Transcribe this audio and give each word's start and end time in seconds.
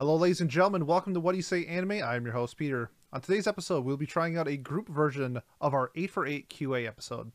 Hello, 0.00 0.16
ladies 0.16 0.40
and 0.40 0.48
gentlemen. 0.48 0.86
Welcome 0.86 1.12
to 1.12 1.20
What 1.20 1.32
Do 1.32 1.36
You 1.36 1.42
Say 1.42 1.66
Anime. 1.66 2.02
I 2.02 2.16
am 2.16 2.24
your 2.24 2.32
host, 2.32 2.56
Peter. 2.56 2.90
On 3.12 3.20
today's 3.20 3.46
episode, 3.46 3.84
we'll 3.84 3.98
be 3.98 4.06
trying 4.06 4.34
out 4.34 4.48
a 4.48 4.56
group 4.56 4.88
version 4.88 5.42
of 5.60 5.74
our 5.74 5.90
8 5.94 6.10
for 6.10 6.26
8 6.26 6.48
QA 6.48 6.86
episode. 6.86 7.32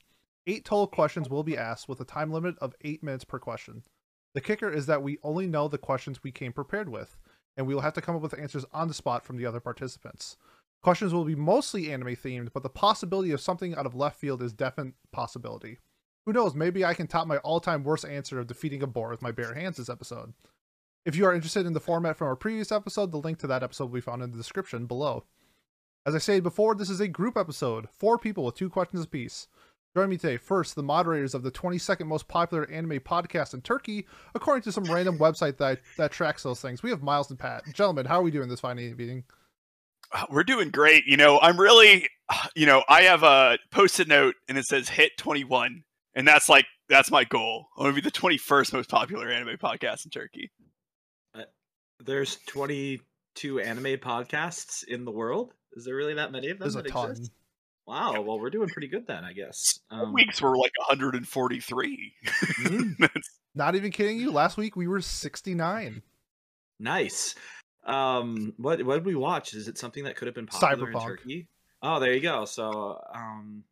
Eight 0.48 0.66
total 0.66 0.88
questions 0.88 1.30
will 1.30 1.44
be 1.44 1.56
asked 1.56 1.88
with 1.88 2.02
a 2.02 2.06
time 2.06 2.32
limit 2.32 2.56
of 2.58 2.74
8 2.82 3.04
minutes 3.04 3.24
per 3.24 3.38
question. 3.38 3.84
The 4.34 4.42
kicker 4.42 4.68
is 4.68 4.88
that 4.88 5.04
we 5.04 5.20
only 5.22 5.46
know 5.46 5.68
the 5.68 5.78
questions 5.78 6.24
we 6.24 6.32
came 6.32 6.54
prepared 6.54 6.90
with, 6.90 7.20
and 7.56 7.68
we 7.68 7.76
will 7.76 7.84
have 7.84 7.94
to 7.94 8.02
come 8.02 8.16
up 8.16 8.24
with 8.24 8.34
answers 8.34 8.66
on 8.74 8.88
the 8.88 8.96
spot 8.96 9.24
from 9.24 9.38
the 9.38 9.46
other 9.46 9.60
participants. 9.60 10.36
Questions 10.82 11.14
will 11.14 11.24
be 11.24 11.36
mostly 11.36 11.94
anime 11.94 12.16
themed, 12.16 12.50
but 12.52 12.64
the 12.64 12.70
possibility 12.70 13.30
of 13.30 13.42
something 13.42 13.76
out 13.76 13.86
of 13.86 13.94
left 13.94 14.20
field 14.20 14.42
is 14.42 14.54
definite 14.54 14.96
possibility. 15.12 15.78
Who 16.26 16.34
knows, 16.34 16.56
maybe 16.56 16.84
I 16.84 16.96
can 16.96 17.06
top 17.06 17.28
my 17.28 17.38
all-time 17.38 17.84
worst 17.84 18.06
answer 18.06 18.40
of 18.40 18.48
defeating 18.48 18.82
a 18.82 18.88
boar 18.88 19.12
with 19.12 19.22
my 19.22 19.32
bare 19.32 19.54
hands 19.54 19.78
this 19.78 19.88
episode. 19.88 20.34
If 21.06 21.16
you 21.16 21.26
are 21.28 21.36
interested 21.36 21.68
in 21.68 21.74
the 21.74 21.80
format 21.80 22.18
from 22.18 22.28
our 22.28 22.36
previous 22.36 22.72
episode, 22.72 23.12
the 23.12 23.18
link 23.18 23.38
to 23.40 23.48
that 23.48 23.62
episode 23.62 23.86
will 23.86 23.94
be 23.94 24.02
found 24.02 24.24
in 24.24 24.32
the 24.32 24.38
description 24.38 24.88
below. 24.88 25.24
As 26.04 26.16
I 26.16 26.18
said 26.18 26.42
before, 26.42 26.74
this 26.74 26.90
is 26.90 27.00
a 27.00 27.08
group 27.08 27.38
episode, 27.38 27.88
four 28.00 28.18
people 28.18 28.44
with 28.44 28.56
two 28.56 28.72
questions 28.72 29.06
apiece. 29.06 29.48
Join 29.96 30.10
me 30.10 30.18
today, 30.18 30.38
first, 30.38 30.76
the 30.76 30.82
moderators 30.82 31.36
of 31.36 31.44
the 31.44 31.52
22nd 31.52 32.08
most 32.08 32.28
popular 32.28 32.68
anime 32.72 33.00
podcast 33.00 33.54
in 33.54 33.62
Turkey, 33.62 34.08
according 34.34 34.64
to 34.64 34.72
some 34.72 34.84
random 34.86 35.20
website 35.20 35.58
that, 35.58 35.80
that 35.98 36.12
tracks 36.12 36.42
those 36.42 36.60
things. 36.60 36.82
We 36.82 36.90
have 36.90 37.04
Miles 37.04 37.30
and 37.30 37.38
Pat. 37.38 37.64
Gentlemen, 37.72 38.08
how 38.08 38.20
are 38.20 38.24
we 38.24 38.32
doing 38.32 38.50
this 38.50 38.60
fine 38.60 38.80
evening? 38.80 39.26
Uh, 40.12 40.26
We're 40.32 40.44
doing 40.44 40.72
great. 40.72 41.06
You 41.06 41.18
know, 41.18 41.40
I'm 41.40 41.60
really, 41.60 42.10
you 42.56 42.66
know, 42.66 42.84
I 42.90 43.04
have 43.04 43.22
a 43.22 43.60
post-it 43.70 44.08
note 44.08 44.36
and 44.50 44.58
it 44.58 44.66
says 44.66 44.90
hit 44.90 45.12
21, 45.20 45.84
and 46.16 46.28
that's 46.28 46.50
like 46.50 46.66
that's 46.90 47.12
my 47.12 47.26
goal. 47.26 47.68
I 47.78 47.84
want 47.84 47.96
to 47.96 48.02
be 48.02 48.08
the 48.08 48.12
21st 48.12 48.74
most 48.74 48.90
popular 48.90 49.30
anime 49.30 49.58
podcast 49.58 50.06
in 50.06 50.12
Turkey. 50.12 50.52
There's 52.04 52.38
22 52.48 53.60
anime 53.60 53.98
podcasts 53.98 54.84
in 54.88 55.06
the 55.06 55.12
world. 55.12 55.54
Is 55.74 55.86
there 55.86 55.96
really 55.96 56.14
that 56.16 56.32
many 56.32 56.50
of 56.50 56.60
them 56.60 56.66
There's 56.72 56.76
a 56.76 56.84
ton. 56.84 57.12
exist? 57.12 57.32
Wow. 57.88 58.22
Well, 58.22 58.40
we're 58.40 58.50
doing 58.50 58.70
pretty 58.70 58.88
good 58.88 59.06
then, 59.08 59.24
I 59.24 59.34
guess. 59.34 59.80
Um, 59.92 60.14
weeks 60.14 60.42
were 60.42 60.58
like 60.58 60.72
143. 60.90 62.14
mm, 62.26 62.98
That's- 63.00 63.30
Not 63.54 63.76
even 63.76 63.92
kidding 63.92 64.18
you. 64.20 64.32
Last 64.32 64.58
week 64.58 64.76
we 64.76 64.88
were 64.88 65.02
69. 65.02 66.02
nice. 66.80 67.36
Um, 67.86 68.54
what 68.58 68.82
what 68.84 68.96
did 68.96 69.06
we 69.06 69.14
watch? 69.14 69.54
Is 69.54 69.68
it 69.68 69.78
something 69.78 70.06
that 70.06 70.16
could 70.16 70.26
have 70.28 70.34
been 70.34 70.48
popular 70.48 70.88
Cyberpunk. 70.92 71.02
in 71.02 71.08
Turkey? 71.08 71.48
Oh, 71.84 72.00
there 72.00 72.14
you 72.14 72.20
go. 72.20 72.46
So, 72.46 73.00
um, 73.14 73.64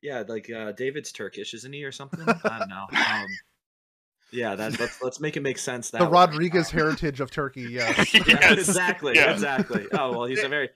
yeah, 0.00 0.22
like 0.28 0.48
uh, 0.48 0.70
David's 0.70 1.10
Turkish, 1.10 1.52
isn't 1.52 1.72
he, 1.72 1.82
or 1.82 1.90
something? 1.90 2.20
I 2.24 2.58
don't 2.60 2.68
know. 2.68 2.86
Um, 2.92 3.26
yeah, 4.36 4.54
that, 4.54 4.78
let's 4.78 5.02
let's 5.02 5.18
make 5.20 5.36
it 5.36 5.40
make 5.40 5.58
sense. 5.58 5.90
That 5.90 5.98
The 5.98 6.04
way. 6.04 6.10
Rodriguez 6.12 6.68
uh, 6.68 6.76
heritage 6.76 7.20
of 7.20 7.30
Turkey, 7.30 7.62
yes. 7.70 8.14
Yeah, 8.14 8.22
Yes. 8.26 8.52
exactly, 8.68 9.14
Yeah. 9.16 9.32
exactly. 9.32 9.86
Oh 9.92 10.12
well, 10.12 10.24
he's 10.26 10.42
a 10.44 10.48
very 10.48 10.68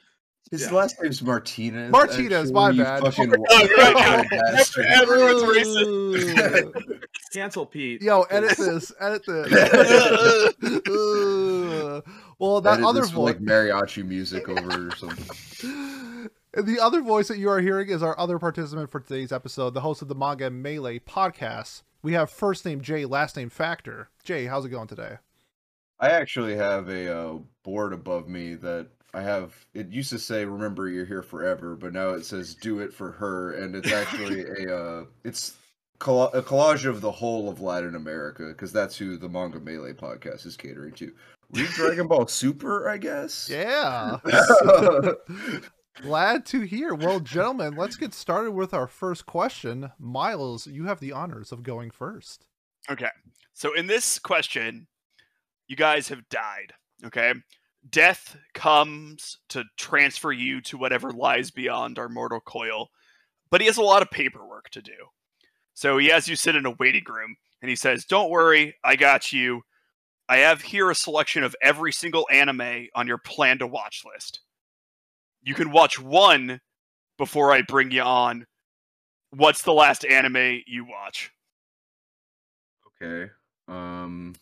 His 0.51 0.63
Yeah. 0.63 0.73
last 0.73 0.97
name's 1.03 1.23
Martinez. 1.23 1.93
Martinez, 1.93 2.51
my 2.53 2.73
bad. 2.73 3.03
fucking 3.03 3.33
Oh, 3.51 3.69
right, 3.77 3.95
white 3.95 4.27
yeah. 4.33 4.41
bastard. 4.53 4.87
Everyone's 4.87 5.43
racist. 5.43 7.03
Cancel 7.33 7.67
Pete. 7.67 8.03
Yo, 8.03 8.23
edit 8.23 8.57
this. 8.57 8.91
Edit 8.99 9.23
this. 9.27 9.53
Well, 12.39 12.61
that 12.63 12.75
Edit 12.75 12.85
other 12.87 13.01
this 13.03 13.11
with, 13.11 13.15
voice. 13.17 13.35
like 13.35 13.41
mariachi 13.43 14.05
music 14.07 14.49
over 14.49 14.89
or 14.89 14.97
something. 14.97 15.27
And 16.53 16.67
the 16.67 16.81
other 16.81 17.01
voice 17.01 17.29
that 17.29 17.39
you 17.39 17.49
are 17.49 17.61
hearing 17.61 17.91
is 17.91 18.03
our 18.03 18.19
other 18.19 18.39
participant 18.39 18.91
for 18.91 18.99
today's 18.99 19.31
episode, 19.31 19.73
the 19.73 19.83
host 19.83 20.03
of 20.03 20.09
the 20.09 20.17
Manga 20.17 20.51
Melee 20.51 20.99
podcast. 20.99 21.83
We 22.03 22.15
have 22.15 22.29
first 22.29 22.67
name 22.67 22.81
Jay, 22.81 23.05
last 23.05 23.37
name 23.37 23.51
Factor. 23.51 24.09
Jay, 24.25 24.47
how's 24.47 24.65
it 24.65 24.71
going 24.71 24.89
today? 24.89 25.19
I 26.01 26.11
actually 26.11 26.57
have 26.57 26.89
a 26.89 27.17
uh, 27.17 27.39
board 27.63 27.93
above 27.93 28.27
me 28.27 28.55
that 28.57 28.89
I 29.15 29.23
have. 29.23 29.55
It 29.75 29.91
used 29.91 30.11
to 30.11 30.19
say 30.19 30.45
"Remember, 30.45 30.89
you're 30.89 31.05
here 31.05 31.23
forever," 31.23 31.77
but 31.77 31.93
now 31.93 32.11
it 32.11 32.25
says 32.25 32.55
"Do 32.57 32.81
it 32.81 32.93
for 32.93 33.13
her," 33.13 33.53
and 33.53 33.77
it's 33.77 33.93
actually 33.93 34.41
a. 34.65 34.77
Uh, 34.77 35.05
it's 35.23 35.55
colla- 36.01 36.31
a 36.33 36.43
collage 36.43 36.85
of 36.85 37.01
the 37.01 37.13
whole 37.13 37.49
of 37.49 37.61
Latin 37.61 37.95
America 37.95 38.49
because 38.49 38.73
that's 38.73 38.97
who 38.97 39.17
the 39.17 39.29
Manga 39.29 39.61
Melee 39.61 39.93
podcast 39.93 40.47
is 40.47 40.57
catering 40.57 40.95
to. 40.95 41.13
Read 41.53 41.69
Dragon 41.69 42.09
Ball 42.09 42.27
Super, 42.27 42.89
I 42.89 42.97
guess. 42.97 43.49
Yeah. 43.49 44.19
Glad 45.97 46.47
to 46.47 46.61
hear. 46.61 46.95
Well, 46.95 47.21
gentlemen, 47.21 47.75
let's 47.75 47.97
get 47.97 48.15
started 48.15 48.53
with 48.53 48.73
our 48.73 48.87
first 48.87 49.27
question. 49.27 49.91
Miles, 49.99 50.67
you 50.67 50.85
have 50.87 51.01
the 51.01 51.13
honors 51.13 51.53
of 51.53 51.63
going 51.63 51.91
first. 51.91 52.47
Okay. 52.91 53.11
So 53.53 53.75
in 53.75 53.87
this 53.87 54.19
question, 54.19 54.87
you 55.69 55.77
guys 55.77 56.09
have 56.09 56.29
died. 56.29 56.73
Okay. 57.05 57.35
Death 57.89 58.37
comes 58.55 59.39
to 59.49 59.65
transfer 59.77 60.33
you 60.33 60.61
to 60.63 60.79
whatever 60.79 61.13
lies 61.13 61.51
beyond 61.51 61.99
our 61.99 62.09
mortal 62.09 62.41
coil, 62.41 62.91
but 63.51 63.61
he 63.61 63.67
has 63.67 63.79
a 63.79 63.83
lot 63.83 64.03
of 64.03 64.11
paperwork 64.11 64.69
to 64.71 64.83
do. 64.83 64.93
So 65.75 65.99
he 65.99 66.09
has 66.09 66.29
you 66.29 66.37
sit 66.37 66.57
in 66.57 66.67
a 66.67 66.77
waiting 66.79 67.05
room 67.09 67.37
and 67.63 67.69
he 67.69 67.77
says, 67.77 68.05
Don't 68.05 68.31
worry, 68.31 68.75
I 68.85 68.97
got 68.97 69.33
you. 69.33 69.63
I 70.29 70.39
have 70.39 70.63
here 70.63 70.91
a 70.91 70.95
selection 70.95 71.43
of 71.43 71.57
every 71.63 71.93
single 71.93 72.27
anime 72.31 72.87
on 72.95 73.07
your 73.07 73.19
plan 73.19 73.59
to 73.59 73.67
watch 73.67 74.03
list. 74.05 74.41
You 75.43 75.55
can 75.55 75.71
watch 75.71 75.99
one 75.99 76.61
before 77.19 77.53
I 77.53 77.63
bring 77.63 77.91
you 77.91 78.03
on. 78.03 78.47
What's 79.31 79.63
the 79.63 79.73
last 79.73 80.05
anime 80.05 80.63
you 80.67 80.85
watch? 80.85 81.31
Okay. 83.03 83.31
Um. 83.69 84.35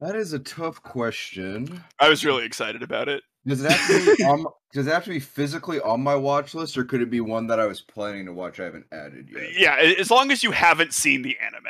That 0.00 0.14
is 0.14 0.34
a 0.34 0.38
tough 0.38 0.82
question. 0.82 1.82
I 1.98 2.10
was 2.10 2.24
really 2.24 2.44
excited 2.44 2.82
about 2.82 3.08
it. 3.08 3.22
Does 3.46 3.64
it 3.64 3.70
have 3.70 3.86
to 3.88 4.16
be 4.16 4.24
on, 4.24 4.44
does 4.74 4.86
it 4.86 4.92
have 4.92 5.04
to 5.04 5.10
be 5.10 5.20
physically 5.20 5.80
on 5.80 6.02
my 6.02 6.14
watch 6.14 6.54
list, 6.54 6.76
or 6.76 6.84
could 6.84 7.00
it 7.00 7.10
be 7.10 7.20
one 7.20 7.46
that 7.46 7.60
I 7.60 7.66
was 7.66 7.80
planning 7.80 8.26
to 8.26 8.32
watch 8.32 8.60
I 8.60 8.64
haven't 8.64 8.86
added 8.92 9.30
yet? 9.32 9.58
Yeah, 9.58 9.76
as 9.98 10.10
long 10.10 10.30
as 10.30 10.42
you 10.42 10.50
haven't 10.50 10.92
seen 10.92 11.22
the 11.22 11.36
anime. 11.38 11.64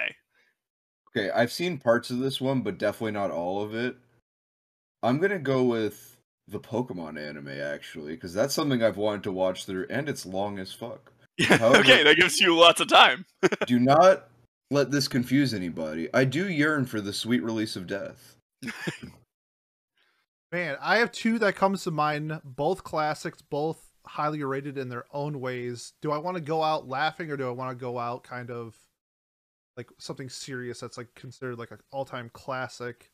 Okay, 1.10 1.30
I've 1.30 1.52
seen 1.52 1.78
parts 1.78 2.10
of 2.10 2.18
this 2.18 2.40
one, 2.40 2.62
but 2.62 2.78
definitely 2.78 3.12
not 3.12 3.30
all 3.30 3.62
of 3.62 3.74
it. 3.74 3.96
I'm 5.02 5.18
gonna 5.18 5.38
go 5.38 5.62
with 5.62 6.15
the 6.48 6.60
Pokemon 6.60 7.18
anime 7.18 7.48
actually, 7.48 8.12
because 8.12 8.32
that's 8.32 8.54
something 8.54 8.82
I've 8.82 8.96
wanted 8.96 9.24
to 9.24 9.32
watch 9.32 9.64
through, 9.66 9.86
and 9.90 10.08
it's 10.08 10.24
long 10.26 10.58
as 10.58 10.72
fuck. 10.72 11.12
Yeah, 11.38 11.56
However- 11.58 11.80
okay, 11.80 12.02
that 12.04 12.16
gives 12.16 12.40
you 12.40 12.56
lots 12.56 12.80
of 12.80 12.88
time. 12.88 13.24
Do 13.66 13.78
not 13.78 14.28
let 14.70 14.90
this 14.90 15.08
confuse 15.08 15.54
anybody. 15.54 16.08
I 16.12 16.24
do 16.24 16.48
yearn 16.48 16.86
for 16.86 17.00
the 17.00 17.12
sweet 17.12 17.42
release 17.42 17.76
of 17.76 17.86
death. 17.86 18.36
Man, 20.52 20.76
I 20.80 20.98
have 20.98 21.12
two 21.12 21.38
that 21.40 21.56
comes 21.56 21.84
to 21.84 21.90
mind, 21.90 22.40
both 22.44 22.82
classics, 22.84 23.42
both 23.42 23.80
highly 24.06 24.42
rated 24.42 24.78
in 24.78 24.88
their 24.88 25.04
own 25.12 25.40
ways. 25.40 25.92
Do 26.02 26.12
I 26.12 26.18
want 26.18 26.36
to 26.36 26.40
go 26.40 26.62
out 26.62 26.88
laughing 26.88 27.30
or 27.30 27.36
do 27.36 27.46
I 27.46 27.52
want 27.52 27.76
to 27.76 27.80
go 27.80 27.98
out 27.98 28.24
kind 28.24 28.50
of 28.50 28.76
like 29.76 29.88
something 29.98 30.28
serious 30.28 30.80
that's 30.80 30.96
like 30.96 31.14
considered 31.14 31.58
like 31.58 31.72
an 31.72 31.80
all-time 31.92 32.30
classic? 32.32 33.10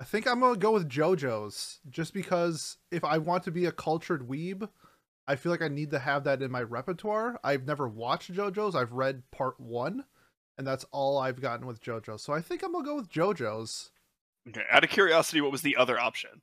I 0.00 0.04
think 0.04 0.26
I'm 0.26 0.40
going 0.40 0.54
to 0.54 0.60
go 0.60 0.72
with 0.72 0.88
JoJo's 0.88 1.80
just 1.88 2.12
because 2.12 2.76
if 2.90 3.02
I 3.04 3.18
want 3.18 3.44
to 3.44 3.50
be 3.50 3.64
a 3.64 3.72
cultured 3.72 4.28
weeb, 4.28 4.68
I 5.26 5.36
feel 5.36 5.50
like 5.50 5.62
I 5.62 5.68
need 5.68 5.90
to 5.92 5.98
have 5.98 6.24
that 6.24 6.42
in 6.42 6.50
my 6.50 6.62
repertoire. 6.62 7.40
I've 7.42 7.66
never 7.66 7.88
watched 7.88 8.32
JoJo's. 8.32 8.76
I've 8.76 8.92
read 8.92 9.22
part 9.30 9.58
1 9.58 10.04
and 10.58 10.66
that's 10.66 10.84
all 10.90 11.18
I've 11.18 11.40
gotten 11.40 11.66
with 11.66 11.82
JoJo. 11.82 12.18
So 12.18 12.32
I 12.32 12.40
think 12.40 12.62
I'm 12.62 12.72
going 12.72 12.84
to 12.84 12.90
go 12.90 12.96
with 12.96 13.10
JoJo's. 13.10 13.90
Okay, 14.48 14.62
out 14.70 14.84
of 14.84 14.90
curiosity, 14.90 15.40
what 15.40 15.52
was 15.52 15.62
the 15.62 15.76
other 15.76 15.98
option? 15.98 16.42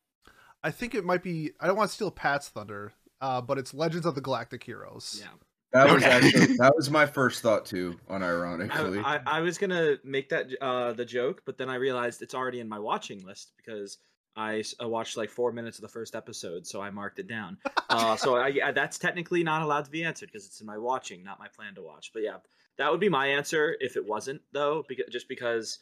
I 0.63 0.71
think 0.71 0.93
it 0.95 1.05
might 1.05 1.23
be. 1.23 1.51
I 1.59 1.67
don't 1.67 1.77
want 1.77 1.89
to 1.89 1.95
steal 1.95 2.11
Pat's 2.11 2.49
thunder, 2.49 2.93
uh, 3.21 3.41
but 3.41 3.57
it's 3.57 3.73
Legends 3.73 4.05
of 4.05 4.15
the 4.15 4.21
Galactic 4.21 4.63
Heroes. 4.63 5.21
Yeah. 5.21 5.31
That 5.73 5.91
was 5.91 6.03
actually 6.03 6.57
that 6.57 6.73
was 6.75 6.89
my 6.89 7.06
first 7.06 7.41
thought 7.41 7.66
too, 7.66 8.00
I, 8.09 8.13
unironically. 8.13 9.03
I, 9.03 9.19
I 9.25 9.39
was 9.41 9.57
gonna 9.57 9.97
make 10.03 10.29
that 10.29 10.47
uh, 10.61 10.94
the 10.94 11.06
joke, 11.06 11.41
but 11.45 11.57
then 11.57 11.69
I 11.69 11.75
realized 11.75 12.22
it's 12.22 12.35
already 12.35 12.59
in 12.59 12.69
my 12.69 12.79
watching 12.79 13.25
list 13.25 13.53
because 13.57 13.97
I, 14.36 14.59
s- 14.59 14.75
I 14.80 14.86
watched 14.86 15.18
like 15.18 15.30
four 15.30 15.51
minutes 15.51 15.77
of 15.77 15.83
the 15.83 15.88
first 15.89 16.15
episode, 16.15 16.65
so 16.65 16.81
I 16.81 16.89
marked 16.89 17.19
it 17.19 17.27
down. 17.27 17.57
Uh, 17.89 18.15
so 18.15 18.38
I, 18.38 18.47
yeah, 18.47 18.71
that's 18.71 18.97
technically 18.97 19.44
not 19.44 19.62
allowed 19.62 19.86
to 19.86 19.92
be 19.92 20.03
answered 20.03 20.25
because 20.31 20.47
it's 20.47 20.62
in 20.62 20.65
my 20.65 20.80
watching, 20.80 21.24
not 21.24 21.38
my 21.38 21.47
plan 21.47 21.75
to 21.75 21.83
watch. 21.83 22.09
But 22.12 22.24
yeah, 22.24 22.38
that 22.80 22.89
would 22.89 23.00
be 23.00 23.09
my 23.09 23.27
answer 23.27 23.77
if 23.80 23.97
it 23.97 24.03
wasn't 24.07 24.42
though, 24.51 24.83
because 24.88 25.06
just 25.12 25.27
because. 25.27 25.80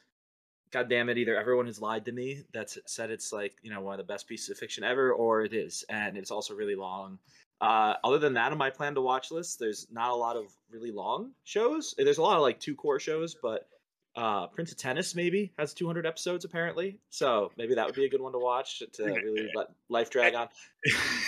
God 0.72 0.88
damn 0.90 1.10
it! 1.10 1.18
Either 1.18 1.38
everyone 1.38 1.66
has 1.66 1.82
lied 1.82 2.06
to 2.06 2.14
me 2.14 2.44
that's 2.54 2.78
said 2.86 3.12
it's 3.12 3.34
like 3.34 3.56
you 3.62 3.70
know 3.70 3.82
one 3.82 3.94
of 3.94 3.98
the 4.06 4.12
best 4.12 4.26
pieces 4.26 4.50
of 4.50 4.58
fiction 4.58 4.86
ever, 4.86 5.12
or 5.12 5.42
it 5.44 5.54
is, 5.54 5.84
and 5.90 6.18
it's 6.18 6.32
also 6.32 6.54
really 6.54 6.76
long. 6.76 7.20
Uh, 7.62 7.94
other 8.04 8.18
than 8.18 8.34
that, 8.34 8.52
on 8.52 8.58
my 8.58 8.72
plan 8.72 8.96
to 8.96 9.02
watch 9.02 9.30
list, 9.30 9.60
there's 9.60 9.86
not 9.92 10.10
a 10.10 10.16
lot 10.16 10.36
of 10.36 10.46
really 10.72 10.92
long 10.92 11.32
shows. 11.44 11.94
There's 11.96 12.18
a 12.18 12.22
lot 12.24 12.36
of 12.36 12.42
like 12.42 12.60
two 12.60 12.76
cour 12.76 13.00
shows, 13.00 13.36
but 13.40 13.68
uh, 14.16 14.48
Prince 14.48 14.72
of 14.72 14.80
Tennis 14.80 15.14
maybe 15.16 15.54
has 15.60 15.74
200 15.76 16.08
episodes 16.08 16.44
apparently, 16.44 16.98
so 17.10 17.52
maybe 17.58 17.76
that 17.76 17.86
would 17.86 17.96
be 17.96 18.06
a 18.06 18.10
good 18.10 18.20
one 18.22 18.34
to 18.34 18.40
watch 18.40 18.82
to 18.94 19.04
really 19.06 19.50
let 19.56 19.68
life 19.90 20.10
drag 20.10 20.36
on. 20.36 20.48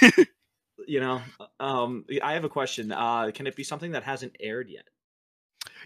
You 0.88 1.00
know, 1.00 1.22
um, 1.60 2.04
I 2.22 2.34
have 2.34 2.44
a 2.44 2.50
question. 2.50 2.92
Uh, 2.92 3.32
can 3.34 3.48
it 3.48 3.56
be 3.56 3.64
something 3.64 3.92
that 3.92 4.04
hasn't 4.04 4.36
aired 4.40 4.70
yet? 4.70 4.86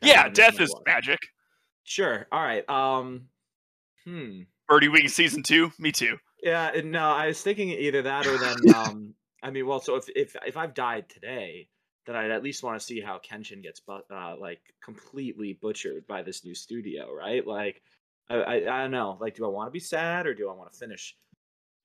That 0.02 0.08
yeah, 0.08 0.30
death 0.30 0.60
is 0.60 0.74
magic. 0.86 1.20
Sure. 1.84 2.26
All 2.32 2.42
right. 2.42 2.68
Um, 2.70 3.28
hmm. 4.06 4.44
Birdie 4.68 4.88
Wing 4.88 5.08
season 5.08 5.44
two. 5.44 5.72
Me 5.78 5.92
too. 5.92 6.18
Yeah, 6.42 6.72
no, 6.84 7.10
I 7.10 7.28
was 7.28 7.42
thinking 7.42 7.70
either 7.70 8.04
that 8.04 8.28
or 8.28 8.38
then 8.38 8.58
um 8.76 9.14
I 9.44 9.52
mean, 9.52 9.68
well, 9.68 9.80
so 9.80 9.96
if 9.96 10.10
if 10.16 10.36
if 10.46 10.58
I've 10.58 10.74
died 10.74 11.10
today, 11.10 11.70
then 12.06 12.16
I'd 12.16 12.32
at 12.32 12.44
least 12.44 12.64
want 12.64 12.80
to 12.80 12.86
see 12.86 13.02
how 13.02 13.20
Kenshin 13.20 13.62
gets 13.62 13.80
bu- 13.80 14.02
uh, 14.12 14.36
like 14.40 14.62
completely 14.84 15.54
butchered 15.54 16.08
by 16.08 16.24
this 16.24 16.44
new 16.44 16.56
studio, 16.56 17.14
right? 17.14 17.46
Like, 17.46 17.82
I 18.30 18.36
I, 18.36 18.56
I 18.56 18.82
don't 18.84 18.92
know. 18.92 19.18
Like, 19.20 19.36
do 19.36 19.46
I 19.46 19.50
want 19.50 19.68
to 19.68 19.72
be 19.72 19.80
sad 19.80 20.26
or 20.26 20.34
do 20.34 20.50
I 20.50 20.54
want 20.54 20.72
to 20.72 20.78
finish? 20.78 21.16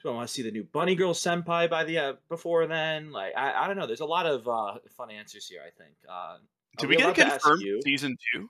Do 0.03 0.09
I 0.09 0.15
want 0.15 0.27
to 0.27 0.35
see 0.35 0.43
the 0.43 0.51
new 0.51 0.65
Bunny 0.65 0.97
Girl 0.97 1.15
Senpai 1.15 1.71
by 1.71 1.85
the 1.85 1.99
uh, 1.99 2.13
before 2.29 2.67
then? 2.67 3.13
Like, 3.13 3.35
I, 3.37 3.53
I 3.53 3.67
don't 3.69 3.77
know. 3.77 3.87
There's 3.87 4.01
a 4.01 4.07
lot 4.07 4.27
of 4.27 4.49
uh, 4.49 4.79
fun 4.97 5.11
answers 5.11 5.47
here. 5.47 5.61
I 5.65 5.71
think. 5.71 5.95
Uh, 6.09 6.39
Did 6.79 6.87
I'd 6.87 6.89
we 6.89 6.97
get 6.97 7.03
a 7.03 7.07
allowed 7.07 7.15
to 7.17 7.27
ask 7.27 7.43
confirmed 7.43 7.63
you 7.63 7.81
season 7.85 8.17
two? 8.33 8.49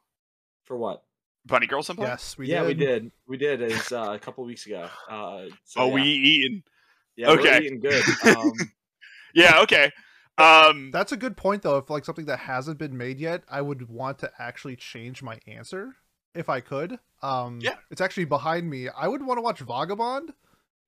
for 0.64 0.76
what? 0.76 1.02
Bunny 1.44 1.66
Girl 1.66 1.82
Senpai? 1.82 2.02
Yes, 2.02 2.38
we 2.38 2.48
yeah, 2.48 2.60
did. 2.60 2.68
we 2.68 2.74
did. 2.74 3.10
We 3.26 3.36
did. 3.36 3.62
It 3.62 3.72
was 3.72 3.92
uh, 3.92 4.12
a 4.12 4.18
couple 4.18 4.44
weeks 4.44 4.66
ago. 4.66 4.88
Uh, 5.10 5.46
so, 5.64 5.80
oh, 5.80 5.88
yeah. 5.88 5.94
we 5.94 6.02
eating. 6.02 6.62
yeah, 7.16 7.28
we're 7.28 7.60
eating 7.60 7.80
good. 7.80 8.02
Um, 8.36 8.52
Yeah. 9.34 9.60
Okay. 9.62 9.90
Um. 10.38 10.90
That's 10.92 11.12
a 11.12 11.16
good 11.16 11.36
point 11.36 11.62
though. 11.62 11.76
If 11.78 11.90
like 11.90 12.04
something 12.04 12.26
that 12.26 12.40
hasn't 12.40 12.78
been 12.78 12.96
made 12.96 13.18
yet, 13.18 13.42
I 13.48 13.60
would 13.60 13.88
want 13.88 14.18
to 14.20 14.30
actually 14.38 14.76
change 14.76 15.22
my 15.22 15.38
answer 15.46 15.96
if 16.34 16.48
I 16.48 16.60
could. 16.60 16.98
Um 17.22 17.60
Yeah. 17.60 17.74
it's 17.90 18.00
actually 18.00 18.24
behind 18.24 18.68
me. 18.70 18.88
I 18.88 19.08
would 19.08 19.24
want 19.24 19.38
to 19.38 19.42
watch 19.42 19.60
Vagabond 19.60 20.32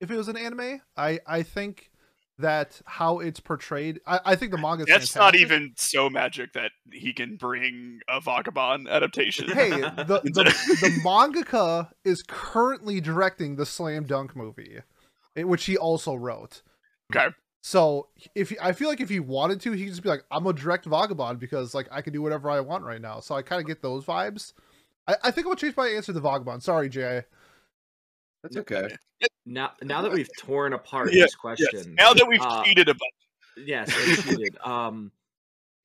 if 0.01 0.11
it 0.11 0.17
was 0.17 0.29
an 0.29 0.37
anime. 0.37 0.81
I 0.97 1.21
I 1.27 1.43
think 1.43 1.91
that 2.39 2.81
how 2.85 3.21
it's 3.21 3.39
portrayed 3.39 4.01
I, 4.07 4.21
I 4.25 4.35
think 4.37 4.51
the 4.51 4.59
manga 4.59 4.85
that's 4.87 5.15
not 5.15 5.37
even 5.37 5.73
so 5.77 6.11
magic 6.11 6.53
that 6.55 6.73
he 6.93 7.13
can 7.13 7.37
bring 7.37 8.01
a 8.09 8.21
vagabond 8.21 8.89
adaptation. 8.89 9.49
Hey, 9.49 9.71
the, 9.71 10.21
the 10.25 10.45
the 10.81 11.01
mangaka 11.05 11.91
is 12.05 12.25
currently 12.27 13.01
directing 13.01 13.55
the 13.55 13.65
Slam 13.65 14.05
Dunk 14.05 14.35
movie, 14.35 14.81
eh, 15.37 15.45
which 15.45 15.67
he 15.67 15.77
also 15.77 16.15
wrote. 16.15 16.63
Okay. 17.15 17.33
So 17.67 18.09
if 18.35 18.51
he, 18.51 18.59
I 18.61 18.73
feel 18.73 18.91
like 18.91 19.01
if 19.01 19.09
he 19.09 19.21
wanted 19.21 19.59
to, 19.63 19.73
he 19.73 19.85
could 19.85 19.93
just 19.93 20.03
be 20.03 20.11
like, 20.11 20.23
"I'm 20.31 20.45
gonna 20.45 20.55
direct 20.55 20.85
Vagabond 20.85 21.41
because 21.41 21.75
like 21.75 21.89
I 21.91 22.03
can 22.03 22.13
do 22.13 22.21
whatever 22.21 22.51
I 22.51 22.61
want 22.61 22.85
right 22.85 23.01
now." 23.01 23.21
So 23.21 23.35
I 23.35 23.41
kind 23.41 23.59
of 23.59 23.67
get 23.67 23.81
those 23.81 24.05
vibes. 24.05 24.53
I, 25.09 25.15
I 25.25 25.31
think 25.31 25.47
I'm 25.47 25.53
gonna 25.53 25.57
change 25.57 25.75
my 25.75 25.89
answer 25.89 26.13
to 26.13 26.21
Vagabond. 26.21 26.63
Sorry, 26.63 26.91
Jay. 26.91 27.23
That's 28.43 28.59
okay. 28.59 28.95
now, 29.47 29.73
now 29.83 30.03
that 30.03 30.13
we've 30.13 30.29
torn 30.37 30.75
apart 30.75 31.15
Yeah, 31.15 31.23
this 31.23 31.35
question, 31.35 31.67
Yes. 31.73 31.87
Now 31.87 32.13
that 32.13 32.29
we've 32.29 32.39
Uh, 32.39 32.65
cheated 32.65 32.91
a 32.91 32.93
bunch. 32.93 33.67
Yes, 33.67 33.91
cheated. 34.23 34.59
Um, 34.63 35.11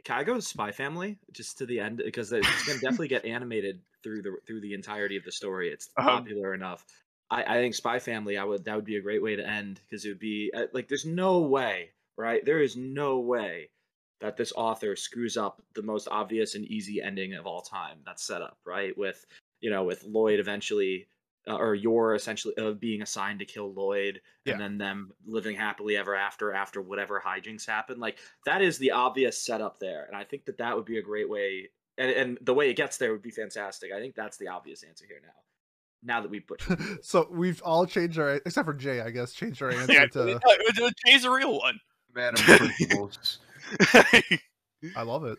can 0.04 0.18
I 0.18 0.26
go 0.26 0.34
to 0.34 0.42
Spy 0.42 0.74
Family 0.74 1.18
just 1.32 1.60
to 1.60 1.66
the 1.66 1.80
end 1.80 2.02
because 2.04 2.34
it's 2.34 2.68
gonna 2.68 2.82
definitely 2.82 3.08
get 3.08 3.24
animated 3.24 3.80
through 4.04 4.22
the 4.24 4.36
through 4.46 4.60
the 4.60 4.74
entirety 4.74 5.16
of 5.16 5.24
the 5.24 5.32
story. 5.32 5.70
It's 5.70 5.90
Uh-huh. 5.96 6.10
popular 6.10 6.54
enough. 6.54 6.86
I, 7.32 7.44
I 7.44 7.54
think 7.56 7.76
Spy 7.76 8.00
Family. 8.00 8.38
I 8.38 8.44
would 8.44 8.66
that 8.66 8.76
would 8.76 8.86
be 8.86 8.98
a 8.98 9.02
great 9.02 9.22
way 9.22 9.36
to 9.36 9.48
end 9.48 9.80
because 9.88 10.06
it 10.06 10.10
would 10.10 10.20
be 10.20 10.52
uh, 10.56 10.64
like 10.74 10.88
there's 10.88 11.06
no 11.06 11.40
way, 11.40 11.92
right? 12.18 12.44
There 12.44 12.62
is 12.62 12.76
no 12.76 13.20
way 13.20 13.70
that 14.22 14.36
this 14.36 14.52
author 14.56 14.96
screws 14.96 15.38
up 15.38 15.62
the 15.76 15.82
most 15.82 16.08
obvious 16.12 16.56
and 16.56 16.66
easy 16.66 17.02
ending 17.02 17.34
of 17.36 17.46
all 17.46 17.62
time. 17.62 18.00
That's 18.06 18.24
set 18.26 18.42
up 18.42 18.58
right 18.66 18.98
with 18.98 19.26
you 19.62 19.70
know 19.70 19.84
with 19.84 20.04
Lloyd 20.04 20.40
eventually. 20.40 21.08
Uh, 21.48 21.56
or 21.56 21.74
you're 21.74 22.16
essentially 22.16 22.54
uh, 22.58 22.72
being 22.72 23.02
assigned 23.02 23.40
to 23.40 23.46
kill 23.46 23.74
Lloyd, 23.74 24.20
Yeah. 24.44 24.54
and 24.54 24.62
then 24.62 24.78
them 24.78 25.12
living 25.26 25.56
happily 25.56 25.96
ever 25.96 26.14
after 26.14 26.54
after 26.54 26.82
whatever 26.82 27.20
hijinks 27.26 27.66
happen. 27.66 27.98
Like 27.98 28.20
that 28.46 28.62
is 28.62 28.78
the 28.78 28.92
obvious 28.92 29.42
setup 29.42 29.80
there, 29.80 30.04
and 30.06 30.18
I 30.18 30.26
think 30.26 30.46
that 30.46 30.58
that 30.58 30.76
would 30.76 30.86
be 30.86 30.98
a 31.00 31.02
great 31.02 31.30
way. 31.30 31.70
And, 31.98 32.12
and 32.12 32.38
the 32.42 32.54
way 32.54 32.70
it 32.70 32.76
gets 32.76 32.98
there 32.98 33.14
would 33.14 33.22
be 33.22 33.32
fantastic. 33.32 33.92
I 33.94 34.00
think 34.00 34.16
that's 34.16 34.38
the 34.38 34.50
obvious 34.50 34.84
answer 34.84 35.06
here 35.08 35.22
now. 35.24 35.30
Now 36.02 36.22
that 36.22 36.30
we've 36.32 36.46
butchered, 36.48 36.80
it. 36.80 37.06
so 37.06 37.28
we've 37.30 37.62
all 37.62 37.86
changed 37.86 38.18
our, 38.20 38.36
except 38.46 38.66
for 38.66 38.74
Jay, 38.74 39.02
I 39.02 39.10
guess, 39.10 39.34
changed 39.34 39.62
our 39.62 39.72
answer 39.74 39.94
Yeah, 39.94 40.06
to. 40.08 40.40
Jay's 41.06 41.26
a 41.26 41.32
real 41.32 41.58
one. 41.60 41.80
Man, 42.16 42.34
I'm 42.38 42.44
principles. 42.58 43.40
I 44.96 45.02
love 45.04 45.26
it. 45.26 45.38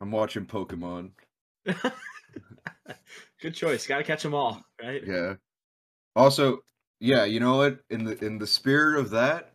I'm 0.00 0.10
watching 0.12 0.46
Pokemon. 0.46 1.10
good 3.40 3.54
choice. 3.54 3.86
Got 3.86 3.98
to 3.98 4.04
catch 4.04 4.22
them 4.22 4.34
all, 4.34 4.62
right? 4.82 5.02
Yeah. 5.06 5.34
Also, 6.16 6.60
yeah, 7.00 7.24
you 7.24 7.40
know 7.40 7.56
what? 7.56 7.80
In 7.90 8.04
the 8.04 8.24
in 8.24 8.38
the 8.38 8.46
spirit 8.46 8.98
of 8.98 9.10
that, 9.10 9.52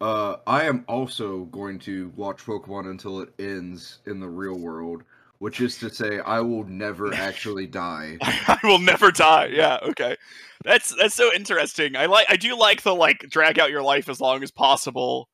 uh, 0.00 0.36
I 0.46 0.64
am 0.64 0.84
also 0.88 1.44
going 1.46 1.78
to 1.80 2.12
watch 2.16 2.44
Pokemon 2.44 2.88
until 2.90 3.20
it 3.20 3.30
ends 3.38 3.98
in 4.06 4.20
the 4.20 4.28
real 4.28 4.58
world, 4.58 5.02
which 5.42 5.60
is 5.60 5.76
to 5.78 5.90
say, 5.92 6.20
I 6.20 6.38
will 6.40 6.62
never 6.64 7.12
actually 7.28 7.66
die. 7.66 8.16
I 8.22 8.58
will 8.62 8.78
never 8.78 9.10
die. 9.10 9.46
Yeah, 9.46 9.78
okay. 9.82 10.16
That's 10.64 10.94
that's 10.94 11.16
so 11.16 11.32
interesting. 11.34 11.96
I 11.96 12.06
like 12.06 12.26
I 12.30 12.36
do 12.36 12.56
like 12.56 12.82
the 12.82 12.94
like 12.94 13.18
drag 13.28 13.58
out 13.58 13.70
your 13.70 13.82
life 13.82 14.08
as 14.08 14.20
long 14.20 14.44
as 14.44 14.52
possible 14.52 15.28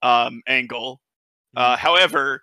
um 0.00 0.40
angle. 0.46 1.02
Uh 1.54 1.76
however, 1.76 2.42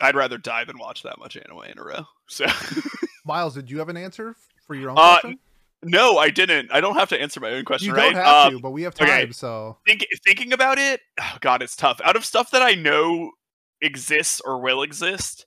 I'd 0.00 0.14
rather 0.14 0.38
die 0.38 0.62
than 0.64 0.78
watch 0.78 1.02
that 1.02 1.18
much 1.18 1.36
anime 1.36 1.64
in 1.64 1.78
a 1.80 1.84
row. 1.84 2.04
So 2.28 2.46
Miles, 3.26 3.54
did 3.54 3.68
you 3.68 3.78
have 3.80 3.88
an 3.88 3.96
answer 3.96 4.36
for 4.68 4.76
your 4.76 4.90
own 4.90 4.98
Uh, 4.98 5.18
question? 5.20 5.38
no, 5.82 6.16
I 6.18 6.30
didn't. 6.30 6.70
I 6.72 6.80
don't 6.80 6.94
have 6.94 7.08
to 7.08 7.20
answer 7.20 7.40
my 7.40 7.50
own 7.50 7.64
question, 7.64 7.88
You 7.88 7.94
right? 7.94 8.14
don't 8.14 8.24
have 8.24 8.46
Um, 8.46 8.52
to, 8.52 8.60
but 8.60 8.70
we 8.70 8.82
have 8.82 8.94
time. 8.94 9.08
okay. 9.08 9.32
So 9.32 9.78
think, 9.84 10.06
thinking 10.24 10.52
about 10.52 10.78
it, 10.78 11.00
oh 11.20 11.36
god, 11.40 11.60
it's 11.60 11.74
tough. 11.74 12.00
Out 12.04 12.14
of 12.14 12.24
stuff 12.24 12.52
that 12.52 12.62
I 12.62 12.74
know 12.76 13.32
exists 13.80 14.40
or 14.44 14.60
will 14.60 14.82
exist, 14.82 15.46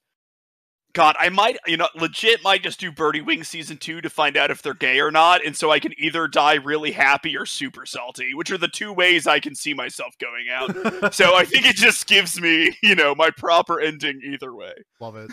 God, 0.94 1.15
I 1.19 1.30
might, 1.30 1.57
you 1.68 1.77
know, 1.77 1.88
legit 1.95 2.44
might 2.44 2.63
just 2.63 2.80
do 2.80 2.91
Birdie 2.91 3.21
Wing 3.21 3.44
season 3.44 3.77
two 3.77 4.01
to 4.01 4.09
find 4.09 4.36
out 4.36 4.50
if 4.50 4.63
they're 4.63 4.74
gay 4.74 5.00
or 5.00 5.12
not, 5.12 5.45
and 5.45 5.56
so 5.56 5.69
I 5.69 5.80
can 5.80 5.94
either 6.00 6.27
die 6.27 6.56
really 6.56 6.91
happy 6.91 7.38
or 7.38 7.45
super 7.45 7.86
salty, 7.86 8.33
which 8.33 8.50
are 8.50 8.57
the 8.57 8.68
two 8.68 8.91
ways 8.91 9.27
I 9.27 9.39
can 9.39 9.53
see 9.53 9.74
myself 9.75 10.18
going 10.18 10.47
out. 10.51 11.13
so 11.13 11.36
I 11.36 11.45
think 11.45 11.68
it 11.68 11.75
just 11.75 12.07
gives 12.07 12.41
me, 12.41 12.75
you 12.81 12.95
know, 12.95 13.13
my 13.13 13.30
proper 13.30 13.80
ending 13.80 14.21
either 14.24 14.53
way. 14.53 14.74
love 15.00 15.15
it. 15.15 15.31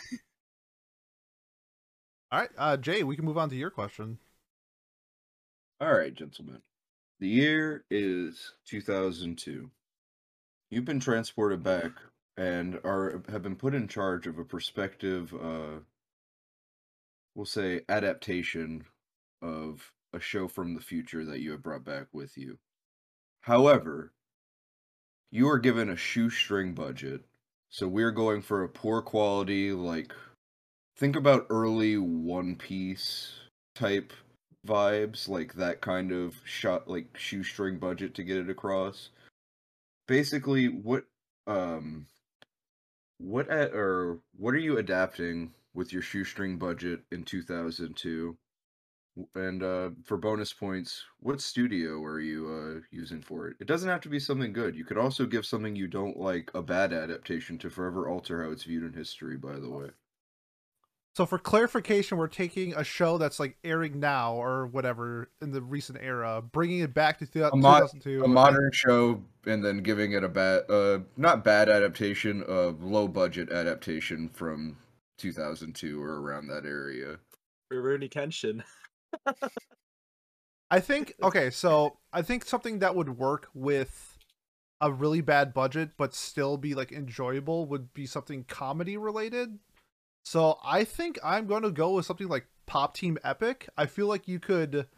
All 2.30 2.40
right, 2.40 2.50
uh, 2.58 2.76
Jay, 2.76 3.02
we 3.02 3.16
can 3.16 3.24
move 3.24 3.38
on 3.38 3.48
to 3.48 3.56
your 3.56 3.70
question. 3.70 4.18
All 5.80 5.92
right, 5.92 6.12
gentlemen. 6.12 6.60
The 7.18 7.28
year 7.28 7.84
is 7.90 8.52
2002. 8.66 9.70
You've 10.68 10.84
been 10.84 11.00
transported 11.00 11.62
back 11.62 11.92
and 12.36 12.78
are 12.84 13.22
have 13.30 13.42
been 13.42 13.56
put 13.56 13.74
in 13.74 13.88
charge 13.88 14.26
of 14.26 14.38
a 14.38 14.44
prospective 14.44 15.32
uh 15.34 15.78
we'll 17.34 17.46
say 17.46 17.82
adaptation 17.88 18.84
of 19.42 19.92
a 20.12 20.20
show 20.20 20.48
from 20.48 20.74
the 20.74 20.80
future 20.80 21.24
that 21.24 21.40
you 21.40 21.50
have 21.50 21.62
brought 21.62 21.84
back 21.84 22.06
with 22.12 22.36
you. 22.38 22.58
However, 23.42 24.12
you 25.30 25.48
are 25.48 25.58
given 25.58 25.90
a 25.90 25.96
shoestring 25.96 26.74
budget. 26.74 27.22
So 27.68 27.86
we're 27.86 28.12
going 28.12 28.40
for 28.40 28.62
a 28.62 28.68
poor 28.68 29.02
quality 29.02 29.72
like 29.72 30.12
think 30.96 31.14
about 31.14 31.46
early 31.50 31.98
One 31.98 32.56
Piece 32.56 33.32
type 33.74 34.12
vibes, 34.66 35.28
like 35.28 35.54
that 35.54 35.80
kind 35.80 36.12
of 36.12 36.34
shot, 36.44 36.88
like 36.88 37.16
shoestring 37.16 37.78
budget 37.78 38.14
to 38.14 38.24
get 38.24 38.38
it 38.38 38.50
across. 38.50 39.10
Basically, 40.08 40.68
what 40.68 41.04
um, 41.46 42.06
what 43.18 43.48
at 43.48 43.72
or 43.72 44.18
what 44.36 44.54
are 44.54 44.58
you 44.58 44.78
adapting 44.78 45.52
with 45.74 45.92
your 45.92 46.02
shoestring 46.02 46.58
budget 46.58 47.00
in 47.10 47.24
two 47.24 47.42
thousand 47.42 47.96
two? 47.96 48.36
And 49.34 49.62
uh, 49.62 49.90
for 50.04 50.18
bonus 50.18 50.52
points, 50.52 51.02
what 51.20 51.40
studio 51.40 52.02
are 52.04 52.20
you 52.20 52.48
uh, 52.48 52.80
using 52.90 53.22
for 53.22 53.48
it? 53.48 53.56
It 53.60 53.66
doesn't 53.66 53.88
have 53.88 54.02
to 54.02 54.10
be 54.10 54.20
something 54.20 54.52
good. 54.52 54.76
You 54.76 54.84
could 54.84 54.98
also 54.98 55.24
give 55.24 55.46
something 55.46 55.74
you 55.74 55.88
don't 55.88 56.18
like 56.18 56.50
a 56.54 56.60
bad 56.60 56.92
adaptation 56.92 57.56
to 57.58 57.70
forever 57.70 58.08
alter 58.08 58.44
how 58.44 58.50
it's 58.50 58.64
viewed 58.64 58.84
in 58.84 58.92
history. 58.92 59.38
By 59.38 59.58
the 59.58 59.70
way. 59.70 59.88
So 61.16 61.24
for 61.24 61.38
clarification, 61.38 62.18
we're 62.18 62.28
taking 62.28 62.74
a 62.74 62.84
show 62.84 63.16
that's 63.16 63.40
like 63.40 63.56
airing 63.64 64.00
now 64.00 64.34
or 64.34 64.66
whatever 64.66 65.30
in 65.40 65.50
the 65.50 65.62
recent 65.62 65.96
era, 66.02 66.42
bringing 66.42 66.80
it 66.80 66.92
back 66.92 67.20
to 67.20 67.26
two- 67.26 67.42
A 67.42 67.56
mod- 67.56 67.90
2002. 67.90 68.22
a 68.22 68.28
modern 68.28 68.70
show 68.74 69.24
and 69.46 69.64
then 69.64 69.78
giving 69.78 70.12
it 70.12 70.22
a 70.22 70.28
bad 70.28 70.70
uh 70.70 70.98
not 71.16 71.42
bad 71.42 71.70
adaptation 71.70 72.44
a 72.46 72.68
low 72.84 73.08
budget 73.08 73.50
adaptation 73.50 74.28
from 74.28 74.76
2002 75.16 76.02
or 76.02 76.20
around 76.20 76.48
that 76.48 76.66
area 76.66 77.16
Rurouni 77.72 78.10
Kenshin. 78.10 78.62
I 80.70 80.80
think 80.80 81.14
okay, 81.22 81.48
so 81.48 81.96
I 82.12 82.20
think 82.20 82.44
something 82.44 82.80
that 82.80 82.94
would 82.94 83.16
work 83.16 83.48
with 83.54 84.18
a 84.82 84.92
really 84.92 85.22
bad 85.22 85.54
budget 85.54 85.92
but 85.96 86.14
still 86.14 86.58
be 86.58 86.74
like 86.74 86.92
enjoyable 86.92 87.64
would 87.64 87.94
be 87.94 88.04
something 88.04 88.44
comedy 88.44 88.98
related. 88.98 89.58
So 90.26 90.58
I 90.64 90.82
think 90.82 91.20
I'm 91.22 91.46
going 91.46 91.62
to 91.62 91.70
go 91.70 91.92
with 91.92 92.04
something 92.04 92.26
like 92.26 92.48
Pop 92.66 92.96
Team 92.96 93.16
Epic. 93.22 93.68
I 93.76 93.86
feel 93.86 94.08
like 94.08 94.26
you 94.26 94.40
could 94.40 94.88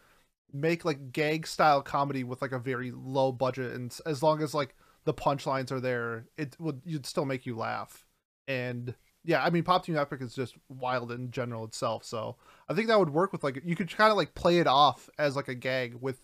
make 0.54 0.87
like 0.87 1.12
gag 1.12 1.47
style 1.47 1.82
comedy 1.82 2.25
with 2.25 2.40
like 2.40 2.52
a 2.52 2.58
very 2.58 2.92
low 2.92 3.30
budget 3.30 3.75
and 3.75 3.94
as 4.06 4.23
long 4.23 4.42
as 4.42 4.54
like 4.54 4.75
the 5.04 5.12
punchlines 5.12 5.70
are 5.70 5.80
there, 5.80 6.25
it 6.38 6.56
would 6.58 6.80
you'd 6.87 7.04
still 7.04 7.26
make 7.26 7.44
you 7.44 7.54
laugh. 7.54 8.06
And 8.47 8.94
yeah, 9.23 9.44
I 9.44 9.50
mean 9.50 9.64
Pop 9.64 9.85
Team 9.85 9.99
Epic 9.99 10.23
is 10.23 10.35
just 10.35 10.56
wild 10.70 11.12
in 11.12 11.30
general 11.30 11.64
itself, 11.64 12.06
so 12.06 12.37
I 12.66 12.73
think 12.73 12.88
that 12.88 12.99
would 12.99 13.11
work 13.11 13.30
with 13.30 13.44
like 13.44 13.61
you 13.62 13.76
could 13.76 13.94
kind 13.94 14.11
of 14.11 14.16
like 14.16 14.35
play 14.35 14.61
it 14.61 14.66
off 14.66 15.11
as 15.18 15.37
like 15.37 15.49
a 15.49 15.54
gag 15.54 15.97
with 16.00 16.18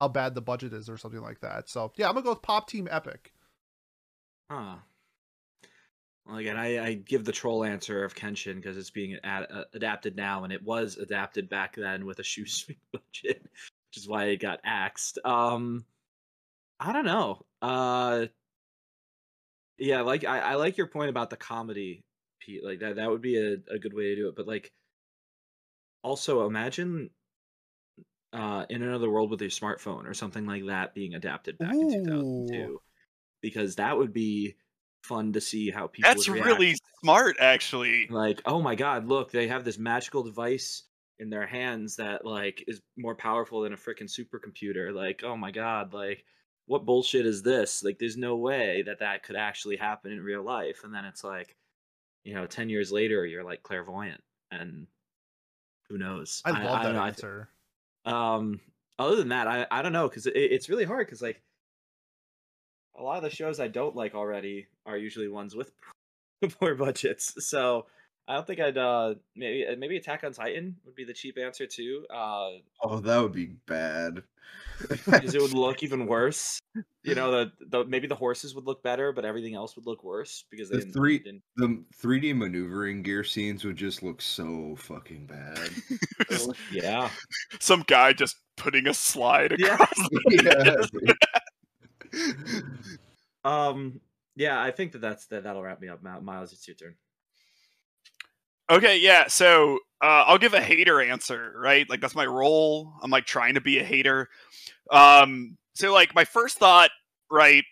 how 0.00 0.08
bad 0.08 0.34
the 0.34 0.42
budget 0.42 0.72
is 0.72 0.88
or 0.88 0.96
something 0.96 1.22
like 1.22 1.42
that. 1.42 1.68
So 1.68 1.92
yeah, 1.94 2.08
I'm 2.08 2.14
gonna 2.14 2.24
go 2.24 2.30
with 2.30 2.42
Pop 2.42 2.68
Team 2.68 2.88
Epic. 2.90 3.32
Huh. 4.50 4.78
Well, 6.28 6.36
again, 6.36 6.58
I, 6.58 6.84
I 6.84 6.92
give 6.92 7.24
the 7.24 7.32
troll 7.32 7.64
answer 7.64 8.04
of 8.04 8.14
Kenshin 8.14 8.56
because 8.56 8.76
it's 8.76 8.90
being 8.90 9.16
ad- 9.24 9.46
adapted 9.72 10.14
now, 10.14 10.44
and 10.44 10.52
it 10.52 10.62
was 10.62 10.98
adapted 10.98 11.48
back 11.48 11.74
then 11.74 12.04
with 12.04 12.18
a 12.18 12.22
shoestring 12.24 12.76
budget, 12.92 13.42
which 13.42 13.96
is 13.96 14.06
why 14.06 14.24
it 14.26 14.36
got 14.36 14.60
axed. 14.62 15.18
Um, 15.24 15.86
I 16.78 16.92
don't 16.92 17.06
know. 17.06 17.46
Uh, 17.62 18.26
yeah, 19.78 20.02
like 20.02 20.26
I, 20.26 20.40
I 20.40 20.54
like 20.56 20.76
your 20.76 20.88
point 20.88 21.08
about 21.08 21.30
the 21.30 21.36
comedy, 21.36 22.04
Pete. 22.40 22.62
Like 22.62 22.80
that 22.80 22.96
that 22.96 23.08
would 23.08 23.22
be 23.22 23.38
a, 23.38 23.74
a 23.74 23.78
good 23.78 23.94
way 23.94 24.10
to 24.10 24.16
do 24.16 24.28
it. 24.28 24.36
But 24.36 24.46
like, 24.46 24.70
also 26.02 26.46
imagine 26.46 27.10
uh 28.34 28.66
in 28.68 28.82
another 28.82 29.10
world 29.10 29.30
with 29.30 29.40
your 29.40 29.50
smartphone 29.50 30.06
or 30.06 30.12
something 30.12 30.44
like 30.44 30.66
that 30.66 30.94
being 30.94 31.14
adapted 31.14 31.56
back 31.56 31.72
in 31.72 32.04
2002 32.04 32.78
because 33.40 33.76
that 33.76 33.96
would 33.96 34.12
be 34.12 34.54
fun 35.02 35.32
to 35.32 35.40
see 35.40 35.70
how 35.70 35.86
people 35.86 36.14
That's 36.14 36.28
would 36.28 36.28
react. 36.28 36.46
really 36.46 36.76
smart, 37.02 37.36
actually. 37.40 38.08
like 38.08 38.40
oh 38.46 38.60
my 38.60 38.74
god 38.74 39.06
look 39.06 39.30
they 39.30 39.48
have 39.48 39.64
this 39.64 39.78
magical 39.78 40.22
device 40.22 40.84
in 41.18 41.30
their 41.30 41.46
hands 41.46 41.96
that 41.96 42.24
like 42.24 42.64
is 42.68 42.80
more 42.96 43.14
powerful 43.14 43.62
than 43.62 43.72
a 43.72 43.76
freaking 43.76 44.08
supercomputer 44.10 44.92
like 44.94 45.22
oh 45.24 45.36
my 45.36 45.50
god 45.50 45.92
like 45.92 46.24
what 46.66 46.84
bullshit 46.84 47.26
is 47.26 47.42
this 47.42 47.82
like 47.82 47.98
there's 47.98 48.16
no 48.16 48.36
way 48.36 48.82
that 48.82 49.00
that 49.00 49.22
could 49.22 49.36
actually 49.36 49.76
happen 49.76 50.12
in 50.12 50.20
real 50.20 50.42
life 50.42 50.82
and 50.84 50.94
then 50.94 51.04
it's 51.04 51.24
like 51.24 51.56
you 52.24 52.34
know 52.34 52.46
10 52.46 52.68
years 52.68 52.92
later 52.92 53.24
you're 53.26 53.44
like 53.44 53.62
clairvoyant 53.62 54.20
and 54.50 54.86
who 55.88 55.98
knows 55.98 56.42
I 56.44 56.50
love 56.50 56.80
I 56.80 56.82
that 56.82 56.82
don't 56.84 56.94
know, 56.94 57.02
I 57.02 57.08
answer. 57.08 57.48
um 58.04 58.60
other 58.98 59.16
than 59.16 59.28
that 59.28 59.46
i, 59.48 59.66
I 59.70 59.82
don't 59.82 59.92
know 59.92 60.08
because 60.08 60.26
it, 60.26 60.34
it's 60.36 60.68
really 60.68 60.84
hard 60.84 61.06
because 61.06 61.22
like 61.22 61.42
a 62.98 63.02
lot 63.02 63.16
of 63.16 63.22
the 63.22 63.30
shows 63.30 63.60
i 63.60 63.68
don't 63.68 63.96
like 63.96 64.14
already 64.14 64.66
are 64.86 64.96
usually 64.96 65.28
ones 65.28 65.54
with 65.54 65.72
poor 66.60 66.74
budgets 66.74 67.34
so 67.46 67.86
i 68.26 68.34
don't 68.34 68.46
think 68.46 68.60
i'd 68.60 68.76
uh 68.78 69.14
maybe 69.36 69.66
uh, 69.66 69.76
maybe 69.78 69.96
attack 69.96 70.24
on 70.24 70.32
titan 70.32 70.76
would 70.84 70.94
be 70.94 71.04
the 71.04 71.12
cheap 71.14 71.38
answer 71.38 71.66
too 71.66 72.04
uh 72.14 72.50
Oh, 72.82 73.00
that 73.00 73.20
would 73.22 73.32
be 73.32 73.46
bad. 73.66 74.22
because 74.88 75.34
it 75.34 75.42
would 75.42 75.52
look 75.66 75.82
even 75.82 76.06
worse 76.06 76.58
you 77.02 77.14
know 77.14 77.30
the, 77.32 77.52
the 77.70 77.84
maybe 77.86 78.06
the 78.06 78.14
horses 78.14 78.54
would 78.54 78.64
look 78.66 78.82
better 78.82 79.12
but 79.12 79.24
everything 79.24 79.54
else 79.54 79.74
would 79.76 79.86
look 79.86 80.04
worse 80.04 80.44
because 80.50 80.68
they 80.70 80.76
The 80.76 80.82
didn't, 80.84 80.94
three- 80.94 81.18
didn't 81.18 81.42
the 81.56 81.82
3D 82.00 82.36
maneuvering 82.36 83.02
gear 83.02 83.24
scenes 83.24 83.64
would 83.64 83.76
just 83.76 84.02
look 84.02 84.22
so 84.22 84.76
fucking 84.78 85.26
bad. 85.26 85.70
yeah 86.72 87.10
Some 87.60 87.82
guy 87.88 88.12
just 88.12 88.36
putting 88.56 88.86
a 88.86 88.94
slide 88.94 89.56
Yeah. 89.58 89.74
across. 89.74 90.08
yeah. 90.30 90.84
um 93.44 94.00
yeah 94.36 94.60
i 94.60 94.70
think 94.70 94.92
that 94.92 95.00
that's 95.00 95.26
that 95.26 95.44
that'll 95.44 95.62
wrap 95.62 95.80
me 95.80 95.88
up 95.88 96.02
Mi- 96.02 96.20
miles 96.20 96.52
it's 96.52 96.66
your 96.66 96.74
turn 96.76 96.94
Okay, 98.70 98.98
yeah. 98.98 99.28
So 99.28 99.76
uh, 100.02 100.24
I'll 100.26 100.36
give 100.36 100.52
a 100.52 100.60
hater 100.60 101.00
answer, 101.00 101.54
right? 101.56 101.88
Like 101.88 102.02
that's 102.02 102.14
my 102.14 102.26
role. 102.26 102.92
I'm 103.02 103.10
like 103.10 103.24
trying 103.24 103.54
to 103.54 103.62
be 103.62 103.78
a 103.78 103.82
hater. 103.82 104.28
Um, 104.90 105.56
so 105.72 105.90
like 105.90 106.14
my 106.14 106.26
first 106.26 106.58
thought, 106.58 106.90
right, 107.30 107.64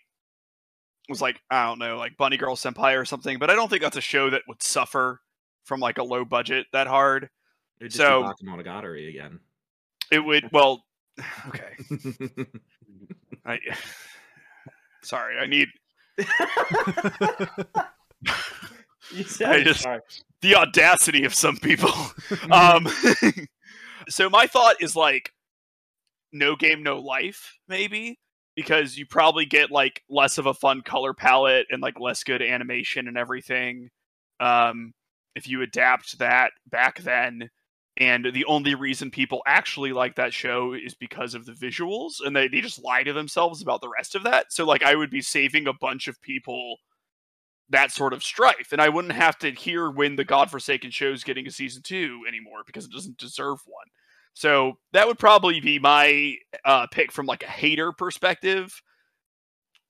was 1.07 1.21
like 1.21 1.39
I 1.51 1.67
don't 1.67 1.77
know, 1.77 1.97
like 1.97 2.17
Bunny 2.17 2.35
Girl 2.37 2.55
Senpai 2.55 2.99
or 2.99 3.05
something. 3.05 3.37
But 3.37 3.51
I 3.51 3.53
don't 3.53 3.69
think 3.69 3.83
that's 3.83 3.95
a 3.95 4.01
show 4.01 4.31
that 4.31 4.41
would 4.47 4.63
suffer 4.63 5.21
from 5.65 5.79
like 5.81 5.99
a 5.99 6.03
low 6.03 6.25
budget 6.25 6.65
that 6.73 6.87
hard. 6.87 7.25
it 7.25 7.29
would 7.83 7.91
just 7.91 7.97
So- 7.97 8.33
be 8.39 8.47
Bakemonogatari 8.47 9.07
again 9.09 9.39
It 10.11 10.21
would. 10.25 10.49
Well, 10.51 10.83
okay. 11.49 11.75
I, 13.45 13.59
sorry, 15.03 15.37
I 15.37 15.45
need 15.45 15.67
you 19.13 19.23
said 19.23 19.49
I 19.49 19.63
just- 19.63 19.81
sorry. 19.81 20.01
the 20.41 20.55
audacity 20.55 21.23
of 21.25 21.33
some 21.33 21.57
people. 21.57 21.91
um, 22.51 22.87
so 24.09 24.29
my 24.29 24.47
thought 24.47 24.81
is 24.81 24.95
like, 24.95 25.31
no 26.31 26.55
game, 26.55 26.83
no 26.83 26.99
life, 26.99 27.57
maybe 27.67 28.19
because 28.55 28.97
you 28.97 29.05
probably 29.05 29.45
get 29.45 29.69
like 29.71 30.03
less 30.09 30.39
of 30.39 30.47
a 30.47 30.53
fun 30.53 30.81
color 30.81 31.13
palette 31.13 31.67
and 31.69 31.81
like 31.81 31.99
less 31.99 32.23
good 32.23 32.41
animation 32.41 33.07
and 33.07 33.15
everything. 33.17 33.89
Um, 34.39 34.93
if 35.35 35.47
you 35.47 35.61
adapt 35.61 36.17
that 36.17 36.51
back 36.65 36.99
then, 36.99 37.49
and 37.97 38.27
the 38.33 38.45
only 38.45 38.75
reason 38.75 39.11
people 39.11 39.41
actually 39.47 39.91
like 39.91 40.15
that 40.15 40.33
show 40.33 40.73
is 40.73 40.93
because 40.93 41.33
of 41.33 41.45
the 41.45 41.53
visuals, 41.53 42.15
and 42.23 42.35
they, 42.35 42.47
they 42.47 42.61
just 42.61 42.83
lie 42.83 43.03
to 43.03 43.13
themselves 43.13 43.61
about 43.61 43.81
the 43.81 43.89
rest 43.89 44.15
of 44.15 44.23
that. 44.23 44.53
So 44.53 44.65
like, 44.65 44.83
I 44.83 44.95
would 44.95 45.09
be 45.09 45.21
saving 45.21 45.67
a 45.67 45.73
bunch 45.73 46.07
of 46.07 46.21
people 46.21 46.77
that 47.69 47.91
sort 47.91 48.13
of 48.13 48.23
strife, 48.23 48.71
and 48.71 48.81
I 48.81 48.89
wouldn't 48.89 49.13
have 49.13 49.37
to 49.39 49.51
hear 49.51 49.89
when 49.89 50.15
the 50.15 50.23
godforsaken 50.23 50.91
show's 50.91 51.23
getting 51.23 51.47
a 51.47 51.51
season 51.51 51.81
two 51.83 52.21
anymore 52.27 52.59
because 52.65 52.85
it 52.85 52.91
doesn't 52.91 53.17
deserve 53.17 53.59
one. 53.65 53.87
So 54.33 54.73
that 54.93 55.07
would 55.07 55.17
probably 55.17 55.59
be 55.59 55.79
my 55.79 56.35
uh, 56.63 56.85
pick 56.87 57.11
from 57.11 57.25
like 57.25 57.43
a 57.43 57.47
hater 57.47 57.91
perspective. 57.91 58.81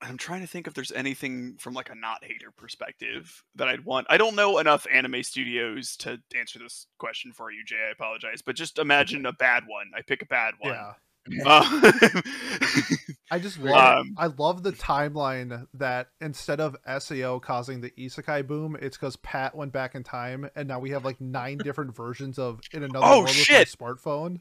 I'm 0.02 0.18
trying 0.18 0.42
to 0.42 0.48
think 0.48 0.68
if 0.68 0.74
there's 0.76 0.92
anything 0.92 1.56
from 1.60 1.74
like 1.74 1.90
a 1.90 1.96
not 1.96 2.24
hater 2.24 2.52
perspective 2.56 3.44
that 3.56 3.68
I'd 3.68 3.84
want. 3.86 4.06
I 4.10 4.18
don't 4.18 4.36
know 4.36 4.60
enough 4.60 4.86
anime 4.92 5.24
studios 5.24 5.96
to 5.98 6.20
answer 6.38 6.60
this 6.60 6.86
question 7.00 7.32
for 7.34 7.52
you, 7.52 7.64
Jay. 7.66 7.84
I 7.88 7.92
apologize, 7.92 8.42
but 8.46 8.56
just 8.56 8.78
imagine 8.78 9.26
a 9.26 9.34
bad 9.34 9.64
one. 9.68 9.88
I 9.98 10.02
pick 10.04 10.22
a 10.22 10.26
bad 10.28 10.54
one. 10.60 10.74
yeah. 10.74 10.94
Uh, 11.46 11.92
I 13.32 13.40
just 13.40 13.60
love 13.60 13.98
Um, 14.00 14.16
I 14.18 14.28
love 14.28 14.64
the 14.64 14.72
timeline 14.72 15.68
that 15.74 16.08
instead 16.22 16.60
of 16.62 16.78
SAO 17.00 17.40
causing 17.40 17.82
the 17.82 17.90
isekai 17.92 18.48
boom, 18.48 18.78
it's 18.80 18.98
because 18.98 19.16
Pat 19.18 19.56
went 19.56 19.74
back 19.74 19.96
in 19.96 20.04
time 20.04 20.50
and 20.56 20.68
now 20.68 20.80
we 20.80 20.92
have 20.92 21.04
like 21.04 21.20
nine 21.20 21.58
different 21.58 21.96
versions 21.96 22.40
of 22.40 22.62
in 22.72 22.84
another 22.84 23.06
Oh, 23.06 23.18
world 23.22 23.30
shit! 23.32 23.68
with 23.68 23.82
my 23.82 23.88
smartphone. 23.88 24.40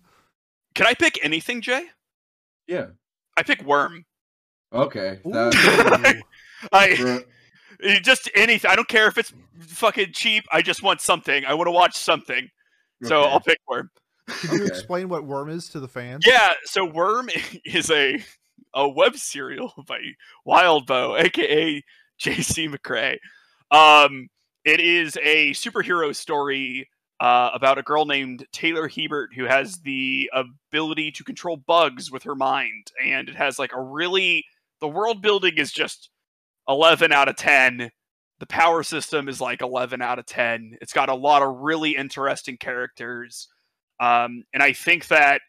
Can 0.75 0.87
I 0.87 0.95
pick 0.95 1.19
anything, 1.25 1.61
Jay? 1.63 1.87
yeah. 2.69 2.87
I 3.37 3.43
pick 3.43 3.63
Worm. 3.63 4.05
Okay. 4.73 5.21
Ooh. 5.27 5.33
That, 5.33 6.23
I 6.73 7.25
just 8.03 8.31
anything. 8.35 8.71
I 8.71 8.77
don't 8.77 8.89
care 8.89 9.07
if 9.07 9.19
it's 9.19 9.33
fucking 9.61 10.13
cheap. 10.13 10.45
I 10.53 10.63
just 10.63 10.83
want 10.83 11.01
something. 11.01 11.45
I 11.45 11.55
want 11.55 11.69
to 11.69 11.73
watch 11.73 11.97
something. 11.97 12.49
So 13.05 13.23
okay. 13.23 13.31
I'll 13.31 13.41
pick 13.41 13.59
Worm. 13.69 13.91
Can 14.29 14.55
you 14.55 14.65
Okay. 14.65 14.69
explain 14.69 15.09
what 15.09 15.25
Worm 15.25 15.51
is 15.51 15.69
to 15.71 15.81
the 15.81 15.89
fans? 15.89 16.25
Yeah. 16.27 16.53
So 16.65 16.85
Worm 16.85 17.29
is 17.65 17.91
a 17.91 18.23
a 18.75 18.89
web 18.89 19.17
serial 19.17 19.73
by 19.87 20.01
Wildbow, 20.47 21.21
aka 21.23 21.83
J.C. 22.19 22.69
McCrae. 22.69 23.19
Um, 23.71 24.29
it 24.65 24.81
is 24.81 25.17
a 25.23 25.51
superhero 25.53 26.15
story 26.15 26.89
uh, 27.21 27.51
about 27.55 27.79
a 27.79 27.83
girl 27.83 28.05
named 28.05 28.47
Taylor 28.53 28.89
Hebert 28.89 29.33
who 29.35 29.45
has 29.45 29.79
the 29.79 30.31
ability 30.35 31.13
to 31.13 31.25
control 31.25 31.57
bugs 31.57 32.11
with 32.11 32.23
her 32.25 32.35
mind, 32.35 32.91
and 33.03 33.29
it 33.29 33.37
has 33.37 33.59
like 33.59 33.73
a 33.73 33.81
really 33.81 34.45
the 34.81 34.89
world 34.89 35.23
building 35.23 35.55
is 35.57 35.73
just 35.73 36.11
11 36.69 37.13
out 37.13 37.29
of 37.29 37.37
10 37.37 37.91
the 38.39 38.47
power 38.47 38.83
system 38.83 39.29
is 39.29 39.41
like 39.41 39.63
11 39.63 40.03
out 40.03 40.19
of 40.19 40.27
10 40.27 40.77
it's 40.81 40.93
got 40.93 41.09
a 41.09 41.15
lot 41.15 41.43
of 41.43 41.57
really 41.61 41.97
interesting 41.97 42.57
characters. 42.59 43.49
Um, 44.01 44.45
and 44.53 44.63
i 44.63 44.73
think 44.73 45.09
that 45.09 45.41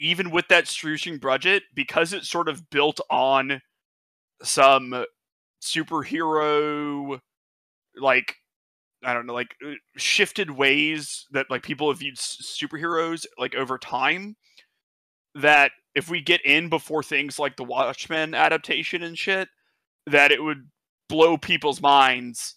even 0.00 0.30
with 0.30 0.46
that 0.48 0.64
structuring 0.66 1.20
budget 1.20 1.64
because 1.74 2.12
it's 2.12 2.28
sort 2.30 2.48
of 2.48 2.70
built 2.70 3.00
on 3.10 3.60
some 4.42 5.04
superhero 5.62 7.18
like 8.00 8.36
i 9.04 9.12
don't 9.12 9.26
know 9.26 9.34
like 9.34 9.56
uh, 9.66 9.72
shifted 9.96 10.50
ways 10.52 11.26
that 11.32 11.46
like 11.50 11.62
people 11.62 11.90
have 11.90 11.98
viewed 11.98 12.16
s- 12.16 12.58
superheroes 12.62 13.26
like 13.38 13.56
over 13.56 13.76
time 13.76 14.36
that 15.34 15.72
if 15.98 16.08
we 16.08 16.20
get 16.20 16.40
in 16.44 16.68
before 16.68 17.02
things 17.02 17.38
like 17.38 17.56
the 17.56 17.64
watchmen 17.64 18.34
adaptation 18.34 19.02
and 19.02 19.18
shit 19.18 19.48
that 20.06 20.30
it 20.30 20.42
would 20.42 20.68
blow 21.08 21.36
people's 21.36 21.80
minds 21.82 22.54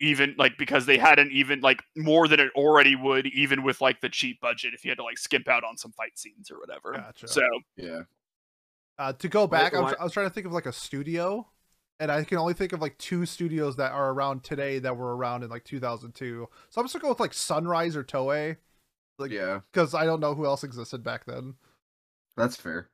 even 0.00 0.34
like 0.38 0.56
because 0.58 0.86
they 0.86 0.96
hadn't 0.96 1.30
even 1.30 1.60
like 1.60 1.82
more 1.96 2.26
than 2.26 2.40
it 2.40 2.50
already 2.56 2.96
would 2.96 3.26
even 3.26 3.62
with 3.62 3.80
like 3.80 4.00
the 4.00 4.08
cheap 4.08 4.40
budget 4.40 4.72
if 4.74 4.84
you 4.84 4.90
had 4.90 4.96
to 4.98 5.04
like 5.04 5.18
skimp 5.18 5.46
out 5.48 5.62
on 5.62 5.76
some 5.76 5.92
fight 5.92 6.18
scenes 6.18 6.50
or 6.50 6.58
whatever 6.58 6.92
Gotcha. 6.92 7.28
so 7.28 7.42
yeah. 7.76 8.00
Uh, 8.98 9.14
to 9.14 9.28
go 9.30 9.46
back, 9.46 9.74
I 9.74 9.80
was, 9.80 9.94
I 9.98 10.04
was 10.04 10.12
trying 10.12 10.26
to 10.28 10.34
think 10.34 10.46
of 10.46 10.52
like 10.52 10.66
a 10.66 10.72
studio, 10.74 11.46
and 12.00 12.12
I 12.12 12.22
can 12.22 12.36
only 12.36 12.52
think 12.52 12.74
of 12.74 12.82
like 12.82 12.98
two 12.98 13.24
studios 13.24 13.76
that 13.76 13.92
are 13.92 14.10
around 14.10 14.44
today 14.44 14.78
that 14.78 14.94
were 14.94 15.16
around 15.16 15.42
in 15.42 15.48
like 15.48 15.64
2002. 15.64 16.46
So 16.68 16.78
I'm 16.80 16.84
just 16.84 16.92
gonna 16.92 17.04
go 17.04 17.08
with 17.08 17.18
like 17.18 17.32
Sunrise 17.32 17.96
or 17.96 18.04
Toei, 18.04 18.58
like 19.18 19.30
Yeah. 19.30 19.60
because 19.72 19.94
I 19.94 20.04
don't 20.04 20.20
know 20.20 20.34
who 20.34 20.44
else 20.44 20.64
existed 20.64 21.02
back 21.02 21.24
then. 21.24 21.54
That's 22.36 22.56
fair. 22.56 22.88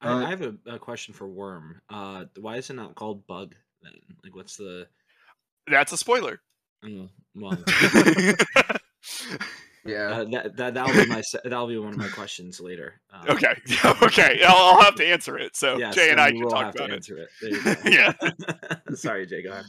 I, 0.00 0.08
Uh, 0.08 0.26
I 0.26 0.30
have 0.30 0.42
a, 0.42 0.54
a 0.66 0.78
question 0.78 1.14
for 1.14 1.26
Worm. 1.28 1.80
Uh, 1.88 2.24
why 2.38 2.56
is 2.56 2.70
it 2.70 2.74
not 2.74 2.94
called 2.94 3.26
Bug 3.26 3.54
then? 3.82 3.92
Like, 4.24 4.34
what's 4.36 4.56
the? 4.56 4.86
that's 5.68 5.90
a 5.92 5.96
spoiler 5.96 6.40
Oh, 6.84 7.08
well, 7.34 7.58
Yeah. 9.84 10.08
Uh, 10.10 10.24
that 10.32 10.56
that 10.56 10.74
that'll 10.74 10.92
be 11.04 11.06
my 11.08 11.22
that'll 11.44 11.68
be 11.68 11.78
one 11.78 11.90
of 11.92 11.96
my 11.96 12.08
questions 12.08 12.60
later. 12.60 13.00
Um, 13.12 13.24
Okay, 13.36 13.54
okay, 14.02 14.40
I'll, 14.44 14.56
I'll 14.76 14.82
have 14.82 14.96
to 14.96 15.06
answer 15.06 15.38
it. 15.38 15.54
So 15.56 15.78
yes, 15.78 15.94
Jay 15.94 16.10
and 16.10 16.20
I 16.20 16.32
we 16.32 16.40
can 16.40 16.48
talk 16.48 16.64
have 16.66 16.74
to 16.74 16.78
about 16.84 16.90
it. 16.90 16.94
answer 16.94 17.16
it. 17.18 17.28
There 17.40 17.50
you 17.50 17.62
go. 17.62 17.74
Yeah. 17.84 18.94
Sorry, 18.94 19.26
Jay. 19.26 19.42
Go 19.44 19.52
ahead. 19.52 19.64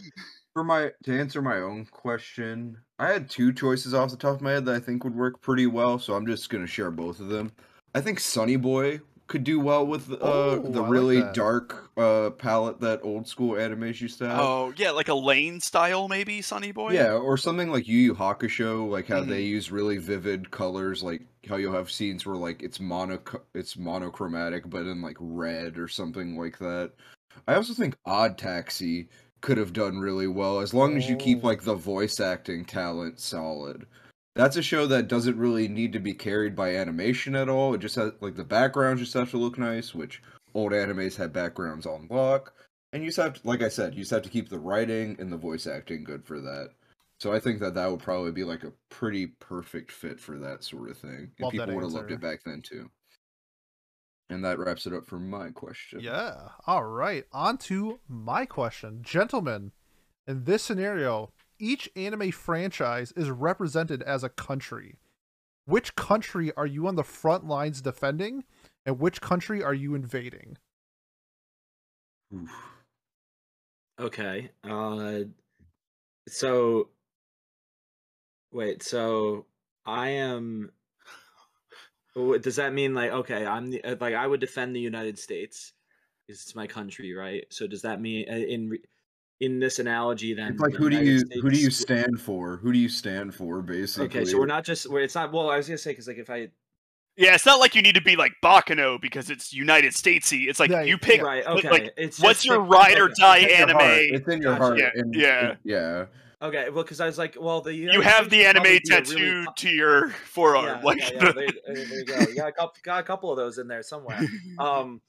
For 0.53 0.63
my 0.63 0.91
to 1.03 1.19
answer 1.19 1.39
my 1.43 1.57
own 1.57 1.85
question, 1.85 2.77
I 2.97 3.09
had 3.11 3.29
two 3.29 3.53
choices 3.53 3.93
off 3.93 4.09
the 4.09 4.17
top 4.17 4.35
of 4.37 4.41
my 4.41 4.53
head 4.53 4.65
that 4.65 4.75
I 4.75 4.79
think 4.79 5.03
would 5.03 5.15
work 5.15 5.39
pretty 5.39 5.67
well, 5.67 5.99
so 5.99 6.15
I'm 6.15 6.25
just 6.25 6.49
gonna 6.49 6.65
share 6.65 6.89
both 6.89 7.19
of 7.19 7.27
them. 7.29 7.51
I 7.97 8.01
think 8.01 8.19
Sunny 8.19 8.57
Boy 8.57 9.01
could 9.25 9.43
do 9.43 9.59
well 9.59 9.85
with 9.85 10.11
uh, 10.11 10.17
Oh, 10.21 10.59
the 10.59 10.83
I 10.83 10.87
really 10.87 11.19
that. 11.19 11.33
dark 11.33 11.89
uh, 11.97 12.29
palette 12.29 12.79
that 12.81 12.99
old 13.01 13.27
school 13.27 13.55
animes 13.55 13.99
used 13.99 14.19
to 14.19 14.29
have. 14.29 14.39
Oh 14.39 14.71
yeah, 14.77 14.91
like 14.91 15.07
a 15.07 15.15
lane 15.15 15.59
style 15.59 16.07
maybe, 16.07 16.43
Sunny 16.43 16.71
Boy. 16.71 16.93
Yeah, 16.93 17.13
or 17.13 17.37
something 17.37 17.71
like 17.71 17.87
Yu 17.87 17.97
Yu 17.97 18.13
Hakusho, 18.13 18.87
like 18.87 19.07
how 19.07 19.21
Mhm. 19.23 19.29
they 19.29 19.41
use 19.41 19.71
really 19.71 19.97
vivid 19.97 20.51
colors, 20.51 21.01
like 21.01 21.23
how 21.49 21.55
you'll 21.55 21.73
have 21.73 21.89
scenes 21.89 22.23
where 22.23 22.35
like 22.37 22.61
it's 22.61 22.79
mono 22.79 23.19
it's 23.55 23.75
monochromatic, 23.75 24.69
but 24.69 24.83
in 24.85 25.01
like 25.01 25.17
red 25.19 25.79
or 25.79 25.87
something 25.87 26.37
like 26.37 26.59
that. 26.59 26.91
I 27.47 27.55
also 27.55 27.73
think 27.73 27.97
Odd 28.05 28.37
Taxi 28.37 29.09
could 29.41 29.57
have 29.57 29.73
done 29.73 29.97
really 29.99 30.27
well 30.27 30.59
as 30.59 30.71
long 30.73 30.97
as 30.97 31.09
you 31.09 31.15
keep 31.15 31.43
Oh. 31.43 31.47
like 31.47 31.63
the 31.63 31.73
voice 31.75 32.19
acting 32.19 32.63
talent 32.63 33.19
solid. 33.19 33.87
That's 34.37 34.55
a 34.55 34.61
show 34.61 34.87
that 34.87 35.07
doesn't 35.07 35.37
really 35.37 35.67
need 35.67 35.93
to 35.93 35.99
be 35.99 36.13
carried 36.13 36.55
by 36.55 36.75
animation 36.75 37.35
at 37.35 37.49
all. 37.49 37.73
It 37.73 37.79
just 37.79 37.95
has 37.95 38.11
like 38.21 38.35
the 38.35 38.43
backgrounds 38.43 39.01
just 39.01 39.13
have 39.15 39.31
to 39.31 39.37
look 39.37 39.57
nice, 39.57 39.95
which 39.95 40.21
old 40.53 40.71
animes 40.71 41.15
had 41.15 41.33
backgrounds 41.33 41.85
on 41.85 42.07
lock. 42.09 42.53
And 42.93 43.03
you 43.03 43.09
just 43.09 43.17
have 43.17 43.41
to, 43.41 43.47
like 43.47 43.61
I 43.61 43.69
said, 43.69 43.93
you 43.93 44.01
just 44.01 44.11
have 44.11 44.21
to 44.23 44.29
keep 44.29 44.49
the 44.49 44.59
writing 44.59 45.17
and 45.19 45.31
the 45.31 45.37
voice 45.37 45.67
acting 45.67 46.03
good 46.03 46.25
for 46.25 46.39
that. 46.39 46.69
So 47.19 47.33
I 47.33 47.39
think 47.39 47.59
that 47.59 47.73
that 47.73 47.89
would 47.89 47.99
probably 47.99 48.31
be 48.31 48.43
like 48.43 48.63
a 48.63 48.73
pretty 48.89 49.27
perfect 49.39 49.91
fit 49.91 50.19
for 50.19 50.37
that 50.37 50.63
sort 50.63 50.91
of 50.91 50.97
thing. 50.97 51.31
And 51.37 51.41
Love 51.41 51.51
people 51.51 51.73
would 51.73 51.83
have 51.83 51.93
loved 51.93 52.11
it 52.11 52.21
back 52.21 52.41
then 52.45 52.61
too. 52.61 52.89
And 54.29 54.43
that 54.45 54.59
wraps 54.59 54.85
it 54.85 54.93
up 54.93 55.05
for 55.05 55.19
my 55.19 55.49
question. 55.49 55.99
Yeah. 56.01 56.49
All 56.67 56.83
right. 56.83 57.25
On 57.31 57.57
to 57.59 57.99
my 58.07 58.45
question. 58.45 58.99
Gentlemen, 59.01 59.71
in 60.27 60.43
this 60.43 60.63
scenario, 60.63 61.31
each 61.59 61.89
anime 61.95 62.31
franchise 62.31 63.11
is 63.13 63.29
represented 63.29 64.01
as 64.03 64.23
a 64.23 64.29
country. 64.29 64.95
Which 65.65 65.95
country 65.95 66.53
are 66.55 66.65
you 66.65 66.87
on 66.87 66.95
the 66.95 67.03
front 67.03 67.45
lines 67.45 67.81
defending, 67.81 68.45
and 68.85 68.99
which 68.99 69.19
country 69.19 69.61
are 69.61 69.73
you 69.73 69.95
invading? 69.95 70.57
Okay. 73.99 74.51
Uh, 74.63 75.19
so 76.27 76.89
wait. 78.51 78.83
So 78.83 79.45
I 79.85 80.09
am. 80.09 80.71
Does 82.15 82.55
that 82.55 82.73
mean 82.73 82.95
like 82.95 83.11
okay? 83.11 83.45
I'm 83.45 83.69
the 83.69 83.83
uh, 83.83 83.95
like 83.99 84.15
I 84.15 84.25
would 84.25 84.39
defend 84.39 84.75
the 84.75 84.79
United 84.79 85.19
States 85.19 85.73
because 86.25 86.41
it's 86.41 86.55
my 86.55 86.65
country, 86.65 87.13
right? 87.13 87.45
So 87.49 87.67
does 87.67 87.83
that 87.83 88.01
mean 88.01 88.25
uh, 88.29 88.35
in 88.35 88.77
in 89.39 89.59
this 89.59 89.79
analogy 89.79 90.33
then? 90.33 90.53
It's 90.53 90.59
like 90.61 90.71
the 90.73 90.77
who 90.77 90.89
do 90.89 90.97
United 91.03 91.33
you 91.35 91.41
who 91.41 91.49
do 91.49 91.57
you 91.59 91.69
stand 91.69 92.19
for? 92.19 92.57
Who 92.57 92.71
do 92.73 92.79
you 92.79 92.89
stand 92.89 93.33
for 93.35 93.61
basically? 93.61 94.05
Okay, 94.21 94.25
so 94.25 94.37
we're 94.39 94.45
not 94.45 94.63
just 94.63 94.89
where 94.89 95.03
it's 95.03 95.15
not. 95.15 95.31
Well, 95.31 95.49
I 95.49 95.57
was 95.57 95.67
gonna 95.67 95.77
say 95.77 95.91
because 95.91 96.07
like 96.07 96.17
if 96.17 96.29
I 96.29 96.49
Yeah, 97.15 97.33
it's 97.35 97.45
not 97.45 97.59
like 97.59 97.75
you 97.75 97.81
need 97.81 97.95
to 97.95 98.01
be 98.01 98.15
like 98.15 98.33
Baccano 98.43 98.99
because 99.01 99.29
it's 99.29 99.53
United 99.53 99.93
Statesy. 99.93 100.47
It's 100.49 100.59
like 100.59 100.69
Yeah, 100.71 100.81
you 100.81 100.97
pick. 100.97 101.21
right, 101.21 101.45
okay, 101.45 101.69
like, 101.69 101.93
it's 101.97 102.19
what's 102.19 102.45
your 102.45 102.61
pick- 102.61 102.71
ride 102.71 102.99
or 102.99 103.09
die 103.09 103.39
It's 103.39 103.53
anime? 103.61 103.77
It's 103.81 104.27
in 104.27 104.41
your 104.41 104.55
heart. 104.55 104.77
Yeah, 104.79 104.89
and- 104.93 105.15
yeah. 105.15 105.49
and- 105.49 105.57
yeah. 105.63 106.05
Okay, 106.39 106.69
well, 106.69 106.83
because 106.83 106.99
I 107.01 107.07
was 107.07 107.17
like, 107.17 107.35
well, 107.39 107.61
the 107.61 107.73
You 107.73 108.01
have 108.01 108.27
States 108.27 108.29
the 108.29 108.45
anime 108.45 108.61
probably 108.61 108.79
tattooed 108.81 109.19
really 109.19 109.45
to 109.55 109.69
your 109.69 110.09
forearm. 110.09 110.65
yeah, 110.65 110.81
like 110.83 110.99
yeah, 110.99 111.09
yeah, 111.13 111.31
there, 111.31 111.47
there 111.65 111.77
you 111.97 112.05
go. 112.05 112.19
You 112.19 112.35
got 112.35 112.49
a 112.49 112.51
couple, 112.51 112.73
got 112.83 112.99
a 112.99 113.03
couple 113.03 113.31
of 113.31 113.37
those 113.37 113.57
in 113.57 113.67
there 113.67 113.81
somewhere. 113.81 114.19
Um, 114.59 115.01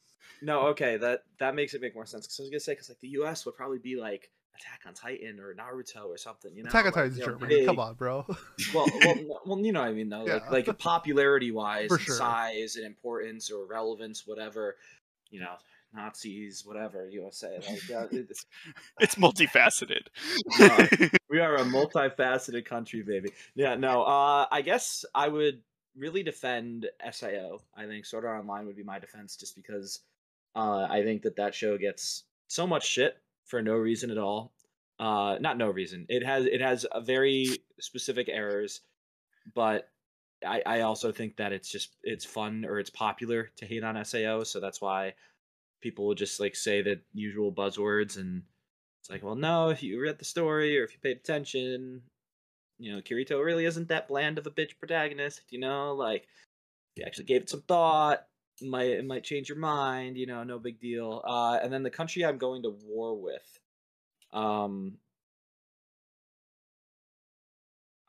no, 0.42 0.68
okay, 0.68 0.96
that 0.96 1.24
that 1.38 1.54
makes 1.54 1.74
it 1.74 1.80
make 1.80 1.94
more 1.94 2.06
sense. 2.06 2.26
Because 2.26 2.40
I 2.40 2.42
was 2.42 2.50
gonna 2.50 2.60
say, 2.60 2.72
because 2.72 2.88
like 2.88 3.00
the 3.00 3.08
U.S. 3.08 3.44
would 3.46 3.56
probably 3.56 3.78
be 3.78 3.96
like 3.96 4.30
Attack 4.56 4.82
on 4.86 4.94
Titan 4.94 5.40
or 5.40 5.54
Naruto 5.54 6.06
or 6.06 6.16
something. 6.16 6.54
You 6.54 6.64
know, 6.64 6.68
Attack 6.68 6.86
on 6.86 6.92
like, 6.92 6.94
Titan's 6.94 7.18
you 7.18 7.26
know, 7.26 7.32
Germany. 7.32 7.64
Come 7.64 7.78
on, 7.78 7.94
bro. 7.94 8.26
Well, 8.74 8.86
well, 9.04 9.40
well, 9.46 9.58
you 9.60 9.72
know 9.72 9.80
what 9.80 9.88
I 9.88 9.92
mean 9.92 10.08
though. 10.08 10.24
Like, 10.24 10.42
Yeah. 10.44 10.50
like 10.50 10.78
popularity 10.78 11.52
wise, 11.52 11.88
sure. 11.88 12.14
size 12.14 12.76
and 12.76 12.84
importance 12.84 13.50
or 13.50 13.66
relevance, 13.66 14.26
whatever. 14.26 14.76
You 15.30 15.40
know, 15.40 15.54
Nazis, 15.94 16.64
whatever 16.66 17.08
you 17.08 17.22
want 17.22 17.32
to 17.34 17.38
say. 17.38 17.58
Like, 17.68 17.88
yeah, 17.88 18.06
it's, 18.10 18.46
it's 19.00 19.14
multifaceted. 19.14 20.06
Uh, 20.60 21.08
we 21.30 21.38
are 21.38 21.56
a 21.56 21.64
multifaceted 21.64 22.64
country, 22.64 23.02
baby. 23.02 23.30
Yeah, 23.54 23.74
no. 23.74 24.02
Uh, 24.02 24.46
I 24.50 24.62
guess 24.62 25.04
I 25.14 25.28
would 25.28 25.62
really 25.96 26.22
defend 26.22 26.86
Sao. 27.12 27.60
I 27.76 27.86
think 27.86 28.06
Sword 28.06 28.24
Art 28.24 28.40
Online 28.40 28.66
would 28.66 28.76
be 28.76 28.82
my 28.82 28.98
defense, 28.98 29.36
just 29.36 29.56
because 29.56 30.00
uh, 30.58 30.88
I 30.90 31.04
think 31.04 31.22
that 31.22 31.36
that 31.36 31.54
show 31.54 31.78
gets 31.78 32.24
so 32.48 32.66
much 32.66 32.84
shit 32.84 33.16
for 33.44 33.62
no 33.62 33.74
reason 33.74 34.10
at 34.10 34.18
all. 34.18 34.52
Uh, 34.98 35.36
not 35.40 35.56
no 35.56 35.70
reason. 35.70 36.04
It 36.08 36.26
has 36.26 36.46
it 36.46 36.60
has 36.60 36.84
a 36.90 37.00
very 37.00 37.46
specific 37.78 38.28
errors, 38.28 38.80
but 39.54 39.88
I, 40.44 40.62
I 40.66 40.80
also 40.80 41.12
think 41.12 41.36
that 41.36 41.52
it's 41.52 41.70
just 41.70 41.96
it's 42.02 42.24
fun 42.24 42.64
or 42.64 42.80
it's 42.80 42.90
popular 42.90 43.50
to 43.58 43.66
hate 43.66 43.84
on 43.84 44.04
Sao, 44.04 44.42
so 44.42 44.58
that's 44.58 44.80
why 44.80 45.14
people 45.80 46.08
will 46.08 46.16
just 46.16 46.40
like 46.40 46.56
say 46.56 46.82
the 46.82 47.00
usual 47.14 47.52
buzzwords 47.52 48.16
and 48.16 48.42
it's 49.00 49.10
like, 49.10 49.22
well, 49.22 49.36
no, 49.36 49.68
if 49.68 49.80
you 49.84 50.02
read 50.02 50.18
the 50.18 50.24
story 50.24 50.76
or 50.76 50.82
if 50.82 50.92
you 50.92 50.98
paid 51.00 51.18
attention, 51.18 52.02
you 52.80 52.92
know, 52.92 53.00
Kirito 53.00 53.44
really 53.44 53.64
isn't 53.64 53.86
that 53.88 54.08
bland 54.08 54.38
of 54.38 54.46
a 54.48 54.50
bitch 54.50 54.76
protagonist. 54.80 55.42
You 55.50 55.60
know, 55.60 55.94
like 55.94 56.26
you 56.96 57.04
actually 57.06 57.26
gave 57.26 57.42
it 57.42 57.50
some 57.50 57.62
thought, 57.62 58.26
might 58.62 58.90
it 58.90 59.04
might 59.06 59.24
change 59.24 59.48
your 59.48 59.58
mind. 59.58 60.16
You 60.16 60.26
know, 60.26 60.42
no 60.44 60.58
big 60.58 60.80
deal. 60.80 61.22
Uh, 61.26 61.58
and 61.62 61.72
then 61.72 61.82
the 61.82 61.90
country 61.90 62.24
I'm 62.24 62.38
going 62.38 62.62
to 62.62 62.76
war 62.84 63.14
with, 63.20 63.58
um, 64.32 64.98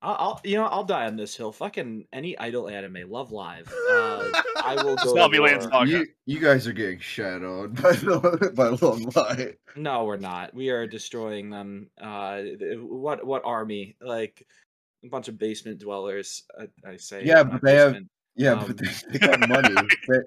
I'll, 0.01 0.15
I'll 0.17 0.41
you 0.45 0.55
know 0.55 0.65
I'll 0.65 0.85
die 0.85 1.05
on 1.07 1.17
this 1.17 1.35
hill. 1.35 1.51
Fucking 1.51 2.05
any 2.13 2.37
idol 2.37 2.69
anime, 2.69 3.09
Love 3.09 3.31
Live. 3.33 3.67
Uh, 3.91 4.29
I 4.63 4.75
will 4.81 4.95
go. 5.03 5.13
to 5.13 5.19
Zombieland's 5.19 5.65
war. 5.65 5.71
not- 5.85 5.87
You 5.89 6.07
you 6.25 6.39
guys 6.39 6.67
are 6.67 6.73
getting 6.73 6.99
shadowed 6.99 7.75
by 7.81 7.93
by 8.55 8.69
Long 8.69 9.11
Light. 9.15 9.55
No, 9.75 10.05
we're 10.05 10.17
not. 10.17 10.53
We 10.53 10.69
are 10.69 10.87
destroying 10.87 11.49
them. 11.49 11.89
Uh, 12.01 12.41
what 12.77 13.25
what 13.25 13.41
army? 13.43 13.97
Like 14.01 14.45
a 15.03 15.09
bunch 15.09 15.27
of 15.27 15.37
basement 15.37 15.79
dwellers. 15.79 16.43
I, 16.57 16.91
I 16.91 16.97
say. 16.97 17.23
Yeah, 17.25 17.43
but 17.43 17.61
they 17.61 17.75
have- 17.75 17.91
basement. 17.93 18.09
Yeah, 18.39 18.53
Um, 18.53 18.65
but 18.67 18.77
they, 18.77 18.87
they 19.11 19.19
got 19.19 19.47
money. 19.49 19.75
they, 20.07 20.17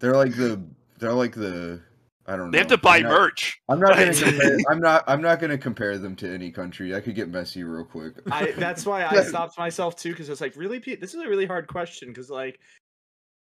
they're 0.00 0.14
like 0.16 0.34
the 0.36 0.60
they're 0.98 1.12
like 1.14 1.34
the 1.34 1.80
I 2.26 2.36
don't 2.36 2.46
know. 2.46 2.50
they 2.52 2.58
have 2.58 2.66
to 2.66 2.78
buy 2.78 2.96
I'm 2.98 3.02
not- 3.04 3.12
merch. 3.12 3.60
I'm 3.68 3.80
not 3.80 3.96
gonna 3.96 4.12
compare, 4.14 4.58
I'm 4.68 4.80
not 4.80 5.04
I'm 5.06 5.22
not 5.22 5.40
gonna 5.40 5.56
compare 5.58 5.96
them 5.96 6.16
to 6.16 6.28
any 6.28 6.50
country. 6.50 6.94
I 6.94 7.00
could 7.00 7.14
get 7.14 7.28
messy 7.28 7.62
real 7.64 7.84
quick. 7.84 8.14
I 8.30 8.50
that's 8.52 8.84
why 8.84 9.04
I 9.06 9.22
stopped 9.32 9.56
myself 9.56 9.94
too 9.96 10.10
because 10.10 10.28
I 10.28 10.32
was 10.32 10.40
like, 10.40 10.56
really, 10.56 10.80
Pete, 10.80 11.00
this 11.00 11.14
is 11.14 11.20
a 11.22 11.28
really 11.28 11.46
hard 11.46 11.68
question 11.68 12.08
because 12.08 12.28
like, 12.28 12.58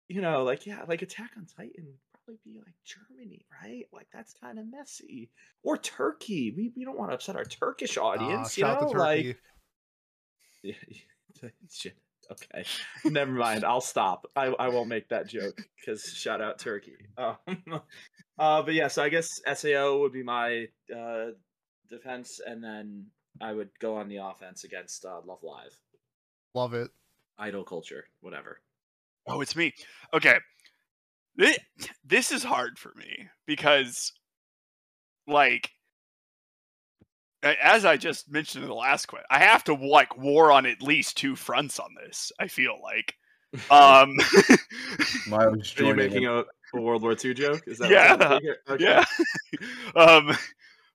you 0.09 0.21
know, 0.21 0.43
like 0.43 0.67
yeah, 0.67 0.83
like 0.89 1.03
Attack 1.03 1.31
on 1.37 1.47
Titan 1.47 1.85
would 1.87 1.99
probably 2.13 2.39
be 2.45 2.59
like 2.59 2.75
Germany, 2.85 3.47
right? 3.63 3.85
Like 3.93 4.09
that's 4.13 4.35
kind 4.35 4.59
of 4.59 4.67
messy. 4.71 5.31
Or 5.63 5.77
Turkey. 5.79 6.53
We 6.57 6.73
we 6.77 6.85
don't 6.85 6.99
want 6.99 7.11
to 7.13 7.15
upset 7.15 7.37
our 7.37 7.45
Turkish 7.45 7.97
Ah, 7.97 8.03
audience, 8.09 8.59
you 8.59 8.63
shout 8.65 8.83
know, 8.83 8.93
to 8.93 8.99
like. 8.99 9.25
Turkey. 9.25 9.39
Yeah, 10.63 10.75
Shit. 11.71 11.95
Okay. 12.31 12.65
Never 13.05 13.33
mind. 13.33 13.65
I'll 13.65 13.81
stop. 13.81 14.27
I, 14.37 14.47
I 14.47 14.69
won't 14.69 14.89
make 14.89 15.09
that 15.09 15.29
joke 15.29 15.61
because 15.77 16.03
shout 16.05 16.41
out 16.43 16.59
Turkey. 16.59 16.97
Um, 17.17 17.37
uh, 18.39 18.63
but 18.63 18.75
yeah, 18.75 18.89
so 18.89 19.03
I 19.03 19.09
guess 19.09 19.41
SAO 19.55 19.99
would 19.99 20.13
be 20.13 20.23
my 20.23 20.67
uh, 20.95 21.29
defense, 21.89 22.41
and 22.45 22.63
then 22.63 23.07
I 23.41 23.53
would 23.53 23.71
go 23.81 23.97
on 23.97 24.09
the 24.09 24.17
offense 24.19 24.65
against 24.65 25.05
uh, 25.05 25.21
Love 25.25 25.43
Live, 25.43 25.75
Love 26.55 26.75
it. 26.75 26.91
Idol 27.39 27.65
Culture, 27.65 28.05
whatever. 28.21 28.61
Oh, 29.27 29.41
it's 29.41 29.57
me. 29.57 29.73
Okay. 30.13 30.39
This, 31.37 31.59
this 32.05 32.33
is 32.33 32.43
hard 32.43 32.79
for 32.79 32.93
me 32.97 33.29
because, 33.47 34.13
like, 35.27 35.71
a- 35.71 35.78
as 37.63 37.85
I 37.85 37.97
just 37.97 38.31
mentioned 38.31 38.65
in 38.65 38.69
the 38.69 38.75
last 38.75 39.07
question, 39.07 39.27
I 39.31 39.41
have 39.41 39.65
to 39.65 39.75
like 39.75 40.17
war 40.17 40.51
on 40.53 40.67
at 40.67 40.83
least 40.83 41.17
two 41.17 41.37
fronts 41.37 41.79
on 41.79 41.91
this. 42.03 42.33
I 42.39 42.49
feel 42.49 42.79
like, 42.83 43.15
um, 43.71 44.15
Miles 45.29 45.75
Are 45.79 45.85
you 45.85 45.95
making 45.95 46.27
a, 46.27 46.41
a 46.41 46.81
World 46.81 47.03
War 47.03 47.17
II 47.23 47.35
joke? 47.35 47.63
Is 47.67 47.79
that 47.79 47.91
Yeah, 47.91 48.13
What 48.13 48.23
I'm 48.23 48.41
thinking? 48.41 48.55
okay. 48.69 48.85
yeah. 48.85 49.05
um, 50.03 50.37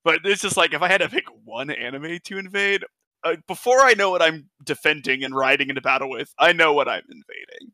but 0.03 0.19
it's 0.25 0.41
just 0.41 0.57
like 0.57 0.73
if 0.73 0.81
I 0.81 0.87
had 0.87 1.01
to 1.01 1.09
pick 1.09 1.25
one 1.45 1.69
anime 1.69 2.19
to 2.25 2.37
invade, 2.37 2.83
uh, 3.23 3.37
before 3.47 3.79
I 3.79 3.93
know 3.93 4.11
what 4.11 4.21
I'm 4.21 4.49
defending 4.63 5.23
and 5.23 5.35
riding 5.35 5.69
into 5.69 5.81
battle 5.81 6.09
with, 6.09 6.33
I 6.37 6.53
know 6.53 6.73
what 6.73 6.89
I'm 6.89 7.03
invading. 7.09 7.73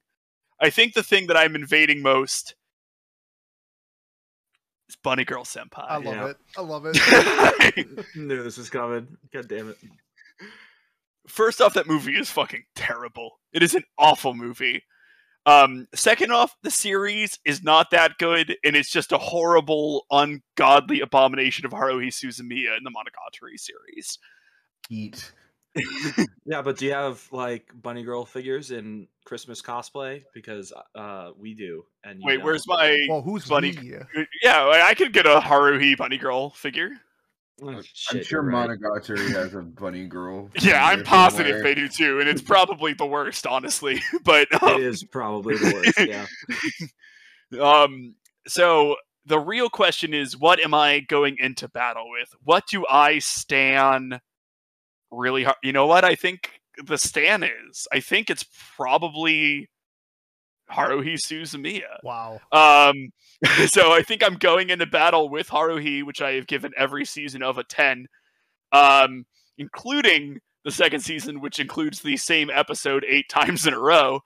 I 0.61 0.69
think 0.69 0.93
the 0.93 1.03
thing 1.03 1.27
that 1.27 1.37
I'm 1.37 1.55
invading 1.55 2.01
most 2.01 2.55
is 4.89 4.97
Bunny 4.97 5.23
Girl 5.23 5.43
Senpai. 5.43 5.85
I 5.87 5.97
love 5.97 6.03
yeah. 6.05 6.27
it. 6.27 6.37
I 6.57 6.61
love 6.61 6.83
it. 6.89 8.05
Knew 8.15 8.43
this 8.43 8.57
was 8.57 8.69
coming. 8.69 9.07
God 9.33 9.47
damn 9.47 9.69
it. 9.69 9.77
first 11.27 11.61
off, 11.61 11.75
that 11.75 11.87
movie 11.87 12.17
is 12.17 12.29
fucking 12.29 12.63
terrible. 12.75 13.39
It 13.53 13.63
is 13.63 13.75
an 13.75 13.83
awful 13.97 14.33
movie. 14.33 14.83
Um, 15.45 15.87
second 15.95 16.31
off, 16.31 16.55
the 16.63 16.71
series 16.71 17.39
is 17.45 17.63
not 17.63 17.91
that 17.91 18.17
good, 18.17 18.55
and 18.63 18.75
it's 18.75 18.89
just 18.89 19.11
a 19.11 19.17
horrible, 19.17 20.05
ungodly 20.11 20.99
abomination 20.99 21.65
of 21.65 21.71
Haruhi 21.71 22.07
Suzumiya 22.09 22.77
in 22.77 22.83
the 22.83 22.91
Monogatari 22.91 23.57
series. 23.57 24.19
Eat. 24.89 25.31
Yeah, 26.45 26.63
but 26.63 26.77
do 26.77 26.85
you 26.87 26.93
have 26.93 27.27
like 27.31 27.69
bunny 27.79 28.01
girl 28.03 28.25
figures 28.25 28.71
in 28.71 29.07
Christmas 29.23 29.61
cosplay? 29.61 30.23
Because 30.33 30.73
uh, 30.95 31.29
we 31.37 31.53
do. 31.53 31.85
And 32.03 32.19
you 32.19 32.25
Wait, 32.25 32.37
don't. 32.37 32.45
where's 32.45 32.67
my? 32.67 33.05
Well, 33.07 33.21
who's 33.21 33.45
Bunny- 33.47 33.77
we? 33.79 34.25
Yeah, 34.41 34.67
I 34.83 34.95
could 34.95 35.13
get 35.13 35.27
a 35.27 35.39
Haruhi 35.39 35.95
bunny 35.95 36.17
girl 36.17 36.49
figure. 36.49 36.89
Oh, 37.61 37.81
I'm 38.11 38.23
sure 38.23 38.41
right. 38.41 38.69
Monogatari 38.69 39.29
has 39.31 39.53
a 39.53 39.61
bunny 39.61 40.07
girl. 40.07 40.49
Yeah, 40.61 40.83
I'm 40.83 41.03
positive 41.03 41.57
somewhere. 41.57 41.63
they 41.63 41.75
do 41.75 41.87
too, 41.87 42.19
and 42.19 42.27
it's 42.27 42.41
probably 42.41 42.93
the 42.93 43.05
worst, 43.05 43.45
honestly. 43.45 44.01
But 44.23 44.47
um, 44.63 44.81
It 44.81 44.87
is 44.87 45.03
probably 45.03 45.55
the 45.55 45.73
worst. 45.73 45.99
Yeah. 47.51 47.61
Um, 47.61 48.15
so 48.47 48.95
the 49.25 49.39
real 49.39 49.69
question 49.69 50.13
is, 50.13 50.37
what 50.37 50.59
am 50.59 50.73
I 50.73 51.01
going 51.01 51.37
into 51.39 51.67
battle 51.67 52.09
with? 52.09 52.33
What 52.43 52.65
do 52.67 52.85
I 52.89 53.19
stan 53.19 54.19
really 55.11 55.43
hard? 55.43 55.57
You 55.63 55.73
know 55.73 55.87
what? 55.87 56.05
I 56.05 56.15
think 56.15 56.51
the 56.85 56.97
stan 56.97 57.43
is. 57.43 57.87
I 57.91 57.99
think 57.99 58.29
it's 58.29 58.45
probably 58.75 59.69
Haruhi 60.71 61.15
Suzumiya. 61.15 61.81
Wow. 62.03 62.39
Um, 62.51 63.09
so 63.67 63.91
I 63.91 64.01
think 64.03 64.23
I'm 64.23 64.35
going 64.35 64.69
into 64.69 64.85
battle 64.85 65.29
with 65.29 65.49
Haruhi, 65.49 66.03
which 66.03 66.21
I 66.21 66.33
have 66.33 66.47
given 66.47 66.71
every 66.77 67.05
season 67.05 67.43
of 67.43 67.57
a 67.57 67.63
10, 67.63 68.07
um, 68.71 69.25
including 69.57 70.39
the 70.65 70.71
second 70.71 71.01
season, 71.01 71.41
which 71.41 71.59
includes 71.59 72.01
the 72.01 72.17
same 72.17 72.49
episode 72.53 73.05
eight 73.07 73.29
times 73.29 73.67
in 73.67 73.73
a 73.73 73.79
row. 73.79 74.21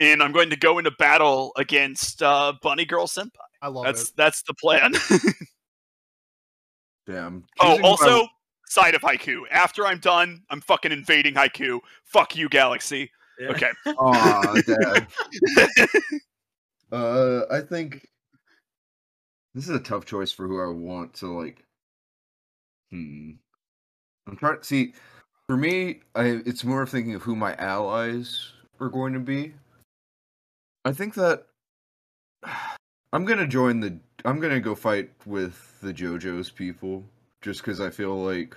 And 0.00 0.22
I'm 0.22 0.32
going 0.32 0.50
to 0.50 0.56
go 0.56 0.78
into 0.78 0.90
battle 0.98 1.52
against 1.56 2.22
uh, 2.22 2.52
Bunny 2.62 2.84
Girl 2.84 3.06
Senpai. 3.06 3.28
I 3.62 3.68
love 3.68 3.84
That's 3.84 4.08
it. 4.08 4.14
that's 4.16 4.42
the 4.42 4.54
plan. 4.54 4.92
Damn. 7.06 7.44
oh, 7.60 7.76
Choosing 7.76 7.82
my- 7.82 7.88
also 7.88 8.28
side 8.74 8.96
of 8.96 9.02
Haikyu. 9.02 9.42
After 9.52 9.86
I'm 9.86 9.98
done, 9.98 10.42
I'm 10.50 10.60
fucking 10.60 10.90
invading 10.90 11.34
Haikyu. 11.34 11.80
Fuck 12.02 12.34
you, 12.34 12.48
Galaxy. 12.48 13.10
Yeah. 13.38 13.48
Okay. 13.50 13.70
Aw, 13.86 14.60
dad. 14.66 15.06
Uh, 16.90 17.42
I 17.50 17.60
think 17.60 18.06
this 19.54 19.68
is 19.68 19.76
a 19.76 19.80
tough 19.80 20.04
choice 20.04 20.32
for 20.32 20.46
who 20.48 20.60
I 20.60 20.72
want 20.72 21.14
to 21.14 21.26
like. 21.26 21.64
Hmm. 22.90 23.32
I'm 24.26 24.36
trying 24.36 24.58
to 24.58 24.64
see. 24.64 24.94
For 25.48 25.56
me, 25.56 26.00
I 26.14 26.42
it's 26.44 26.64
more 26.64 26.82
of 26.82 26.90
thinking 26.90 27.14
of 27.14 27.22
who 27.22 27.36
my 27.36 27.54
allies 27.56 28.52
are 28.80 28.88
going 28.88 29.12
to 29.12 29.20
be. 29.20 29.54
I 30.84 30.92
think 30.92 31.14
that 31.14 31.46
I'm 33.12 33.24
gonna 33.24 33.46
join 33.46 33.80
the. 33.80 33.96
I'm 34.24 34.40
gonna 34.40 34.60
go 34.60 34.74
fight 34.74 35.10
with 35.26 35.80
the 35.80 35.92
JoJo's 35.92 36.50
people, 36.50 37.04
just 37.42 37.60
because 37.60 37.80
I 37.80 37.90
feel 37.90 38.16
like 38.16 38.56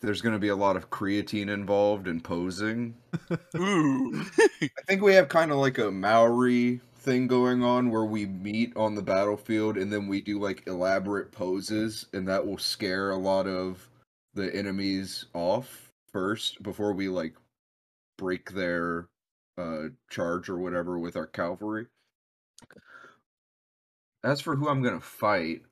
there's 0.00 0.20
gonna 0.20 0.38
be 0.38 0.48
a 0.48 0.56
lot 0.56 0.76
of 0.76 0.90
creatine 0.90 1.48
involved 1.48 2.08
in 2.08 2.20
posing. 2.20 2.96
Ooh. 3.56 4.24
I 4.62 4.82
think 4.86 5.02
we 5.02 5.14
have 5.14 5.28
kind 5.28 5.50
of 5.50 5.58
like 5.58 5.78
a 5.78 5.90
Maori 5.90 6.80
thing 6.96 7.26
going 7.26 7.62
on 7.62 7.90
where 7.90 8.04
we 8.04 8.26
meet 8.26 8.76
on 8.76 8.94
the 8.94 9.02
battlefield 9.02 9.76
and 9.76 9.92
then 9.92 10.08
we 10.08 10.20
do 10.20 10.40
like 10.40 10.66
elaborate 10.66 11.30
poses 11.30 12.06
and 12.12 12.26
that 12.28 12.44
will 12.44 12.58
scare 12.58 13.10
a 13.10 13.16
lot 13.16 13.46
of 13.46 13.88
the 14.34 14.54
enemies 14.54 15.26
off 15.32 15.92
first 16.12 16.62
before 16.62 16.92
we 16.92 17.08
like 17.08 17.34
break 18.18 18.50
their 18.50 19.06
uh 19.56 19.84
charge 20.10 20.48
or 20.48 20.58
whatever 20.58 20.98
with 20.98 21.16
our 21.16 21.26
cavalry. 21.26 21.86
As 24.24 24.40
for 24.40 24.56
who 24.56 24.68
I'm 24.68 24.82
going 24.82 24.98
to 24.98 25.06
fight, 25.06 25.62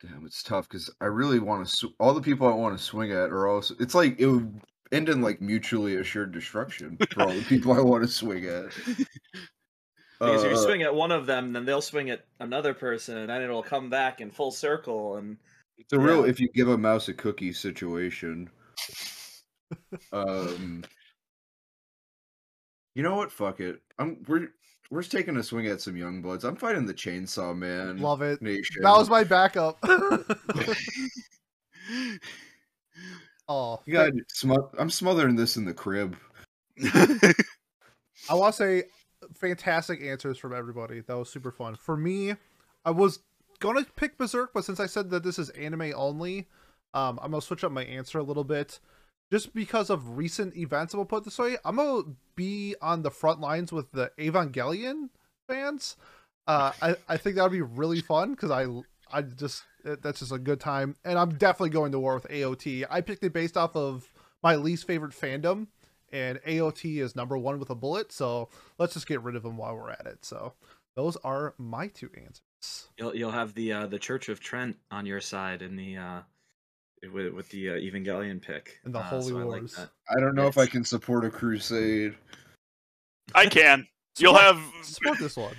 Damn, 0.00 0.24
it's 0.26 0.42
tough 0.42 0.68
because 0.68 0.90
I 1.00 1.06
really 1.06 1.40
want 1.40 1.66
to. 1.66 1.76
Sw- 1.76 1.94
all 1.98 2.14
the 2.14 2.20
people 2.20 2.46
I 2.46 2.54
want 2.54 2.76
to 2.78 2.82
swing 2.82 3.10
at 3.10 3.30
are 3.30 3.48
also. 3.48 3.74
It's 3.80 3.94
like 3.94 4.18
it 4.20 4.26
would 4.26 4.60
end 4.92 5.08
in 5.08 5.22
like 5.22 5.40
mutually 5.40 5.96
assured 5.96 6.32
destruction 6.32 6.96
for 7.12 7.22
all 7.22 7.32
the 7.34 7.42
people 7.48 7.72
I 7.72 7.80
want 7.80 8.04
to 8.04 8.08
swing 8.08 8.46
at. 8.46 8.66
Because 10.20 10.42
if 10.44 10.50
you 10.50 10.56
Uh, 10.56 10.56
swing 10.56 10.82
at 10.82 10.94
one 10.94 11.12
of 11.12 11.26
them, 11.26 11.52
then 11.52 11.64
they'll 11.64 11.80
swing 11.80 12.10
at 12.10 12.24
another 12.40 12.74
person, 12.74 13.18
and 13.18 13.30
then 13.30 13.42
it'll 13.42 13.62
come 13.62 13.88
back 13.90 14.20
in 14.20 14.30
full 14.30 14.50
circle. 14.50 15.16
And 15.16 15.36
It's 15.78 15.92
a 15.92 15.98
real 15.98 16.24
if 16.24 16.40
you 16.40 16.48
give 16.54 16.68
a 16.68 16.78
mouse 16.78 17.08
a 17.08 17.14
cookie 17.14 17.52
situation. 17.52 18.50
um, 20.12 20.84
you 22.94 23.02
know 23.02 23.16
what? 23.16 23.32
Fuck 23.32 23.60
it. 23.60 23.80
I'm 23.98 24.22
we're 24.26 24.48
we're 24.90 25.02
just 25.02 25.12
taking 25.12 25.36
a 25.36 25.42
swing 25.42 25.66
at 25.66 25.80
some 25.80 25.96
young 25.96 26.22
bloods. 26.22 26.44
I'm 26.44 26.56
fighting 26.56 26.86
the 26.86 26.94
Chainsaw 26.94 27.56
Man. 27.56 27.98
Love 27.98 28.22
it. 28.22 28.40
Nation. 28.40 28.82
That 28.82 28.96
was 28.96 29.10
my 29.10 29.24
backup. 29.24 29.78
oh, 33.48 33.80
You 33.84 33.92
got 33.92 34.12
smo- 34.34 34.70
I'm 34.78 34.90
smothering 34.90 35.36
this 35.36 35.56
in 35.56 35.64
the 35.64 35.74
crib. 35.74 36.16
I 36.84 38.34
want 38.34 38.54
to 38.54 38.58
say 38.58 38.84
fantastic 39.34 40.02
answers 40.02 40.38
from 40.38 40.54
everybody. 40.54 41.00
That 41.00 41.18
was 41.18 41.30
super 41.30 41.50
fun. 41.50 41.76
For 41.76 41.96
me, 41.96 42.34
I 42.84 42.90
was 42.90 43.20
gonna 43.60 43.84
pick 43.96 44.16
Berserk, 44.16 44.52
but 44.54 44.64
since 44.64 44.80
I 44.80 44.86
said 44.86 45.10
that 45.10 45.22
this 45.22 45.38
is 45.38 45.50
anime 45.50 45.92
only, 45.94 46.48
um, 46.94 47.18
I'm 47.22 47.30
gonna 47.30 47.42
switch 47.42 47.64
up 47.64 47.72
my 47.72 47.84
answer 47.84 48.18
a 48.18 48.22
little 48.22 48.44
bit. 48.44 48.80
Just 49.30 49.54
because 49.54 49.90
of 49.90 50.16
recent 50.16 50.56
events, 50.56 50.94
I'm 50.94 50.98
gonna 50.98 51.06
put 51.08 51.24
this 51.24 51.38
way. 51.38 51.56
I'm 51.64 51.76
gonna 51.76 52.02
be 52.34 52.74
on 52.80 53.02
the 53.02 53.10
front 53.10 53.40
lines 53.40 53.72
with 53.72 53.90
the 53.92 54.10
Evangelion 54.18 55.10
fans. 55.48 55.96
Uh, 56.46 56.72
I, 56.82 56.96
I 57.08 57.16
think 57.18 57.36
that 57.36 57.42
would 57.42 57.52
be 57.52 57.60
really 57.62 58.00
fun 58.00 58.30
because 58.32 58.50
I 58.50 58.66
I 59.12 59.22
just 59.22 59.64
it- 59.84 60.02
that's 60.02 60.20
just 60.20 60.32
a 60.32 60.38
good 60.38 60.60
time, 60.60 60.96
and 61.04 61.18
I'm 61.18 61.34
definitely 61.36 61.70
going 61.70 61.92
to 61.92 61.98
war 62.00 62.14
with 62.14 62.28
AOT. 62.28 62.84
I 62.90 63.00
picked 63.00 63.22
it 63.22 63.32
based 63.32 63.56
off 63.56 63.76
of 63.76 64.10
my 64.42 64.56
least 64.56 64.86
favorite 64.86 65.12
fandom, 65.12 65.66
and 66.12 66.38
AOT 66.46 67.00
is 67.00 67.14
number 67.16 67.36
one 67.36 67.58
with 67.58 67.70
a 67.70 67.74
bullet. 67.74 68.12
So 68.12 68.48
let's 68.78 68.94
just 68.94 69.06
get 69.06 69.22
rid 69.22 69.36
of 69.36 69.42
them 69.42 69.56
while 69.58 69.74
we're 69.74 69.90
at 69.90 70.06
it. 70.06 70.24
So 70.24 70.54
those 70.96 71.16
are 71.16 71.54
my 71.58 71.88
two 71.88 72.10
answers. 72.16 72.88
you'll 72.98 73.14
you'll 73.14 73.30
have 73.30 73.52
the 73.54 73.72
uh, 73.72 73.86
the 73.86 73.98
Church 73.98 74.28
of 74.30 74.40
Trent 74.40 74.76
on 74.90 75.04
your 75.06 75.20
side 75.20 75.60
in 75.62 75.76
the 75.76 75.96
uh, 75.98 76.20
with 77.12 77.32
with 77.32 77.48
the 77.50 77.70
uh, 77.70 77.72
Evangelion 77.74 78.40
pick 78.42 78.78
And 78.84 78.94
the 78.94 78.98
uh, 78.98 79.02
Holy 79.02 79.28
so 79.30 79.38
I 79.38 79.42
like 79.42 79.60
Wars. 79.60 79.78
I 80.16 80.20
don't 80.20 80.34
know 80.34 80.46
if 80.46 80.58
I 80.58 80.66
can 80.66 80.84
support 80.84 81.24
a 81.24 81.30
crusade. 81.30 82.14
I 83.34 83.46
can. 83.46 83.86
You'll 84.18 84.34
Support- 84.34 84.56
have 84.56 84.84
support 84.84 85.18
this 85.18 85.36
one. 85.36 85.54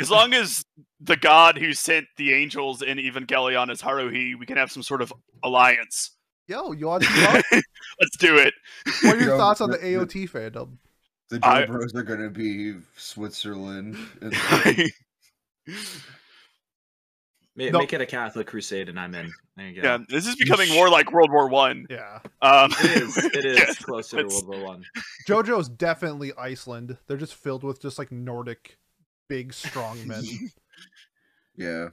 as 0.00 0.10
long 0.10 0.34
as 0.34 0.64
the 1.00 1.16
god 1.16 1.56
who 1.58 1.72
sent 1.72 2.06
the 2.16 2.32
angels 2.32 2.82
in 2.82 2.98
Evangelion 2.98 3.70
is 3.70 3.80
Haruhi, 3.82 4.36
we 4.38 4.46
can 4.46 4.56
have 4.56 4.72
some 4.72 4.82
sort 4.82 5.00
of 5.02 5.12
alliance. 5.42 6.10
Yo, 6.48 6.72
you 6.72 6.86
want 6.88 7.02
to 7.04 7.08
team 7.08 7.24
up? 7.26 7.44
Let's 8.00 8.16
do 8.18 8.36
it. 8.38 8.52
What 9.02 9.16
are 9.16 9.20
your 9.20 9.28
Yo, 9.30 9.38
thoughts 9.38 9.60
on 9.60 9.70
the 9.70 9.78
the- 9.78 9.84
AOT 9.94 10.28
fandom? 10.30 10.76
The 11.30 11.40
I- 11.42 11.64
Bros 11.66 11.94
are 11.94 12.02
gonna 12.02 12.28
be 12.30 12.74
Switzerland. 12.96 13.96
and- 17.56 17.64
Ma- 17.66 17.70
No. 17.70 17.78
Make 17.78 17.92
it 17.92 18.00
a 18.00 18.06
Catholic 18.06 18.46
crusade, 18.48 18.88
and 18.88 18.98
I'm 18.98 19.14
in. 19.14 19.32
There 19.56 19.68
you 19.68 19.80
go. 19.80 19.88
yeah, 19.88 19.98
this 20.08 20.26
is 20.26 20.34
becoming 20.36 20.68
more 20.70 20.88
like 20.90 21.12
World 21.12 21.30
War 21.30 21.48
One. 21.48 21.86
Yeah, 21.88 22.18
Um, 22.42 22.72
It 22.80 23.02
is. 23.02 23.16
It 23.24 23.44
is 23.44 23.58
yes, 23.58 23.78
closer 23.78 24.16
to 24.22 24.26
World 24.26 24.48
War 24.48 24.64
One. 24.64 24.84
JoJo's 25.28 25.68
definitely 25.68 26.32
Iceland. 26.36 26.96
They're 27.06 27.16
just 27.16 27.34
filled 27.34 27.62
with 27.62 27.80
just 27.80 27.96
like 27.98 28.10
Nordic, 28.10 28.78
big, 29.28 29.52
strong 29.54 30.04
men. 30.06 30.24
yeah. 31.56 31.88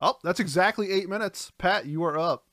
oh, 0.00 0.16
that's 0.22 0.40
exactly 0.40 0.90
eight 0.92 1.08
minutes. 1.08 1.50
Pat, 1.58 1.86
you 1.86 2.04
are 2.04 2.16
up. 2.18 2.44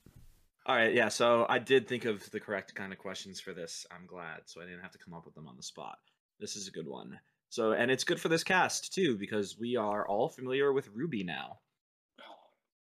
All 0.66 0.76
right, 0.76 0.94
yeah. 0.94 1.10
So 1.10 1.46
I 1.48 1.60
did 1.60 1.88
think 1.88 2.06
of 2.06 2.30
the 2.32 2.40
correct 2.40 2.74
kind 2.76 2.92
of 2.92 3.00
questions 3.00 3.40
for 3.40 3.54
this. 3.54 3.86
I'm 3.92 4.06
glad, 4.08 4.42
so 4.46 4.60
I 4.62 4.66
didn't 4.66 4.82
have 4.82 4.92
to 4.92 4.98
come 4.98 5.14
up 5.14 5.26
with 5.26 5.36
them 5.36 5.48
on 5.48 5.56
the 5.56 5.64
spot. 5.64 5.98
This 6.40 6.56
is 6.56 6.68
a 6.68 6.72
good 6.72 6.88
one. 6.88 7.20
So, 7.50 7.72
and 7.72 7.90
it's 7.90 8.04
good 8.04 8.20
for 8.20 8.28
this 8.28 8.44
cast 8.44 8.94
too 8.94 9.18
because 9.18 9.58
we 9.58 9.76
are 9.78 10.06
all 10.08 10.28
familiar 10.30 10.74
with 10.74 10.94
RWBY 10.94 11.26
now. 11.26 11.60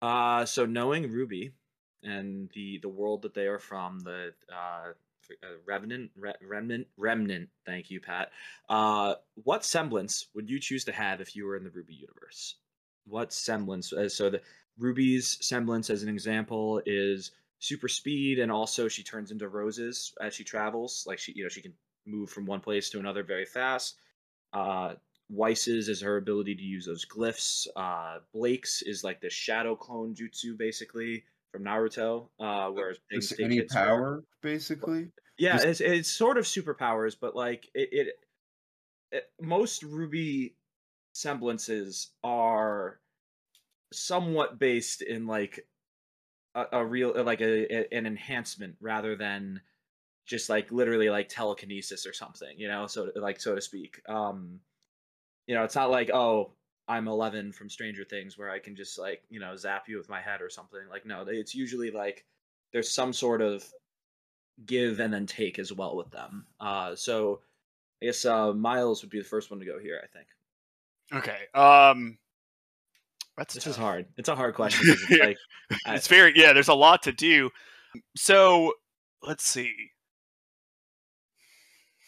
Uh, 0.01 0.45
so 0.45 0.65
knowing 0.65 1.09
RWBY 1.09 1.51
and 2.03 2.49
the 2.53 2.79
the 2.81 2.89
world 2.89 3.23
that 3.23 3.33
they 3.33 3.47
are 3.47 3.59
from, 3.59 3.99
the 3.99 4.33
uh, 4.53 4.91
uh, 5.43 5.47
Revenant, 5.65 6.11
Re- 6.15 6.33
Remnant, 6.41 6.87
Remnant. 6.97 7.49
Thank 7.65 7.89
you, 7.89 7.99
Pat. 7.99 8.31
Uh, 8.69 9.15
what 9.43 9.65
semblance 9.65 10.27
would 10.33 10.49
you 10.49 10.59
choose 10.59 10.85
to 10.85 10.91
have 10.91 11.21
if 11.21 11.35
you 11.35 11.45
were 11.45 11.57
in 11.57 11.63
the 11.63 11.69
RWBY 11.69 11.99
universe? 11.99 12.55
What 13.05 13.33
semblance? 13.33 13.91
Uh, 13.93 14.09
so 14.09 14.29
the 14.29 14.41
Ruby's 14.77 15.37
semblance, 15.41 15.89
as 15.89 16.03
an 16.03 16.09
example, 16.09 16.81
is 16.85 17.31
super 17.59 17.87
speed, 17.87 18.39
and 18.39 18.51
also 18.51 18.87
she 18.87 19.03
turns 19.03 19.31
into 19.31 19.49
roses 19.49 20.13
as 20.21 20.33
she 20.33 20.43
travels. 20.43 21.03
Like 21.07 21.19
she, 21.19 21.33
you 21.33 21.43
know, 21.43 21.49
she 21.49 21.61
can 21.61 21.73
move 22.05 22.29
from 22.29 22.45
one 22.45 22.59
place 22.59 22.89
to 22.91 22.99
another 22.99 23.23
very 23.23 23.45
fast. 23.45 23.95
Uh, 24.53 24.93
Weiss's 25.29 25.89
is 25.89 26.01
her 26.01 26.17
ability 26.17 26.55
to 26.55 26.61
use 26.63 26.85
those 26.85 27.05
glyphs. 27.05 27.67
Uh, 27.75 28.19
Blake's 28.33 28.81
is 28.81 29.03
like 29.03 29.19
the 29.21 29.29
shadow 29.29 29.75
clone 29.75 30.15
jutsu, 30.15 30.57
basically 30.57 31.23
from 31.51 31.63
Naruto, 31.63 32.29
uh, 32.39 32.69
where 32.69 32.95
things 33.09 33.29
Just 33.29 33.39
any 33.41 33.57
where- 33.59 33.67
power, 33.67 34.23
basically. 34.41 35.11
Yeah, 35.37 35.53
Just- 35.57 35.65
it's 35.67 35.81
it's 35.81 36.11
sort 36.11 36.37
of 36.37 36.45
superpowers, 36.45 37.15
but 37.19 37.35
like 37.35 37.69
it, 37.75 37.89
it, 37.91 38.07
it 39.11 39.23
most 39.41 39.83
RWBY 39.83 40.53
semblances 41.13 42.09
are 42.23 42.99
somewhat 43.93 44.59
based 44.59 45.01
in 45.01 45.27
like 45.27 45.67
a, 46.55 46.65
a 46.73 46.85
real 46.85 47.13
like 47.23 47.41
a, 47.41 47.73
a- 47.73 47.93
an 47.97 48.05
enhancement 48.05 48.75
rather 48.81 49.15
than 49.15 49.61
just 50.25 50.49
like 50.49 50.71
literally 50.71 51.09
like 51.09 51.29
telekinesis 51.29 52.05
or 52.05 52.13
something, 52.13 52.57
you 52.57 52.67
know, 52.67 52.87
so 52.87 53.11
like 53.15 53.39
so 53.39 53.55
to 53.55 53.61
speak. 53.61 54.01
Um 54.09 54.59
you 55.47 55.55
know, 55.55 55.63
it's 55.63 55.75
not 55.75 55.89
like 55.89 56.09
oh, 56.13 56.51
I'm 56.87 57.07
11 57.07 57.51
from 57.51 57.69
Stranger 57.69 58.03
Things 58.05 58.37
where 58.37 58.49
I 58.49 58.59
can 58.59 58.75
just 58.75 58.97
like, 58.99 59.23
you 59.29 59.39
know, 59.39 59.55
zap 59.55 59.89
you 59.89 59.97
with 59.97 60.09
my 60.09 60.21
head 60.21 60.41
or 60.41 60.49
something. 60.49 60.79
Like 60.89 61.05
no, 61.05 61.25
it's 61.27 61.55
usually 61.55 61.91
like 61.91 62.25
there's 62.71 62.91
some 62.91 63.11
sort 63.13 63.41
of 63.41 63.65
give 64.65 64.99
and 64.99 65.13
then 65.13 65.25
take 65.25 65.59
as 65.59 65.71
well 65.73 65.95
with 65.95 66.09
them. 66.11 66.45
Uh, 66.59 66.95
so 66.95 67.41
I 68.01 68.05
guess 68.05 68.25
uh, 68.25 68.53
Miles 68.53 69.01
would 69.01 69.09
be 69.09 69.19
the 69.19 69.25
first 69.25 69.49
one 69.49 69.59
to 69.59 69.65
go 69.65 69.79
here. 69.79 69.99
I 70.03 70.07
think 70.07 70.27
Okay. 71.13 71.37
Um, 71.53 72.17
that's 73.37 73.53
this 73.53 73.67
is 73.67 73.75
hard. 73.77 74.05
It's 74.17 74.29
a 74.29 74.35
hard 74.35 74.55
question. 74.61 74.85
It's 74.89 75.09
like 75.19 75.37
I- 75.85 75.95
it's 75.95 76.07
very 76.07 76.33
yeah. 76.35 76.53
There's 76.53 76.67
a 76.67 76.73
lot 76.73 77.03
to 77.03 77.11
do. 77.11 77.49
So 78.15 78.73
let's 79.23 79.43
see. 79.45 79.73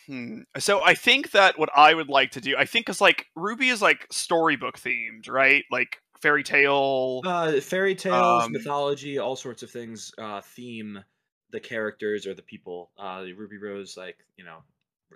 Hmm. 0.10 0.42
So 0.58 0.82
I 0.84 0.96
think 0.96 1.32
that 1.32 1.60
what 1.60 1.70
I 1.76 1.94
would 1.94 2.10
like 2.10 2.32
to 2.32 2.42
do, 2.42 2.56
I 2.58 2.66
think, 2.66 2.90
is 2.90 3.00
like 3.00 3.28
RWBY 3.38 3.72
is 3.72 3.82
like 3.82 4.08
storybook 4.12 4.80
themed, 4.80 5.30
right? 5.30 5.64
Like 5.72 5.98
fairy 6.20 6.44
tale. 6.44 7.26
uh, 7.26 7.60
fairy 7.60 7.96
tales, 7.96 8.48
Um, 8.48 8.52
mythology, 8.52 9.18
all 9.18 9.36
sorts 9.36 9.64
of 9.64 9.72
things 9.72 10.12
uh, 10.18 10.42
theme 10.42 11.04
the 11.52 11.60
characters 11.60 12.28
or 12.28 12.34
the 12.34 12.42
people. 12.42 12.92
Uh, 12.98 13.26
Ruby 13.36 13.58
Rose, 13.58 13.98
like 13.98 14.18
you 14.38 14.46
know, 14.46 14.60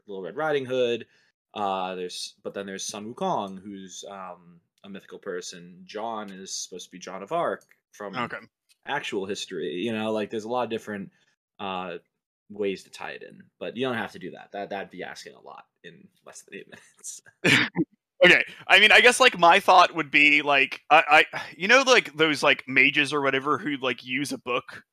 Little 0.07 0.23
Red 0.23 0.35
Riding 0.35 0.65
Hood. 0.65 1.05
Uh, 1.53 1.95
there's 1.95 2.35
but 2.43 2.53
then 2.53 2.65
there's 2.65 2.85
Sun 2.85 3.13
Wukong, 3.13 3.61
who's 3.61 4.03
um, 4.09 4.59
a 4.83 4.89
mythical 4.89 5.19
person. 5.19 5.83
Jaune 5.85 6.31
is 6.31 6.53
supposed 6.53 6.85
to 6.87 6.91
be 6.91 6.99
John 6.99 7.23
of 7.23 7.31
Arc 7.31 7.63
from 7.91 8.15
Okay. 8.15 8.37
actual 8.85 9.25
history. 9.25 9.73
You 9.75 9.93
know, 9.93 10.11
like 10.11 10.29
there's 10.29 10.45
a 10.45 10.49
lot 10.49 10.63
of 10.65 10.69
different 10.69 11.11
uh 11.59 11.97
ways 12.49 12.83
to 12.83 12.91
tie 12.91 13.11
it 13.11 13.23
in, 13.23 13.41
but 13.59 13.75
you 13.75 13.85
don't 13.85 13.97
have 13.97 14.11
to 14.13 14.19
do 14.19 14.31
that. 14.31 14.49
That 14.53 14.69
that'd 14.69 14.91
be 14.91 15.03
asking 15.03 15.33
a 15.33 15.41
lot 15.41 15.65
in 15.83 16.07
less 16.25 16.43
than 16.43 16.59
eight 16.59 16.67
minutes. 17.45 17.67
Okay. 18.23 18.43
I 18.67 18.79
mean, 18.79 18.91
I 18.91 19.01
guess 19.01 19.19
like 19.19 19.37
my 19.37 19.59
thought 19.59 19.95
would 19.95 20.09
be 20.09 20.41
like 20.41 20.81
I, 20.89 21.25
I 21.33 21.41
you 21.57 21.67
know 21.67 21.83
like 21.85 22.15
those 22.15 22.41
like 22.41 22.63
mages 22.67 23.11
or 23.11 23.21
whatever 23.21 23.57
who 23.57 23.75
like 23.77 24.05
use 24.05 24.31
a 24.31 24.37
book 24.37 24.83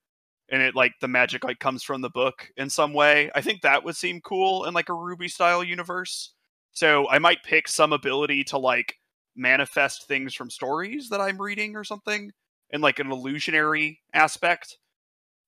and 0.50 0.60
it 0.60 0.74
like 0.74 0.94
the 1.00 1.08
magic 1.08 1.44
like 1.44 1.60
comes 1.60 1.82
from 1.82 2.00
the 2.00 2.10
book 2.10 2.48
in 2.56 2.68
some 2.68 2.92
way. 2.92 3.30
I 3.34 3.40
think 3.40 3.62
that 3.62 3.84
would 3.84 3.96
seem 3.96 4.20
cool 4.20 4.64
in 4.64 4.74
like 4.74 4.88
a 4.88 4.92
RWBY 4.92 5.30
style 5.30 5.62
universe. 5.62 6.34
So 6.72 7.08
I 7.08 7.18
might 7.18 7.44
pick 7.44 7.68
some 7.68 7.92
ability 7.92 8.44
to 8.44 8.58
like 8.58 8.96
manifest 9.36 10.08
things 10.08 10.34
from 10.34 10.50
stories 10.50 11.08
that 11.10 11.20
I'm 11.20 11.40
reading 11.40 11.76
or 11.76 11.84
something 11.84 12.32
in 12.70 12.80
like 12.80 12.98
an 12.98 13.12
illusionary 13.12 14.00
aspect. 14.12 14.76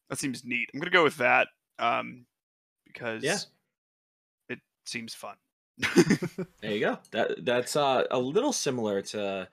That 0.09 0.19
seems 0.19 0.45
neat. 0.45 0.69
I'm 0.73 0.81
gonna 0.81 0.91
go 0.91 1.05
with 1.05 1.17
that. 1.17 1.49
Um 1.79 2.27
because 2.87 3.23
Yeah. 3.23 3.39
it 4.49 4.61
seems 4.87 5.15
fun. 5.15 5.37
There 6.61 6.71
you 6.73 6.81
go. 6.81 6.99
That 7.13 7.45
that's 7.45 7.77
uh, 7.77 8.05
a 8.11 8.19
little 8.19 8.53
similar 8.53 9.03
to 9.03 9.49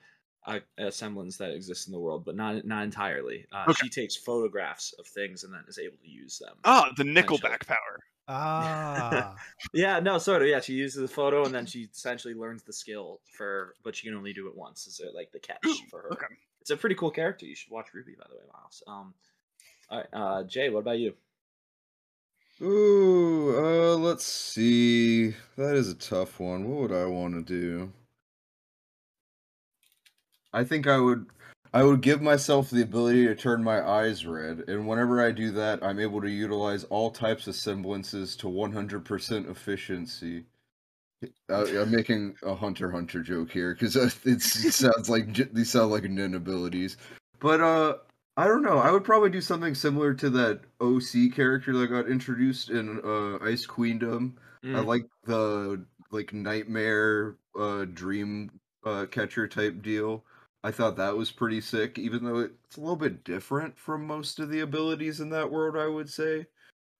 a, 0.46 0.60
a 0.78 0.92
semblance 0.92 1.36
that 1.38 1.50
exists 1.52 1.86
in 1.86 1.92
the 1.92 1.98
world, 1.98 2.24
but 2.24 2.36
not 2.36 2.64
not 2.64 2.84
entirely. 2.84 3.46
Uh, 3.52 3.64
Okay. 3.68 3.80
She 3.84 3.88
takes 3.88 4.16
photographs 4.16 4.92
of 4.98 5.06
things 5.06 5.44
and 5.44 5.52
then 5.52 5.62
is 5.68 5.78
able 5.78 5.96
to 5.98 6.08
use 6.08 6.38
them. 6.38 6.56
Ah, 6.64 6.90
the 6.96 7.02
Essentially. 7.04 7.38
Nickelback 7.38 7.66
power. 7.66 7.98
Ah, 8.28 9.34
Yeah, 9.74 9.98
no, 9.98 10.18
sort 10.18 10.42
of. 10.42 10.48
Yeah, 10.48 10.60
she 10.60 10.74
uses 10.74 11.00
the 11.02 11.08
photo 11.08 11.44
and 11.44 11.52
then 11.54 11.66
she 11.66 11.88
essentially 11.92 12.34
learns 12.34 12.62
the 12.62 12.72
skill 12.72 13.20
for, 13.36 13.74
but 13.82 13.96
she 13.96 14.06
can 14.06 14.16
only 14.16 14.32
do 14.32 14.46
it 14.46 14.56
once. 14.56 14.86
Is 14.86 15.00
it 15.00 15.14
like 15.14 15.32
the 15.32 15.40
catch 15.40 15.58
for 15.90 16.02
her? 16.02 16.12
Okay. 16.12 16.26
It's 16.60 16.70
a 16.70 16.76
pretty 16.76 16.94
cool 16.94 17.10
character. 17.10 17.44
You 17.46 17.56
should 17.56 17.72
watch 17.72 17.86
RWBY, 17.94 18.18
by 18.18 18.26
the 18.28 18.36
way, 18.36 18.42
Miles. 18.52 18.82
Um, 18.86 19.14
all 19.90 19.98
right, 19.98 20.06
uh, 20.12 20.44
Jay, 20.44 20.68
what 20.68 20.80
about 20.80 20.98
you? 20.98 21.14
Ooh, 22.62 23.54
uh, 23.56 23.96
let's 23.96 24.24
see. 24.24 25.34
That 25.56 25.76
is 25.76 25.88
a 25.88 25.94
tough 25.94 26.38
one. 26.40 26.68
What 26.68 26.90
would 26.90 26.92
I 26.92 27.06
want 27.06 27.34
to 27.34 27.42
do? 27.42 27.92
I 30.52 30.64
think 30.64 30.86
I 30.86 30.98
would 30.98 31.26
I 31.72 31.84
would 31.84 32.00
give 32.00 32.20
myself 32.20 32.70
the 32.70 32.82
ability 32.82 33.26
to 33.26 33.34
turn 33.34 33.62
my 33.62 33.80
eyes 33.80 34.26
red, 34.26 34.64
and 34.68 34.86
whenever 34.88 35.24
I 35.24 35.30
do 35.30 35.52
that, 35.52 35.82
I'm 35.82 36.00
able 36.00 36.20
to 36.20 36.28
utilize 36.28 36.84
all 36.84 37.10
types 37.10 37.46
of 37.46 37.54
semblances 37.54 38.34
to 38.36 38.48
100% 38.48 39.48
efficiency. 39.48 40.44
Uh, 41.48 41.66
I'm 41.80 41.90
making 41.90 42.34
a 42.42 42.54
hunter 42.54 42.90
hunter 42.90 43.22
joke 43.22 43.52
here 43.52 43.74
because 43.74 43.96
it 44.24 44.42
sounds 44.42 45.08
like 45.08 45.52
these 45.54 45.70
sound 45.70 45.92
like 45.92 46.04
Nen 46.04 46.34
abilities, 46.34 46.96
but 47.38 47.60
uh, 47.60 47.94
I 48.40 48.46
don't 48.46 48.62
know. 48.62 48.78
I 48.78 48.90
would 48.90 49.04
probably 49.04 49.28
do 49.28 49.42
something 49.42 49.74
similar 49.74 50.14
to 50.14 50.30
that 50.30 50.60
OC 50.80 51.34
character 51.34 51.76
that 51.76 51.88
got 51.88 52.08
introduced 52.08 52.70
in 52.70 52.98
uh, 53.04 53.38
Ice 53.44 53.66
Queendom. 53.66 54.38
I 54.62 54.66
Mm. 54.66 54.86
like 54.86 55.04
the 55.24 55.84
like 56.10 56.32
nightmare 56.32 57.36
uh, 57.58 57.84
dream 57.84 58.50
uh, 58.84 59.04
catcher 59.10 59.46
type 59.46 59.82
deal. 59.82 60.24
I 60.64 60.70
thought 60.70 60.96
that 60.96 61.16
was 61.16 61.30
pretty 61.30 61.60
sick, 61.60 61.98
even 61.98 62.24
though 62.24 62.38
it's 62.40 62.76
a 62.76 62.80
little 62.80 62.96
bit 62.96 63.24
different 63.24 63.78
from 63.78 64.06
most 64.06 64.38
of 64.38 64.48
the 64.50 64.60
abilities 64.60 65.20
in 65.20 65.28
that 65.30 65.50
world. 65.50 65.76
I 65.76 65.86
would 65.86 66.08
say, 66.10 66.46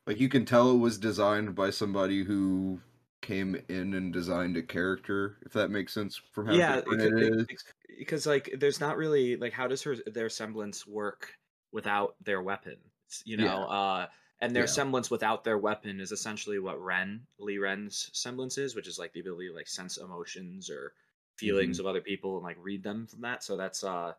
like 0.07 0.21
you 0.21 0.29
can 0.29 0.45
tell 0.45 0.71
it 0.71 0.79
was 0.79 0.99
designed 0.99 1.55
by 1.55 1.71
somebody 1.71 2.23
who 2.23 2.81
came 3.23 3.55
in 3.69 3.95
and 3.95 4.13
designed 4.13 4.57
a 4.59 4.63
character. 4.63 5.37
If 5.45 5.53
that 5.53 5.71
makes 5.71 5.93
sense 5.95 6.21
from 6.33 6.47
how 6.47 6.53
yeah, 6.55 6.77
different 6.77 7.03
it- 7.03 7.13
it 7.13 7.23
it- 7.23 7.33
is. 7.35 7.43
it's- 7.43 7.65
because 7.99 8.27
like 8.27 8.55
there's 8.59 8.81
not 8.81 8.97
really 8.97 9.37
like 9.37 9.53
how 9.53 9.67
does 9.67 9.83
her 9.83 9.97
their 10.07 10.29
semblance 10.29 10.87
work 10.87 11.35
without 11.73 12.17
their 12.23 12.43
weapon? 12.43 12.77
You 13.25 13.37
know, 13.39 13.45
Yeah. 13.45 13.57
uh, 13.65 14.07
and 14.41 14.55
their 14.55 14.63
Yeah. 14.63 14.67
semblance 14.67 15.11
without 15.11 15.45
their 15.45 15.59
weapon 15.59 16.01
is 16.01 16.13
essentially 16.13 16.59
what 16.59 16.81
Ren 16.83 17.27
Lie 17.39 17.59
Ren's 17.59 18.11
semblance 18.13 18.57
is, 18.59 18.75
which 18.75 18.89
is 18.89 18.99
like 18.99 19.13
the 19.13 19.21
ability 19.21 19.49
to 19.49 19.55
like 19.55 19.69
sense 19.69 19.97
emotions 19.99 20.71
or 20.71 20.93
feelings 21.37 21.79
Mm-hmm. 21.79 21.87
of 21.87 21.91
other 21.91 22.01
people 22.01 22.37
and 22.37 22.45
like 22.45 22.57
read 22.61 22.83
them 22.83 23.07
from 23.07 23.21
that. 23.23 23.43
So 23.43 23.57
that's 23.57 23.83
uh, 23.85 24.15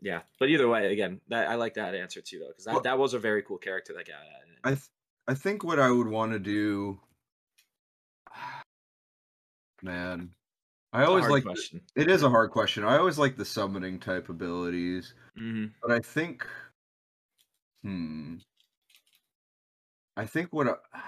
yeah. 0.00 0.22
But 0.38 0.48
either 0.50 0.68
way, 0.68 0.92
again, 0.92 1.20
that 1.28 1.48
I 1.48 1.54
like 1.56 1.74
that 1.74 1.94
answer 1.94 2.20
too 2.20 2.38
though, 2.40 2.48
because 2.48 2.64
that, 2.64 2.74
Well- 2.74 2.82
that 2.82 2.98
was 2.98 3.14
a 3.14 3.18
very 3.18 3.42
cool 3.42 3.58
character 3.58 3.92
that 3.94 4.06
got 4.06 4.16
added. 4.16 4.58
I 4.64 4.70
th- 4.70 4.88
I 5.28 5.34
think 5.34 5.62
what 5.64 5.78
I 5.78 5.90
would 5.90 6.08
want 6.08 6.32
to 6.32 6.38
do, 6.40 7.00
man. 9.82 10.34
I 10.92 11.04
always 11.04 11.26
like 11.28 11.44
question. 11.44 11.80
it 11.96 12.10
is 12.10 12.22
a 12.22 12.28
hard 12.28 12.50
question. 12.50 12.84
I 12.84 12.98
always 12.98 13.18
like 13.18 13.36
the 13.36 13.44
summoning 13.44 13.98
type 13.98 14.28
abilities, 14.28 15.14
hmm 15.36 15.66
but 15.80 15.90
I 15.90 16.00
think, 16.00 16.46
hmm, 17.82 18.36
I 20.16 20.26
think 20.26 20.52
what 20.52 20.68
I, 20.68 20.98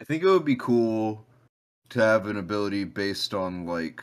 I 0.00 0.04
think 0.04 0.22
it 0.22 0.26
would 0.26 0.44
be 0.44 0.56
cool 0.56 1.26
to 1.90 2.00
have 2.00 2.26
an 2.26 2.36
ability 2.36 2.84
based 2.84 3.34
on 3.34 3.66
like 3.66 4.02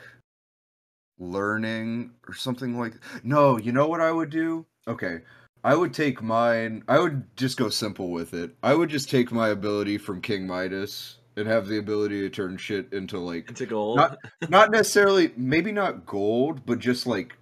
learning 1.19 2.11
or 2.27 2.33
something 2.33 2.77
like. 2.77 2.95
No, 3.23 3.57
you 3.57 3.71
know 3.71 3.87
what 3.87 4.01
I 4.01 4.11
would 4.11 4.29
do? 4.29 4.65
Okay, 4.89 5.21
I 5.63 5.73
would 5.73 5.93
take 5.93 6.21
mine. 6.21 6.83
I 6.89 6.99
would 6.99 7.23
just 7.37 7.57
go 7.57 7.69
simple 7.69 8.11
with 8.11 8.33
it. 8.33 8.53
I 8.61 8.75
would 8.75 8.89
just 8.89 9.09
take 9.09 9.31
my 9.31 9.49
ability 9.49 9.97
from 9.97 10.21
King 10.21 10.45
Midas 10.45 11.19
and 11.37 11.47
have 11.47 11.67
the 11.67 11.77
ability 11.77 12.21
to 12.21 12.29
turn 12.29 12.57
shit 12.57 12.91
into 12.93 13.19
like 13.19 13.49
Into 13.49 13.65
gold. 13.65 13.97
Not- 13.97 14.17
not 14.49 14.71
necessarily 14.71 15.31
maybe 15.35 15.71
not 15.71 16.05
gold, 16.05 16.65
but 16.65 16.79
just 16.79 17.05
like 17.07 17.35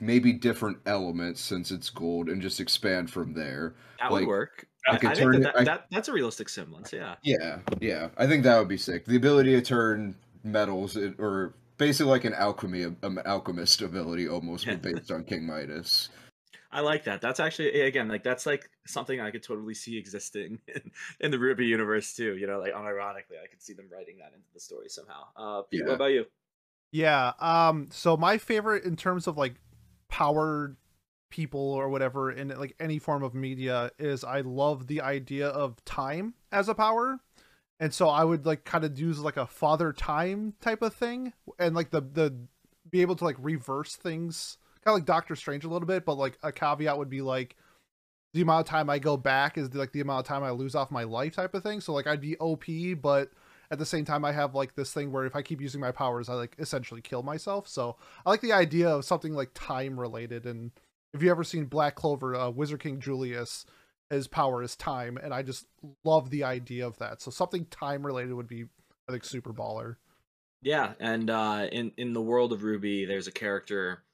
maybe 0.00 0.32
different 0.32 0.78
elements 0.86 1.40
since 1.40 1.70
it's 1.70 1.88
gold 1.90 2.28
and 2.28 2.42
just 2.42 2.60
expand 2.60 3.10
from 3.10 3.34
there. 3.34 3.74
that 4.00 4.10
would 4.10 4.26
work. 4.26 4.66
I 4.88 4.94
I, 4.94 4.98
could 4.98 5.10
I 5.10 5.14
turn 5.14 5.32
think 5.32 5.44
it- 5.44 5.52
that, 5.54 5.60
I- 5.60 5.64
that 5.64 5.86
that's 5.90 6.08
a 6.08 6.12
realistic 6.12 6.48
semblance. 6.48 6.92
Yeah. 6.92 7.14
Yeah, 7.22 7.58
yeah. 7.80 8.08
I 8.16 8.26
think 8.26 8.42
that 8.44 8.58
would 8.58 8.68
be 8.68 8.76
sick. 8.78 9.04
The 9.04 9.16
ability 9.16 9.52
to 9.52 9.62
turn 9.62 10.16
metals 10.44 10.96
or 10.96 11.54
basically 11.78 12.10
like 12.10 12.24
an 12.24 12.34
alchemy 12.34 12.82
an 12.82 13.18
alchemist 13.24 13.80
ability 13.82 14.28
almost 14.28 14.66
based 14.82 15.10
on 15.12 15.24
King 15.24 15.46
Midas. 15.46 16.08
I 16.72 16.80
like 16.80 17.04
that. 17.04 17.20
That's 17.20 17.38
actually 17.38 17.82
again 17.82 18.08
like 18.08 18.24
that's 18.24 18.46
like 18.46 18.70
something 18.86 19.20
I 19.20 19.30
could 19.30 19.42
totally 19.42 19.74
see 19.74 19.98
existing 19.98 20.58
in, 20.68 20.90
in 21.20 21.30
the 21.30 21.36
RWBY 21.36 21.66
universe 21.68 22.14
too. 22.14 22.36
You 22.36 22.46
know, 22.46 22.58
like 22.58 22.72
unironically, 22.72 23.38
I 23.42 23.46
could 23.50 23.62
see 23.62 23.74
them 23.74 23.86
writing 23.92 24.16
that 24.18 24.32
into 24.34 24.48
the 24.54 24.60
story 24.60 24.88
somehow. 24.88 25.24
Uh, 25.36 25.62
Pete, 25.62 25.80
Yeah. 25.80 25.86
what 25.88 25.94
about 25.96 26.12
you? 26.12 26.24
yeah. 26.90 27.32
Um, 27.38 27.88
so 27.90 28.16
my 28.16 28.38
favorite 28.38 28.84
in 28.84 28.96
terms 28.96 29.26
of 29.26 29.36
like 29.36 29.54
powered 30.08 30.76
people 31.30 31.60
or 31.60 31.88
whatever 31.88 32.30
in 32.30 32.48
like 32.48 32.74
any 32.78 32.98
form 32.98 33.22
of 33.22 33.34
media 33.34 33.90
is 33.98 34.22
I 34.24 34.40
love 34.42 34.86
the 34.86 35.00
idea 35.00 35.48
of 35.48 35.82
time 35.84 36.34
as 36.50 36.68
a 36.68 36.74
power. 36.74 37.18
And 37.80 37.92
so 37.92 38.08
I 38.08 38.22
would 38.24 38.44
like 38.46 38.64
kind 38.64 38.84
of 38.84 38.98
use 38.98 39.18
like 39.18 39.36
a 39.38 39.46
father 39.46 39.92
time 39.92 40.54
type 40.60 40.82
of 40.82 40.94
thing 40.94 41.32
and 41.58 41.74
like 41.74 41.90
the 41.90 42.00
the 42.02 42.36
be 42.88 43.00
able 43.00 43.16
to 43.16 43.24
like 43.24 43.36
reverse 43.38 43.96
things 43.96 44.58
kind 44.84 44.94
of 44.94 45.00
like 45.00 45.06
Doctor 45.06 45.36
Strange 45.36 45.64
a 45.64 45.68
little 45.68 45.86
bit, 45.86 46.04
but 46.04 46.18
like 46.18 46.38
a 46.42 46.52
caveat 46.52 46.98
would 46.98 47.10
be 47.10 47.22
like 47.22 47.56
the 48.34 48.42
amount 48.42 48.66
of 48.66 48.70
time 48.70 48.88
I 48.88 48.98
go 48.98 49.16
back 49.16 49.58
is 49.58 49.74
like 49.74 49.92
the 49.92 50.00
amount 50.00 50.20
of 50.20 50.26
time 50.26 50.42
I 50.42 50.50
lose 50.50 50.74
off 50.74 50.90
my 50.90 51.04
life 51.04 51.34
type 51.34 51.54
of 51.54 51.62
thing. 51.62 51.80
So 51.80 51.92
like 51.92 52.06
I'd 52.06 52.20
be 52.20 52.36
OP, 52.38 52.64
but 53.00 53.30
at 53.70 53.78
the 53.78 53.86
same 53.86 54.04
time 54.04 54.24
I 54.24 54.32
have 54.32 54.54
like 54.54 54.74
this 54.74 54.92
thing 54.92 55.12
where 55.12 55.26
if 55.26 55.36
I 55.36 55.42
keep 55.42 55.60
using 55.60 55.80
my 55.80 55.92
powers, 55.92 56.28
I 56.28 56.34
like 56.34 56.56
essentially 56.58 57.02
kill 57.02 57.22
myself. 57.22 57.68
So 57.68 57.96
I 58.24 58.30
like 58.30 58.40
the 58.40 58.52
idea 58.52 58.88
of 58.88 59.04
something 59.04 59.34
like 59.34 59.50
time 59.54 60.00
related. 60.00 60.46
And 60.46 60.72
if 61.12 61.22
you 61.22 61.30
ever 61.30 61.44
seen 61.44 61.66
Black 61.66 61.94
Clover, 61.94 62.34
uh, 62.34 62.50
Wizard 62.50 62.80
King 62.80 63.00
Julius, 63.00 63.66
his 64.10 64.28
power 64.28 64.62
is 64.62 64.76
time, 64.76 65.16
and 65.16 65.32
I 65.32 65.42
just 65.42 65.66
love 66.04 66.28
the 66.28 66.44
idea 66.44 66.86
of 66.86 66.98
that. 66.98 67.22
So 67.22 67.30
something 67.30 67.64
time 67.66 68.04
related 68.04 68.34
would 68.34 68.48
be 68.48 68.64
I 69.08 69.12
think 69.12 69.24
super 69.24 69.52
baller. 69.52 69.96
Yeah, 70.62 70.92
and 71.00 71.28
uh, 71.28 71.66
in 71.72 71.92
in 71.96 72.12
the 72.12 72.20
world 72.20 72.52
of 72.52 72.60
RWBY, 72.60 73.08
there's 73.08 73.26
a 73.26 73.32
character 73.32 74.04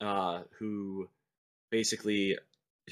uh, 0.00 0.42
who 0.58 1.08
basically 1.70 2.36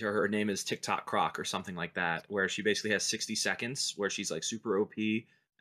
her, 0.01 0.13
her 0.13 0.29
name 0.29 0.51
is 0.51 0.65
TikTok 0.65 1.07
Croc 1.07 1.39
or 1.39 1.45
something 1.45 1.75
like 1.75 1.95
that, 1.95 2.25
where 2.29 2.49
she 2.49 2.63
basically 2.63 2.93
has 2.93 3.05
60 3.05 3.35
seconds 3.35 3.95
where 3.97 4.11
she's 4.11 4.31
like 4.31 4.45
super 4.45 4.79
OP 4.79 4.95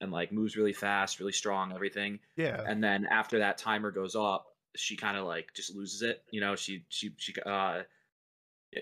and 0.01 0.11
like 0.11 0.31
moves 0.31 0.55
really 0.55 0.73
fast, 0.73 1.19
really 1.19 1.31
strong, 1.31 1.73
everything. 1.73 2.19
Yeah. 2.35 2.63
And 2.67 2.83
then 2.83 3.05
after 3.09 3.39
that 3.39 3.57
timer 3.57 3.91
goes 3.91 4.15
up, 4.15 4.47
she 4.75 4.95
kind 4.95 5.17
of 5.17 5.25
like 5.25 5.53
just 5.55 5.75
loses 5.75 6.01
it. 6.01 6.23
You 6.31 6.41
know, 6.41 6.55
she 6.55 6.83
she 6.89 7.11
she 7.17 7.33
uh 7.45 7.81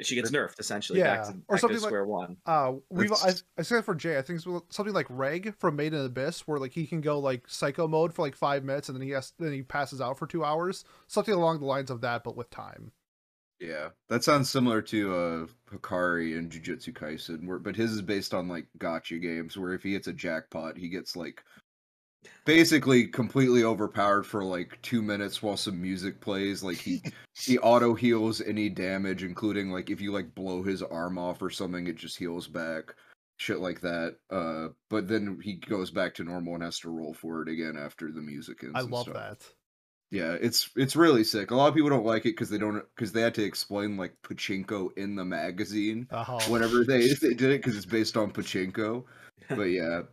she 0.02 0.16
gets 0.16 0.32
nerfed 0.32 0.60
essentially 0.60 1.00
Yeah, 1.00 1.16
back 1.18 1.26
to, 1.28 1.32
or 1.48 1.56
back 1.56 1.60
something 1.62 1.78
to 1.78 1.84
like- 1.84 1.90
square 1.90 2.06
one. 2.06 2.38
Uh, 2.46 2.74
we've 2.90 3.12
I, 3.12 3.16
It's- 3.30 3.44
I 3.58 3.62
said 3.62 3.86
for 3.86 3.96
Jay, 3.96 4.18
I 4.18 4.22
think 4.22 4.38
it's 4.46 4.76
something 4.76 4.94
like 4.94 5.08
Reg 5.10 5.56
from 5.60 5.76
Made 5.76 5.94
in 5.94 6.06
Abyss, 6.06 6.48
where 6.48 6.60
like 6.60 6.72
he 6.74 6.88
can 6.88 7.02
go 7.02 7.20
like 7.20 7.44
psycho 7.48 7.88
mode 7.88 8.14
for 8.14 8.22
like 8.24 8.36
five 8.36 8.64
minutes, 8.64 8.90
and 8.90 8.96
then 8.98 9.04
he 9.06 9.12
has 9.14 9.34
then 9.40 9.54
he 9.54 9.62
passes 9.62 10.02
out 10.02 10.18
for 10.18 10.28
two 10.28 10.44
hours. 10.44 10.84
Something 11.08 11.34
along 11.36 11.60
the 11.60 11.66
lines 11.66 11.90
of 11.92 12.02
that, 12.02 12.24
but 12.24 12.36
with 12.36 12.50
time. 12.50 12.92
Yeah, 13.60 13.90
that 14.10 14.24
sounds 14.24 14.50
similar 14.50 14.82
to 14.82 15.16
uh 15.16 15.46
Hakari 15.74 16.38
and 16.38 16.52
Jujutsu 16.52 16.92
Kaisen, 16.94 17.48
where 17.48 17.58
but 17.60 17.76
his 17.76 17.92
is 17.94 18.02
based 18.02 18.34
on 18.34 18.48
like 18.50 18.68
gacha 18.80 19.22
games, 19.22 19.58
where 19.58 19.74
if 19.74 19.82
he 19.84 19.94
hits 19.94 20.08
a 20.08 20.14
jackpot, 20.14 20.78
he 20.78 20.90
gets 20.90 21.16
like 21.16 21.42
basically 22.46 23.08
completely 23.08 23.64
overpowered 23.64 24.24
for 24.24 24.44
like 24.44 24.78
two 24.82 25.02
minutes 25.02 25.42
while 25.42 25.58
some 25.58 25.82
music 25.82 26.22
plays. 26.22 26.64
Like 26.64 26.78
he 26.78 27.02
he 27.34 27.58
auto 27.60 27.94
heals 27.94 28.42
any 28.42 28.70
damage, 28.70 29.24
including 29.24 29.72
like 29.72 29.90
if 29.90 30.02
you 30.02 30.12
like 30.12 30.36
blow 30.36 30.64
his 30.64 30.82
arm 30.82 31.18
off 31.18 31.42
or 31.42 31.50
something, 31.50 31.88
it 31.88 31.96
just 31.96 32.18
heals 32.18 32.48
back. 32.48 32.96
Shit 33.38 33.60
like 33.60 33.82
that. 33.82 34.16
Uh, 34.30 34.70
but 34.90 35.08
then 35.08 35.40
he 35.44 35.56
goes 35.56 35.92
back 35.92 36.16
to 36.16 36.24
normal 36.24 36.54
and 36.56 36.64
has 36.64 36.80
to 36.80 36.90
roll 36.90 37.14
for 37.14 37.42
it 37.42 37.50
again 37.50 37.76
after 37.78 38.12
the 38.12 38.22
music 38.22 38.64
ends. 38.64 38.76
I 38.76 38.82
love 38.82 39.04
stuff. 39.04 39.16
that. 39.16 39.46
Yeah, 40.12 40.38
it's 40.40 40.70
it's 40.76 40.96
really 40.96 41.24
sick. 41.24 41.52
A 41.52 41.56
lot 41.56 41.68
of 41.68 41.74
people 41.74 41.90
don't 41.90 42.06
like 42.06 42.22
it 42.22 42.30
because 42.36 42.50
they 42.50 42.58
don't 42.60 42.84
because 42.96 43.12
they 43.12 43.22
had 43.22 43.34
to 43.36 43.44
explain 43.44 43.98
like 43.98 44.14
pachinko 44.24 44.90
in 44.98 45.16
the 45.16 45.26
magazine 45.26 46.08
Oh, 46.12 46.40
whenever 46.48 46.86
they 46.86 47.08
they 47.22 47.34
did 47.34 47.52
it 47.52 47.62
because 47.62 47.76
it's 47.76 47.86
based 47.86 48.16
on 48.16 48.32
pachinko. 48.32 49.04
But 49.50 49.64
yeah, 49.64 50.04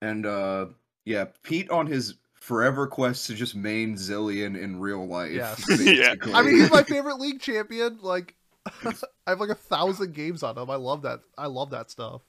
and 0.00 0.24
uh 0.24 0.66
yeah, 1.04 1.26
Pete 1.42 1.70
on 1.70 1.86
his 1.86 2.14
forever 2.34 2.86
quest 2.86 3.26
to 3.26 3.34
just 3.34 3.54
main 3.54 3.94
Zilean 3.94 4.60
in 4.60 4.78
real 4.80 5.06
life. 5.06 5.32
Yes. 5.32 5.64
Yeah. 5.80 6.14
I 6.32 6.42
mean, 6.42 6.56
he's 6.56 6.70
my 6.70 6.82
favorite 6.82 7.16
league 7.20 7.40
champion. 7.40 7.98
Like, 8.02 8.34
I 8.84 8.92
have 9.26 9.40
like 9.40 9.50
a 9.50 9.54
thousand 9.54 10.14
games 10.14 10.42
on 10.42 10.56
him. 10.58 10.70
I 10.70 10.76
love 10.76 11.02
that. 11.02 11.20
I 11.38 11.46
love 11.46 11.70
that 11.70 11.90
stuff. 11.90 12.22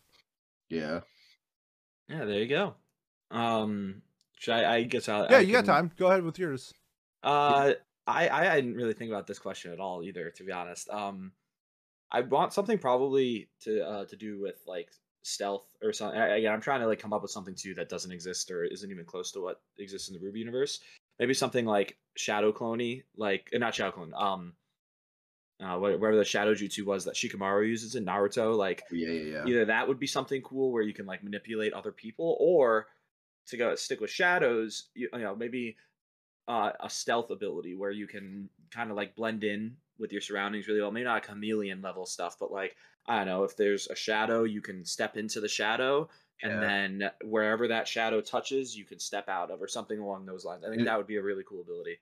yeah. 0.70 1.02
Yeah, 2.08 2.26
there 2.26 2.40
you 2.40 2.48
go. 2.48 2.76
Um, 3.32 4.04
should 4.38 4.54
I? 4.54 4.76
I 4.76 4.84
guess 4.84 5.10
I'll. 5.10 5.26
Yeah, 5.28 5.38
I 5.38 5.40
you 5.40 5.54
got 5.54 5.66
time. 5.66 5.92
Go 5.98 6.06
ahead 6.08 6.24
with 6.24 6.38
yours. 6.38 6.72
Uh, 7.24 7.74
I 8.06 8.30
I 8.30 8.56
didn't 8.58 8.76
really 8.76 8.94
think 8.94 9.10
about 9.10 9.26
this 9.26 9.40
question 9.40 9.72
at 9.74 9.80
all 9.80 10.04
either, 10.04 10.30
to 10.30 10.44
be 10.44 10.52
honest. 10.52 10.88
Um, 10.90 11.32
I 12.12 12.22
want 12.22 12.54
something 12.54 12.78
probably 12.78 13.50
to 13.62 13.84
uh 13.84 14.06
to 14.06 14.16
do 14.16 14.40
with 14.40 14.62
like 14.68 14.92
stealth 15.26 15.66
or 15.82 15.92
something. 15.92 16.20
Again, 16.20 16.54
I'm 16.54 16.62
trying 16.62 16.82
to 16.82 16.88
like 16.88 17.00
come 17.00 17.12
up 17.12 17.24
with 17.24 17.32
something 17.32 17.56
too 17.56 17.74
that 17.76 17.90
doesn't 17.90 18.12
exist 18.12 18.52
or 18.52 18.64
isn't 18.64 18.92
even 18.92 19.06
close 19.06 19.32
to 19.32 19.42
what 19.42 19.60
exists 19.80 20.08
in 20.10 20.14
the 20.14 20.20
RWBY 20.20 20.38
universe. 20.38 20.80
Maybe 21.20 21.34
something 21.34 21.66
like 21.66 21.98
Shadow 22.16 22.52
Cloney, 22.52 23.04
like 23.18 23.50
uh, 23.54 23.58
not 23.58 23.74
Shadow 23.74 23.92
Clone. 23.92 24.14
Um, 24.16 24.54
uh, 25.60 25.80
wha- 25.80 25.98
whatever 25.98 26.18
the 26.18 26.26
Shadow 26.26 26.54
Jutsu 26.54 26.86
was 26.86 27.06
that 27.06 27.16
Shikamaru 27.16 27.68
uses 27.68 27.96
in 27.96 28.06
Naruto, 28.06 28.56
like 28.56 28.84
Yeah, 28.92 29.08
yeah, 29.08 29.32
yeah. 29.32 29.46
either 29.48 29.66
that 29.66 29.88
would 29.88 30.00
be 30.00 30.08
something 30.08 30.42
cool 30.44 30.72
where 30.72 30.84
you 30.84 30.94
can 30.94 31.06
like 31.08 31.24
manipulate 31.24 31.74
other 31.74 31.92
people 31.92 32.38
or 32.40 32.88
to 33.48 33.58
go 33.58 33.74
stick 33.76 34.02
with 34.02 34.10
shadows 34.10 34.90
you, 34.96 35.08
you 35.14 35.20
know 35.20 35.36
maybe 35.36 35.78
uh, 36.48 36.72
a 36.82 36.90
stealth 36.90 37.30
ability 37.32 37.76
where 37.76 37.92
you 37.92 38.08
can 38.08 38.50
kind 38.72 38.92
of 38.92 38.98
like 38.98 39.16
blend 39.16 39.44
in 39.44 39.78
with 39.98 40.12
your 40.12 40.22
surroundings 40.22 40.68
really 40.68 40.82
well 40.82 40.92
maybe 40.92 41.04
not 41.06 41.24
a 41.24 41.28
chameleon 41.28 41.82
level 41.82 42.06
stuff 42.06 42.38
but 42.40 42.52
like 42.52 42.76
i 43.06 43.18
don't 43.18 43.28
know 43.28 43.44
if 43.44 43.56
there's 43.58 43.88
a 43.88 43.96
shadow 43.96 44.44
you 44.44 44.62
can 44.62 44.84
step 44.86 45.18
into 45.18 45.40
the 45.40 45.48
shadow 45.48 46.08
and 46.44 46.62
Yeah. 46.62 46.62
then 46.62 47.10
wherever 47.24 47.68
that 47.68 47.88
shadow 47.88 48.22
touches 48.22 48.76
you 48.76 48.86
can 48.86 49.00
step 49.00 49.28
out 49.30 49.52
of 49.52 49.62
or 49.62 49.68
something 49.68 50.00
along 50.00 50.26
those 50.26 50.46
lines 50.46 50.64
i 50.66 50.70
think 50.70 50.84
that 50.84 50.98
would 50.98 51.08
be 51.08 51.18
a 51.18 51.24
really 51.24 51.44
cool 51.48 51.62
ability 51.62 51.98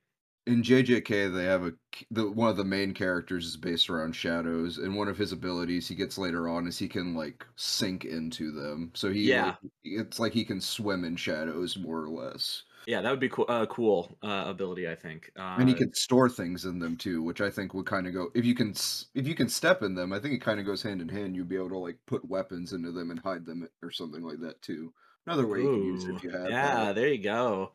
in 0.45 0.61
JJK, 0.61 1.29
they 1.29 1.45
have 1.45 1.63
a 1.63 1.73
the 2.11 2.29
one 2.29 2.49
of 2.49 2.57
the 2.57 2.65
main 2.65 2.93
characters 2.93 3.45
is 3.45 3.55
based 3.57 3.89
around 3.89 4.13
shadows, 4.13 4.77
and 4.77 4.95
one 4.95 5.07
of 5.07 5.17
his 5.17 5.31
abilities 5.31 5.87
he 5.87 5.95
gets 5.95 6.17
later 6.17 6.49
on 6.49 6.67
is 6.67 6.77
he 6.77 6.89
can 6.89 7.13
like 7.15 7.45
sink 7.55 8.03
into 8.03 8.51
them. 8.51 8.91
So 8.93 9.11
he 9.11 9.31
Yeah. 9.31 9.55
like, 9.55 9.57
it's 9.83 10.19
like 10.19 10.33
he 10.33 10.43
can 10.43 10.59
swim 10.59 11.05
in 11.05 11.15
shadows 11.15 11.77
more 11.77 12.03
or 12.03 12.09
less, 12.09 12.63
yeah 12.87 13.01
that 13.01 13.09
would 13.09 13.19
be 13.19 13.29
cool 13.29 13.45
uh, 13.47 13.65
cool 13.67 14.17
uh, 14.23 14.45
ability 14.47 14.89
i 14.89 14.95
think 14.95 15.31
uh, 15.37 15.55
and 15.59 15.69
he 15.69 15.75
can 15.75 15.93
store 15.93 16.29
things 16.29 16.65
in 16.65 16.79
them 16.79 16.97
too, 16.97 17.21
which 17.21 17.41
I 17.41 17.49
think 17.49 17.73
would 17.73 17.85
kind 17.85 18.07
of 18.07 18.13
go 18.13 18.29
if 18.33 18.45
you 18.45 18.55
can 18.55 18.73
if 19.15 19.27
you 19.27 19.35
can 19.35 19.49
step 19.49 19.81
in 19.83 19.95
them. 19.95 20.11
I 20.13 20.19
think 20.19 20.33
it 20.33 20.41
kind 20.41 20.59
of 20.59 20.65
goes 20.65 20.81
hand 20.81 21.01
in 21.01 21.09
hand. 21.09 21.35
You'd 21.35 21.49
be 21.49 21.55
able 21.55 21.69
to 21.69 21.77
like 21.77 21.97
put 22.05 22.27
weapons 22.27 22.73
into 22.73 22.91
them 22.91 23.11
and 23.11 23.19
hide 23.19 23.45
them 23.45 23.67
or 23.81 23.91
something 23.91 24.23
like 24.23 24.39
that 24.41 24.61
too. 24.61 24.93
Another 25.25 25.47
way 25.47 25.59
you 25.59 25.69
can 25.69 25.83
use 25.83 26.03
it 26.05 26.15
if 26.15 26.23
you 26.23 26.31
have. 26.31 26.49
yeah 26.49 26.85
that. 26.85 26.95
there 26.95 27.07
you 27.07 27.23
go 27.23 27.71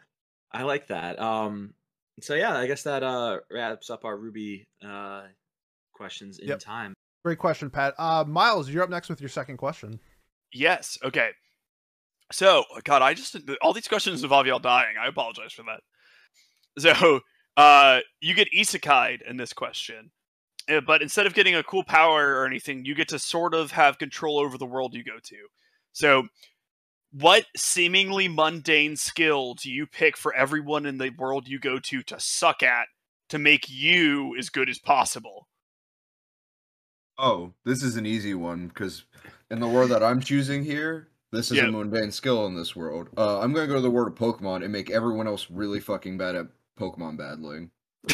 i 0.52 0.62
like 0.62 0.86
that 0.88 1.18
um 1.18 1.72
so 2.20 2.34
yeah 2.34 2.56
i 2.56 2.66
guess 2.66 2.82
that 2.82 3.02
uh 3.02 3.38
wraps 3.50 3.90
up 3.90 4.04
our 4.04 4.16
RWBY 4.18 4.66
uh 4.84 5.22
questions 5.92 6.38
in 6.38 6.48
Yep. 6.48 6.58
time 6.60 6.94
Great 7.24 7.38
question, 7.38 7.68
Pat. 7.68 7.94
Uh, 7.98 8.24
Miles, 8.26 8.70
you're 8.70 8.82
up 8.82 8.90
next 8.90 9.08
with 9.08 9.20
your 9.20 9.28
second 9.28 9.56
question. 9.56 9.98
Yes. 10.52 10.96
Okay. 11.02 11.30
So, 12.30 12.64
God, 12.84 13.02
I 13.02 13.14
just 13.14 13.36
all 13.62 13.72
these 13.72 13.88
questions 13.88 14.22
involve 14.22 14.46
y'all 14.46 14.58
dying. 14.58 14.96
I 15.00 15.08
apologize 15.08 15.52
for 15.52 15.64
that. 15.64 15.80
So, 16.78 17.20
uh, 17.56 18.00
you 18.20 18.34
get 18.34 18.52
isekai'd 18.56 19.22
in 19.22 19.36
this 19.36 19.52
question, 19.52 20.10
uh, 20.68 20.80
but 20.80 21.02
instead 21.02 21.26
of 21.26 21.34
getting 21.34 21.54
a 21.54 21.62
cool 21.62 21.82
power 21.82 22.36
or 22.36 22.46
anything, 22.46 22.84
you 22.84 22.94
get 22.94 23.08
to 23.08 23.18
sort 23.18 23.54
of 23.54 23.72
have 23.72 23.98
control 23.98 24.38
over 24.38 24.58
the 24.58 24.66
world 24.66 24.94
you 24.94 25.02
go 25.02 25.18
to. 25.24 25.36
So, 25.92 26.28
what 27.10 27.46
seemingly 27.56 28.28
mundane 28.28 28.96
skill 28.96 29.54
do 29.54 29.70
you 29.70 29.86
pick 29.86 30.16
for 30.16 30.34
everyone 30.34 30.84
in 30.84 30.98
the 30.98 31.10
world 31.10 31.48
you 31.48 31.58
go 31.58 31.78
to 31.78 32.02
to 32.02 32.16
suck 32.20 32.62
at 32.62 32.86
to 33.30 33.38
make 33.38 33.68
you 33.68 34.36
as 34.38 34.50
good 34.50 34.68
as 34.68 34.78
possible? 34.78 35.48
Oh, 37.18 37.54
this 37.64 37.82
is 37.82 37.96
an 37.96 38.06
easy 38.06 38.34
one 38.34 38.68
because 38.68 39.04
in 39.50 39.60
the 39.60 39.66
world 39.66 39.90
that 39.90 40.04
I'm 40.04 40.20
choosing 40.20 40.62
here, 40.62 41.08
this 41.32 41.50
is 41.50 41.58
Yeah. 41.58 41.66
a 41.66 41.70
mundane 41.70 42.10
skill 42.10 42.46
in 42.46 42.54
this 42.56 42.74
world. 42.76 43.08
Uh, 43.16 43.40
I'm 43.40 43.52
gonna 43.52 43.66
go 43.66 43.74
to 43.74 43.80
the 43.80 43.90
world 43.90 44.08
of 44.08 44.14
Pokemon 44.14 44.62
and 44.64 44.72
make 44.72 44.90
everyone 44.90 45.26
else 45.26 45.46
really 45.50 45.80
fucking 45.80 46.16
bad 46.18 46.34
at 46.36 46.46
Pokemon 46.78 47.16
battling. 47.18 47.70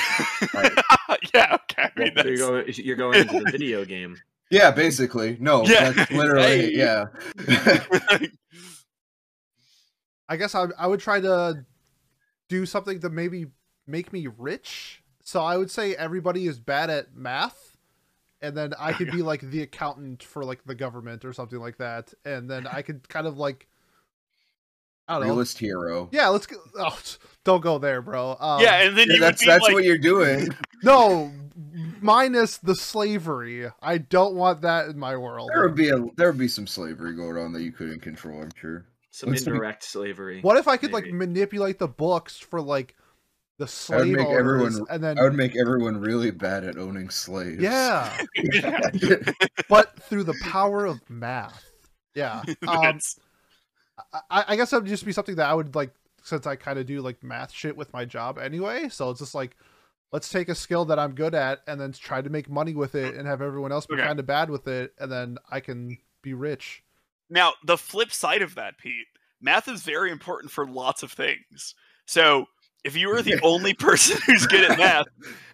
yeah. 1.35 1.57
Okay. 1.71 1.91
I 1.91 1.91
mean, 1.97 2.13
so 2.17 2.25
you're 2.25 2.37
going, 2.37 2.65
you're 2.77 2.97
going 2.97 3.21
into 3.21 3.39
the 3.45 3.51
video 3.53 3.85
game 3.87 4.17
Yeah, 4.51 4.71
basically. 4.71 5.37
No, 5.41 5.65
Yeah, 5.65 5.91
that's 5.91 6.11
literally 6.13 6.73
hey. 6.73 6.73
yeah. 6.75 7.05
I 10.29 10.37
guess 10.37 10.55
I 10.55 10.67
I 10.79 10.87
would 10.87 11.01
try 11.01 11.21
to 11.21 11.65
do 12.49 12.67
something 12.67 13.01
to 13.01 13.11
maybe 13.11 13.47
make 13.87 14.13
me 14.13 14.27
rich. 14.39 15.03
So 15.23 15.43
I 15.43 15.57
would 15.57 15.71
say 15.71 15.95
everybody 15.95 16.47
is 16.47 16.59
bad 16.59 16.91
at 16.91 17.15
math, 17.15 17.74
and 18.45 18.57
then 18.57 18.75
I 18.79 18.93
could 18.93 19.11
be 19.11 19.23
like 19.23 19.41
the 19.41 19.63
accountant 19.63 20.23
for 20.23 20.45
like 20.45 20.65
the 20.65 20.75
government 20.75 21.25
or 21.25 21.33
something 21.33 21.59
like 21.59 21.79
that, 21.79 22.13
and 22.25 22.49
then 22.51 22.67
I 22.67 22.83
could 22.83 23.09
kind 23.09 23.27
of 23.27 23.39
like 23.39 23.67
I 25.09 25.15
don't 25.15 25.23
know. 25.23 25.29
Realist 25.35 25.59
hero. 25.59 26.09
Yeah, 26.13 26.29
let's 26.29 26.47
go. 26.47 26.57
Oh, 26.79 26.99
don't 27.45 27.61
go 27.61 27.79
there, 27.79 28.01
bro. 28.03 28.37
Um, 28.39 28.63
yeah, 28.63 28.83
and 28.83 28.97
then 28.97 29.07
Yeah, 29.09 29.15
you 29.15 29.21
that's 29.21 29.41
would 29.43 29.47
be 29.47 29.51
that's 29.51 29.63
like, 29.65 29.75
what 29.75 29.85
you're 29.85 29.99
doing. 29.99 30.49
no, 30.83 31.31
minus 32.01 32.57
the 32.59 32.75
slavery. 32.75 33.67
I 33.83 33.99
don't 33.99 34.35
want 34.35 34.63
that 34.63 34.87
in 34.89 34.99
my 34.99 35.17
world. 35.17 35.51
There 35.53 35.63
would 35.63 35.75
be 35.75 35.91
a 35.91 36.05
there 36.17 36.29
would 36.31 36.39
be 36.39 36.49
some 36.49 36.67
slavery 36.67 37.15
going 37.15 37.37
on 37.37 37.53
that 37.53 37.63
you 37.63 37.73
couldn't 37.73 38.01
control. 38.01 38.43
I'm 38.43 38.51
sure. 38.57 38.87
some 39.11 39.31
Let's 39.31 39.45
be- 39.45 39.51
indirect 39.51 39.85
slavery 39.85 40.41
What 40.41 40.57
if 40.57 40.69
I 40.69 40.77
could 40.77 40.93
like 40.93 41.07
manipulate 41.07 41.79
the 41.79 41.89
books 41.89 42.39
for 42.39 42.61
like 42.61 42.95
the 43.59 43.65
would 43.65 43.71
slave 43.71 44.17
make 44.17 44.27
owners, 44.27 44.39
everyone- 44.75 44.87
and 44.91 45.03
then 45.05 45.19
I 45.19 45.23
would 45.23 45.35
make 45.35 45.57
everyone 45.57 45.97
really 45.99 46.31
bad 46.31 46.65
at 46.65 46.77
owning 46.77 47.09
slaves. 47.11 47.63
yeah, 47.63 48.17
Yeah. 48.37 48.81
but 49.69 49.97
through 50.03 50.25
the 50.25 50.35
power 50.43 50.87
of 50.87 51.01
math. 51.09 51.65
Yeah. 52.15 52.43
Um, 52.69 52.99
I, 54.31 54.45
I 54.49 54.57
guess 54.57 54.71
that 54.71 54.81
would 54.83 54.89
just 54.89 55.05
be 55.05 55.13
something 55.13 55.37
that 55.37 55.49
I 55.49 55.55
would 55.55 55.75
like 55.77 55.93
since 56.23 56.47
I 56.47 56.57
kind 56.57 56.79
of 56.79 56.87
do 56.87 57.01
like 57.01 57.23
math 57.23 57.53
shit 57.53 57.77
with 57.77 57.93
my 57.93 58.05
job 58.05 58.39
anyway. 58.39 58.89
So 58.89 59.11
it's 59.11 59.21
just 59.21 59.35
like 59.37 59.57
let's 60.13 60.29
take 60.29 60.49
a 60.49 60.55
skill 60.55 60.85
that 60.87 60.99
I'm 60.99 61.15
good 61.15 61.35
at 61.35 61.61
and 61.69 61.81
then 61.81 61.93
try 61.93 62.21
to 62.23 62.31
make 62.31 62.49
money 62.51 62.75
with 62.75 62.95
it 62.97 63.15
and 63.15 63.27
have 63.29 63.41
everyone 63.43 63.71
else 63.73 63.87
be 63.87 63.95
Okay. 63.95 64.03
kind 64.05 64.19
of 64.19 64.27
bad 64.27 64.51
with 64.51 64.67
it, 64.69 64.95
and 64.99 65.11
then 65.13 65.39
I 65.51 65.61
can 65.61 65.99
be 66.23 66.35
rich. 66.35 66.83
Now, 67.31 67.53
the 67.65 67.77
flip 67.79 68.13
side 68.13 68.43
of 68.43 68.55
that, 68.57 68.79
Pete, 68.79 69.07
math 69.41 69.67
is 69.69 69.83
very 69.83 70.11
important 70.11 70.53
for 70.53 70.67
lots 70.67 71.03
of 71.03 71.11
things. 71.13 71.75
So, 72.07 72.47
if 72.85 72.97
you 72.97 73.11
are 73.11 73.23
the 73.23 73.41
only 73.43 73.75
person 73.75 74.21
who's 74.27 74.47
good 74.47 74.71
at 74.71 74.79
math, 74.79 75.07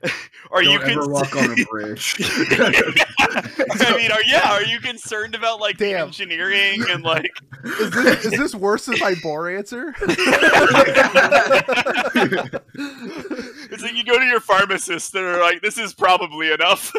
are 0.50 0.62
Don't 0.62 0.72
you 0.72 0.80
ever 0.80 1.00
con- 1.02 1.12
walk 1.12 1.36
on 1.36 1.52
a 1.58 1.64
bridge. 1.66 2.16
I 2.20 3.94
mean, 3.96 4.10
are 4.10 4.22
yeah, 4.26 4.50
are 4.52 4.64
you 4.64 4.80
concerned 4.80 5.34
about 5.34 5.60
like 5.60 5.78
Damn. 5.78 6.08
engineering 6.08 6.82
and 6.90 7.02
like 7.04 7.30
Is 7.64 7.90
this, 7.90 8.24
is 8.26 8.32
this 8.32 8.54
worse 8.54 8.86
than 8.86 8.98
my 8.98 9.14
bore 9.22 9.48
answer? 9.50 9.94
it's 13.70 13.82
like 13.82 13.94
you 13.94 14.04
go 14.04 14.18
to 14.18 14.24
your 14.24 14.40
pharmacist 14.40 15.14
and 15.14 15.24
are 15.24 15.40
like, 15.40 15.62
this 15.62 15.78
is 15.78 15.94
probably 15.94 16.50
enough. 16.52 16.92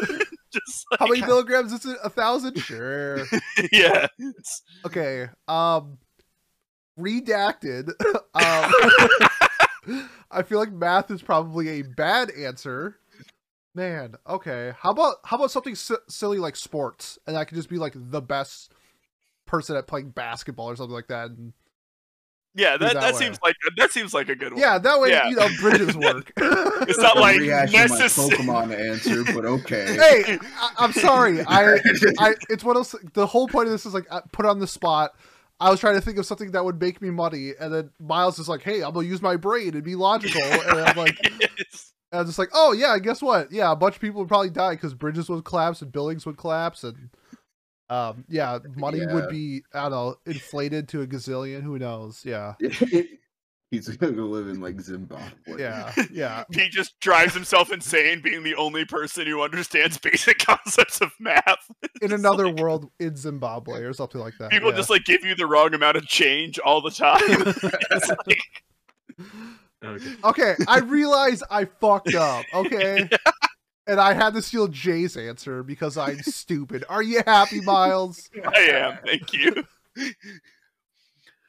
Just 0.52 0.86
like, 0.90 1.00
How 1.00 1.06
many 1.06 1.20
milligrams 1.22 1.72
is 1.72 1.84
it? 1.86 1.98
A 2.04 2.10
thousand? 2.10 2.58
Sure. 2.58 3.24
yeah. 3.72 4.06
Okay. 4.86 5.28
Um, 5.48 5.98
redacted. 6.98 7.88
um, 8.34 8.72
I 10.30 10.42
feel 10.42 10.58
like 10.58 10.72
math 10.72 11.10
is 11.10 11.22
probably 11.22 11.68
a 11.68 11.82
bad 11.82 12.30
answer. 12.30 12.98
Man, 13.74 14.14
okay. 14.28 14.72
How 14.78 14.90
about 14.90 15.16
how 15.24 15.36
about 15.36 15.50
something 15.50 15.74
si- 15.74 15.94
silly 16.08 16.38
like 16.38 16.56
sports, 16.56 17.18
and 17.26 17.36
I 17.36 17.44
could 17.44 17.56
just 17.56 17.70
be 17.70 17.78
like 17.78 17.94
the 17.96 18.20
best 18.20 18.72
person 19.46 19.76
at 19.76 19.86
playing 19.86 20.10
basketball 20.10 20.68
or 20.68 20.76
something 20.76 20.94
like 20.94 21.08
that. 21.08 21.30
And 21.30 21.52
yeah, 22.54 22.76
that, 22.76 22.94
that 22.94 23.00
that, 23.00 23.14
seems 23.16 23.38
like 23.42 23.56
that 23.78 23.92
seems 23.92 24.12
like 24.12 24.28
a 24.28 24.34
good 24.34 24.52
one. 24.52 24.60
yeah, 24.60 24.78
that 24.78 25.00
way 25.00 25.10
Yeah. 25.10 25.28
you 25.28 25.36
know 25.36 25.48
bridges 25.60 25.96
work. 25.96 26.32
It's 26.82 26.98
not 26.98 27.16
I'm 27.16 27.22
like 27.22 27.36
rehashing 27.36 27.72
my 27.72 27.86
necessary. 27.86 28.28
Pokemon 28.30 28.90
answer, 28.90 29.24
but 29.32 29.44
okay. 29.44 29.94
hey, 30.24 30.38
I, 30.56 30.70
I'm 30.78 30.92
sorry. 30.92 31.40
I, 31.46 31.78
I, 32.18 32.34
it's 32.50 32.64
one 32.64 32.76
of 32.76 32.90
those. 32.90 33.00
The 33.12 33.24
whole 33.26 33.46
point 33.46 33.66
of 33.68 33.72
this 33.72 33.86
is 33.86 33.94
like 33.94 34.10
I 34.10 34.20
put 34.32 34.46
on 34.46 34.58
the 34.58 34.66
spot. 34.66 35.14
I 35.62 35.70
was 35.70 35.80
trying 35.80 35.94
to 35.94 36.00
think 36.00 36.18
of 36.18 36.26
something 36.26 36.50
that 36.52 36.64
would 36.64 36.80
make 36.80 37.00
me 37.00 37.10
money, 37.10 37.52
and 37.60 37.72
then 37.72 37.90
Miles 38.00 38.38
is 38.38 38.48
like, 38.48 38.62
"Hey, 38.62 38.82
I'm 38.82 38.92
gonna 38.92 39.06
use 39.06 39.22
my 39.22 39.36
brain 39.36 39.74
and 39.74 39.84
be 39.84 39.94
logical," 39.94 40.42
and 40.44 40.78
I'm 40.80 40.96
like, 40.96 41.16
Yes. 41.40 41.92
and 42.10 42.20
I'm 42.20 42.26
just 42.26 42.38
like, 42.38 42.50
"Oh 42.52 42.72
yeah, 42.72 42.98
guess 42.98 43.22
what? 43.22 43.52
Yeah, 43.52 43.70
a 43.72 43.76
bunch 43.76 43.94
of 43.94 44.00
people 44.00 44.20
would 44.20 44.28
probably 44.28 44.50
die 44.50 44.74
because 44.74 44.92
bridges 44.94 45.28
would 45.28 45.44
collapse 45.44 45.80
and 45.80 45.92
buildings 45.92 46.26
would 46.26 46.36
collapse, 46.36 46.82
and 46.84 47.10
um, 47.88 48.24
yeah, 48.28 48.58
money 48.76 48.98
Yeah. 49.00 49.12
would 49.14 49.28
be 49.28 49.62
I 49.72 49.82
don't 49.82 49.92
know 49.92 50.16
inflated 50.26 50.88
to 50.88 51.02
a 51.02 51.06
gazillion. 51.06 51.62
Who 51.62 51.78
knows? 51.78 52.24
Yeah, 52.24 52.54
He's 53.72 53.88
gonna 53.88 54.12
go 54.12 54.26
live 54.26 54.48
in 54.48 54.60
like 54.60 54.78
Zimbabwe. 54.82 55.30
yeah, 55.58 55.94
yeah. 56.12 56.44
He 56.52 56.68
just 56.68 57.00
drives 57.00 57.32
himself 57.32 57.72
insane 57.72 58.20
being 58.20 58.42
the 58.42 58.54
only 58.54 58.84
person 58.84 59.26
who 59.26 59.40
understands 59.42 59.96
basic 59.96 60.38
concepts 60.46 61.00
of 61.00 61.10
math. 61.18 61.70
In 62.02 62.12
another 62.12 62.48
like- 62.48 62.60
world 62.60 62.90
in 63.00 63.16
Zimbabwe 63.16 63.80
or 63.80 63.94
something 63.94 64.20
like 64.20 64.34
that. 64.38 64.50
People 64.50 64.70
yeah. 64.72 64.76
just 64.76 64.90
like 64.90 65.04
give 65.06 65.24
you 65.24 65.34
the 65.34 65.46
wrong 65.46 65.72
amount 65.72 65.96
of 65.96 66.06
change 66.06 66.58
all 66.58 66.82
the 66.82 66.90
time. 66.90 67.18
It's 67.90 68.10
like- 68.26 68.38
Okay. 69.82 70.14
Okay, 70.22 70.54
I 70.68 70.80
realize 70.80 71.42
I 71.50 71.64
fucked 71.64 72.14
up. 72.14 72.44
Okay. 72.52 73.08
And 73.86 73.98
I 73.98 74.12
had 74.12 74.34
to 74.34 74.42
steal 74.42 74.68
Jay's 74.68 75.16
answer 75.16 75.62
because 75.62 75.96
I'm 75.96 76.18
stupid. 76.18 76.84
Are 76.90 77.02
you 77.02 77.22
happy, 77.26 77.62
Miles? 77.62 78.28
I 78.54 78.60
am. 78.60 78.98
Thank 79.04 79.32
you. 79.32 79.64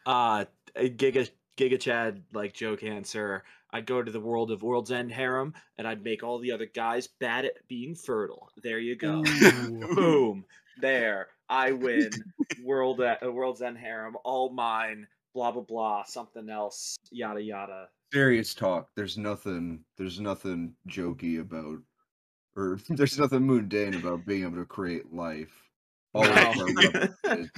Uh 0.05 0.45
a 0.75 0.89
Giga 0.89 1.29
Giga 1.57 1.79
Chad 1.79 2.23
like 2.33 2.53
joke 2.53 2.83
answer. 2.83 3.43
I'd 3.71 3.85
go 3.85 4.01
to 4.03 4.11
the 4.11 4.19
world 4.19 4.51
of 4.51 4.63
World's 4.63 4.91
End 4.91 5.11
harem 5.11 5.53
and 5.77 5.87
I'd 5.87 6.03
make 6.03 6.23
all 6.23 6.39
the 6.39 6.51
other 6.51 6.67
guys 6.67 7.07
bad 7.07 7.45
at 7.45 7.67
being 7.67 7.95
fertile. 7.95 8.49
There 8.61 8.79
you 8.79 8.95
go. 8.95 9.23
Boom. 9.95 10.45
There. 10.79 11.27
I 11.49 11.71
win. 11.71 12.09
World 12.63 13.01
uh, 13.01 13.17
World's 13.23 13.61
End 13.61 13.77
harem. 13.77 14.15
All 14.23 14.49
mine. 14.49 15.07
Blah 15.33 15.51
blah 15.51 15.63
blah. 15.63 16.03
Something 16.05 16.49
else. 16.49 16.95
Yada 17.11 17.41
yada. 17.41 17.87
Serious 18.11 18.53
talk. 18.53 18.89
There's 18.95 19.17
nothing. 19.17 19.83
There's 19.97 20.19
nothing 20.19 20.73
jokey 20.87 21.41
about, 21.41 21.79
or 22.55 22.79
there's 22.89 23.19
nothing 23.19 23.47
mundane 23.47 23.95
about 23.95 24.25
being 24.25 24.43
able 24.43 24.57
to 24.57 24.65
create 24.65 25.13
life. 25.13 25.51
All 26.13 26.23
of 26.23 26.37
our 26.37 26.73
references. 26.75 27.49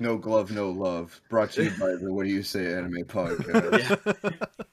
No 0.00 0.16
glove, 0.16 0.50
no 0.50 0.70
love. 0.70 1.20
Brought 1.28 1.52
to 1.52 1.64
you 1.64 1.70
by 1.70 1.94
the 1.94 2.12
What 2.12 2.24
Do 2.24 2.30
You 2.30 2.42
Say 2.42 2.72
Anime 2.72 3.04
podcast. 3.04 4.04
Yeah. 4.24 4.30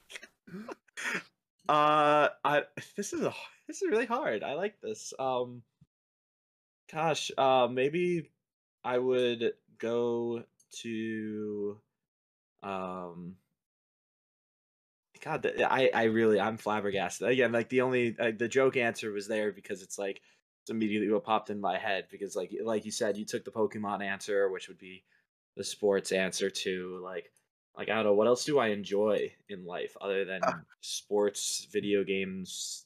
Uh, 1.69 2.29
I 2.43 2.63
this 2.95 3.13
is 3.13 3.21
a 3.21 3.31
this 3.67 3.83
is 3.83 3.87
really 3.91 4.07
hard. 4.07 4.41
I 4.41 4.55
like 4.55 4.81
this. 4.81 5.13
Um, 5.19 5.61
gosh, 6.91 7.29
uh, 7.37 7.67
maybe 7.71 8.31
I 8.83 8.97
would 8.97 9.53
go 9.77 10.45
to, 10.81 11.77
um, 12.63 13.35
God, 15.23 15.45
I 15.63 15.91
I 15.93 16.03
really 16.05 16.39
I'm 16.39 16.57
flabbergasted 16.57 17.27
again. 17.27 17.51
Like 17.51 17.69
the 17.69 17.81
only 17.81 18.15
uh, 18.19 18.31
the 18.35 18.47
joke 18.47 18.75
answer 18.75 19.11
was 19.11 19.27
there 19.27 19.51
because 19.51 19.83
it's 19.83 19.99
like 19.99 20.21
immediately 20.67 21.09
what 21.09 21.23
popped 21.23 21.49
in 21.49 21.59
my 21.59 21.77
head 21.77 22.05
because 22.11 22.35
like 22.35 22.53
like 22.63 22.85
you 22.85 22.91
said 22.91 23.17
you 23.17 23.25
took 23.25 23.45
the 23.45 23.51
Pokemon 23.51 24.03
answer, 24.03 24.49
which 24.49 24.67
would 24.67 24.77
be 24.77 25.03
the 25.57 25.63
sports 25.63 26.11
answer 26.11 26.49
to 26.49 26.99
like 27.03 27.31
like 27.77 27.89
I 27.89 27.95
don't 27.95 28.03
know 28.03 28.13
what 28.13 28.27
else 28.27 28.45
do 28.45 28.59
I 28.59 28.67
enjoy 28.67 29.31
in 29.47 29.65
life 29.65 29.95
other 30.01 30.25
than 30.25 30.41
ah. 30.43 30.59
sports, 30.81 31.67
video 31.71 32.03
games, 32.03 32.85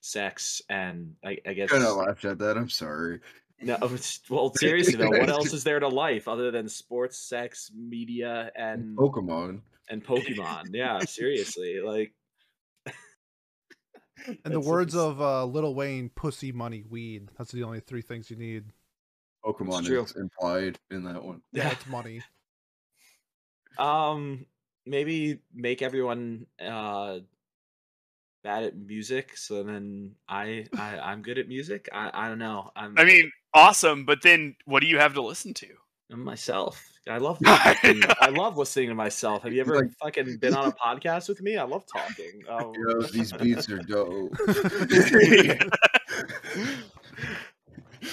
sex, 0.00 0.62
and 0.68 1.14
I, 1.24 1.36
I 1.46 1.52
guess 1.52 1.70
Kind 1.70 1.84
of 1.84 1.96
laughed 1.96 2.24
at 2.24 2.38
that. 2.38 2.56
I'm 2.56 2.70
sorry. 2.70 3.20
no. 3.60 3.76
Well, 4.30 4.52
seriously 4.56 4.94
though, 4.94 5.10
what 5.10 5.28
else 5.28 5.52
is 5.52 5.64
there 5.64 5.80
to 5.80 5.88
life 5.88 6.26
other 6.26 6.50
than 6.50 6.68
sports, 6.68 7.18
sex, 7.18 7.70
media, 7.76 8.50
and 8.56 8.96
Pokemon. 8.96 9.60
and 9.88 10.04
Pokemon? 10.04 10.70
Yeah, 10.72 11.00
seriously, 11.00 11.80
like. 11.80 12.14
In 14.44 14.52
the 14.52 14.60
words 14.60 14.94
it's- 14.94 15.06
of 15.06 15.20
uh, 15.20 15.44
Lil 15.44 15.74
Wayne, 15.74 16.08
pussy, 16.10 16.52
money, 16.52 16.84
weed. 16.88 17.28
That's 17.38 17.52
the 17.52 17.62
only 17.62 17.80
three 17.80 18.02
things 18.02 18.30
you 18.30 18.36
need. 18.36 18.64
Pokemon 19.44 19.86
true. 19.86 20.02
is 20.02 20.14
implied 20.16 20.78
in 20.90 21.04
that 21.04 21.24
one. 21.24 21.40
Yeah, 21.52 21.64
Yeah. 21.64 21.70
it's 21.72 21.86
money. 21.86 22.22
Um, 23.78 24.46
maybe 24.86 25.40
make 25.54 25.80
everyone 25.82 26.46
uh 26.62 27.20
bad 28.42 28.64
at 28.64 28.76
music, 28.76 29.36
so 29.36 29.62
then 29.62 30.12
I, 30.28 30.66
I 30.76 30.98
I'm 30.98 31.22
good 31.22 31.38
at 31.38 31.48
music. 31.48 31.88
I 31.92 32.10
I 32.12 32.28
don't 32.28 32.38
know. 32.38 32.70
I'm 32.76 32.94
I 32.98 33.04
mean, 33.04 33.30
awesome, 33.54 34.04
but 34.04 34.22
then 34.22 34.56
what 34.66 34.80
do 34.80 34.86
you 34.86 34.98
have 34.98 35.14
to 35.14 35.22
listen 35.22 35.54
to? 35.54 35.68
I'm 36.12 36.24
myself. 36.24 36.86
I 37.08 37.18
love 37.18 37.40
listening, 37.84 38.02
I 38.20 38.28
love 38.28 38.56
listening 38.56 38.88
to 38.88 38.94
myself. 38.94 39.42
Have 39.42 39.52
you 39.52 39.60
ever 39.60 39.76
Like- 39.76 39.92
fucking 40.02 40.36
been 40.40 40.54
on 40.54 40.68
a 40.68 40.72
podcast 40.72 41.28
with 41.28 41.40
me? 41.40 41.56
I 41.56 41.64
love 41.64 41.84
talking. 41.86 42.42
Um, 42.48 42.72
Yo, 42.88 43.02
these 43.02 43.32
beats 43.32 43.68
are 43.70 43.78
dope. 43.78 44.34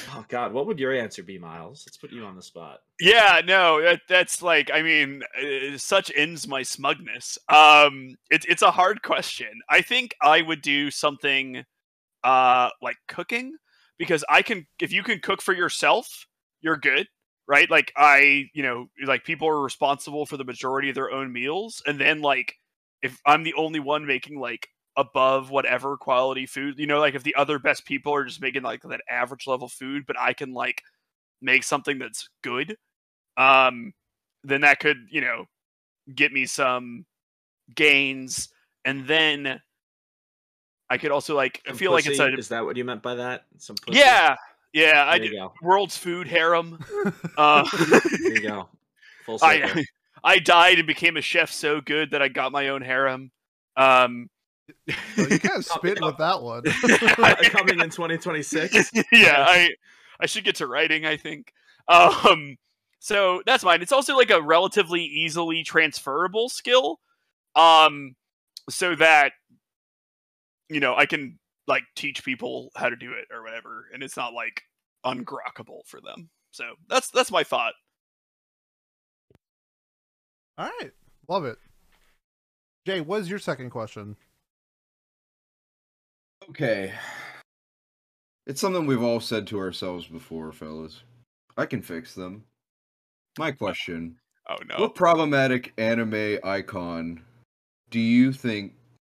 oh 0.09 0.25
God, 0.29 0.53
what 0.53 0.67
would 0.67 0.79
your 0.79 0.93
answer 0.93 1.23
be, 1.23 1.37
Miles? 1.37 1.83
Let's 1.87 1.97
put 1.97 2.11
you 2.11 2.23
on 2.23 2.35
the 2.35 2.41
spot. 2.41 2.79
Yeah, 2.99 3.41
no, 3.45 3.81
that 3.81 4.01
that's 4.07 4.41
like 4.41 4.69
I 4.73 4.81
mean, 4.81 5.23
uh, 5.39 5.77
such 5.77 6.11
ends 6.15 6.47
my 6.47 6.63
smugness. 6.63 7.37
Um, 7.49 8.15
it's 8.29 8.45
it's 8.47 8.61
a 8.61 8.71
hard 8.71 9.01
question. 9.01 9.49
I 9.69 9.81
think 9.81 10.15
I 10.21 10.41
would 10.41 10.61
do 10.61 10.91
something, 10.91 11.63
uh, 12.23 12.69
like 12.81 12.97
cooking 13.07 13.55
because 13.97 14.23
I 14.29 14.41
can. 14.41 14.67
If 14.81 14.91
you 14.91 15.03
can 15.03 15.19
cook 15.19 15.41
for 15.41 15.53
yourself, 15.53 16.25
you're 16.61 16.77
good, 16.77 17.07
right? 17.47 17.69
Like 17.69 17.91
I, 17.95 18.49
you 18.53 18.63
know, 18.63 18.89
like 19.05 19.23
people 19.23 19.47
are 19.47 19.61
responsible 19.61 20.25
for 20.25 20.37
the 20.37 20.43
majority 20.43 20.89
of 20.89 20.95
their 20.95 21.11
own 21.11 21.31
meals, 21.31 21.81
and 21.85 21.99
then 21.99 22.21
like 22.21 22.55
if 23.01 23.19
I'm 23.25 23.43
the 23.43 23.53
only 23.55 23.79
one 23.79 24.05
making 24.05 24.39
like 24.39 24.69
above 24.95 25.51
whatever 25.51 25.97
quality 25.97 26.45
food, 26.45 26.79
you 26.79 26.87
know, 26.87 26.99
like 26.99 27.15
if 27.15 27.23
the 27.23 27.35
other 27.35 27.59
best 27.59 27.85
people 27.85 28.13
are 28.13 28.25
just 28.25 28.41
making 28.41 28.63
like 28.63 28.81
that 28.83 29.01
average 29.09 29.47
level 29.47 29.67
food, 29.67 30.03
but 30.07 30.19
I 30.19 30.33
can 30.33 30.53
like 30.53 30.81
make 31.41 31.63
something 31.63 31.99
that's 31.99 32.29
good 32.43 32.77
um, 33.37 33.93
then 34.43 34.61
that 34.61 34.79
could 34.79 34.97
you 35.09 35.21
know 35.21 35.45
get 36.13 36.33
me 36.33 36.45
some 36.45 37.05
gains, 37.75 38.49
and 38.83 39.07
then 39.07 39.61
I 40.89 40.97
could 40.97 41.11
also 41.11 41.35
like 41.35 41.61
I 41.67 41.73
feel 41.73 41.91
like 41.91 42.07
it's 42.07 42.17
pussy? 42.17 42.33
a 42.33 42.37
Is 42.37 42.49
that 42.49 42.65
what 42.65 42.75
you 42.75 42.83
meant 42.83 43.03
by 43.03 43.15
that? 43.15 43.45
Some 43.57 43.75
pussy? 43.75 43.99
yeah 43.99 44.35
yeah 44.73 45.05
I 45.07 45.17
There 45.17 45.25
you 45.25 45.31
do 45.31 45.37
go. 45.37 45.53
world's 45.61 45.97
food 45.97 46.27
harem. 46.27 46.83
Uh, 47.37 47.67
There 47.77 48.33
you 48.33 48.41
go. 48.41 48.69
Full 49.25 49.39
circle. 49.39 49.79
I 49.79 49.85
I 50.23 50.39
died 50.39 50.77
and 50.79 50.87
became 50.87 51.15
a 51.17 51.21
chef 51.21 51.51
so 51.51 51.79
good 51.81 52.11
that 52.11 52.21
I 52.21 52.27
got 52.27 52.51
my 52.51 52.69
own 52.69 52.81
harem. 52.81 53.31
Um, 53.77 54.29
Well, 55.17 55.29
you 55.29 55.39
kind 55.39 55.57
of 55.57 55.65
spit 55.65 55.99
with 56.01 56.17
that 56.17 56.41
one. 56.41 56.63
Coming 56.63 57.79
in 57.79 57.89
2026. 57.89 58.91
yeah, 59.11 59.45
I 59.47 59.71
I 60.19 60.25
should 60.25 60.43
get 60.43 60.55
to 60.55 60.67
writing. 60.67 61.05
I 61.05 61.15
think. 61.17 61.53
Um, 61.87 62.57
so 62.99 63.41
that's 63.45 63.63
mine. 63.63 63.81
It's 63.81 63.91
also 63.91 64.17
like 64.17 64.31
a 64.31 64.41
relatively 64.41 65.03
easily 65.03 65.63
transferable 65.63 66.49
skill. 66.49 66.99
Um, 67.55 68.15
so 68.69 68.95
that 68.95 69.31
you 70.69 70.79
know, 70.81 70.95
I 70.95 71.05
can 71.05 71.37
like 71.67 71.83
teach 71.95 72.23
people 72.23 72.69
how 72.75 72.89
to 72.89 72.95
do 72.95 73.11
it 73.11 73.25
or 73.31 73.43
whatever, 73.43 73.85
and 73.93 74.03
it's 74.03 74.17
not 74.17 74.33
like 74.33 74.63
ungrockable 75.05 75.85
for 75.85 76.01
them. 76.01 76.29
So 76.51 76.63
that's 76.89 77.09
that's 77.11 77.31
my 77.31 77.43
thought. 77.43 77.73
All 80.57 80.69
right, 80.79 80.91
love 81.27 81.45
it. 81.45 81.57
Jay, 82.85 83.01
what 83.01 83.21
is 83.21 83.29
your 83.29 83.39
second 83.39 83.69
question? 83.69 84.15
Okay. 86.49 86.93
It's 88.45 88.61
something 88.61 88.85
we've 88.85 89.03
all 89.03 89.19
said 89.19 89.45
to 89.47 89.59
ourselves 89.59 90.07
before, 90.07 90.53
fellas. 90.53 91.01
I 91.57 91.65
can 91.65 91.81
fix 91.81 92.15
them. 92.15 92.45
My 93.37 93.51
question 93.51 94.15
Oh 94.49 94.55
no. 94.67 94.75
What 94.77 94.95
problematic 94.95 95.73
anime 95.77 96.39
icon 96.43 97.21
do 97.89 97.99
you 97.99 98.31
think 98.31 98.73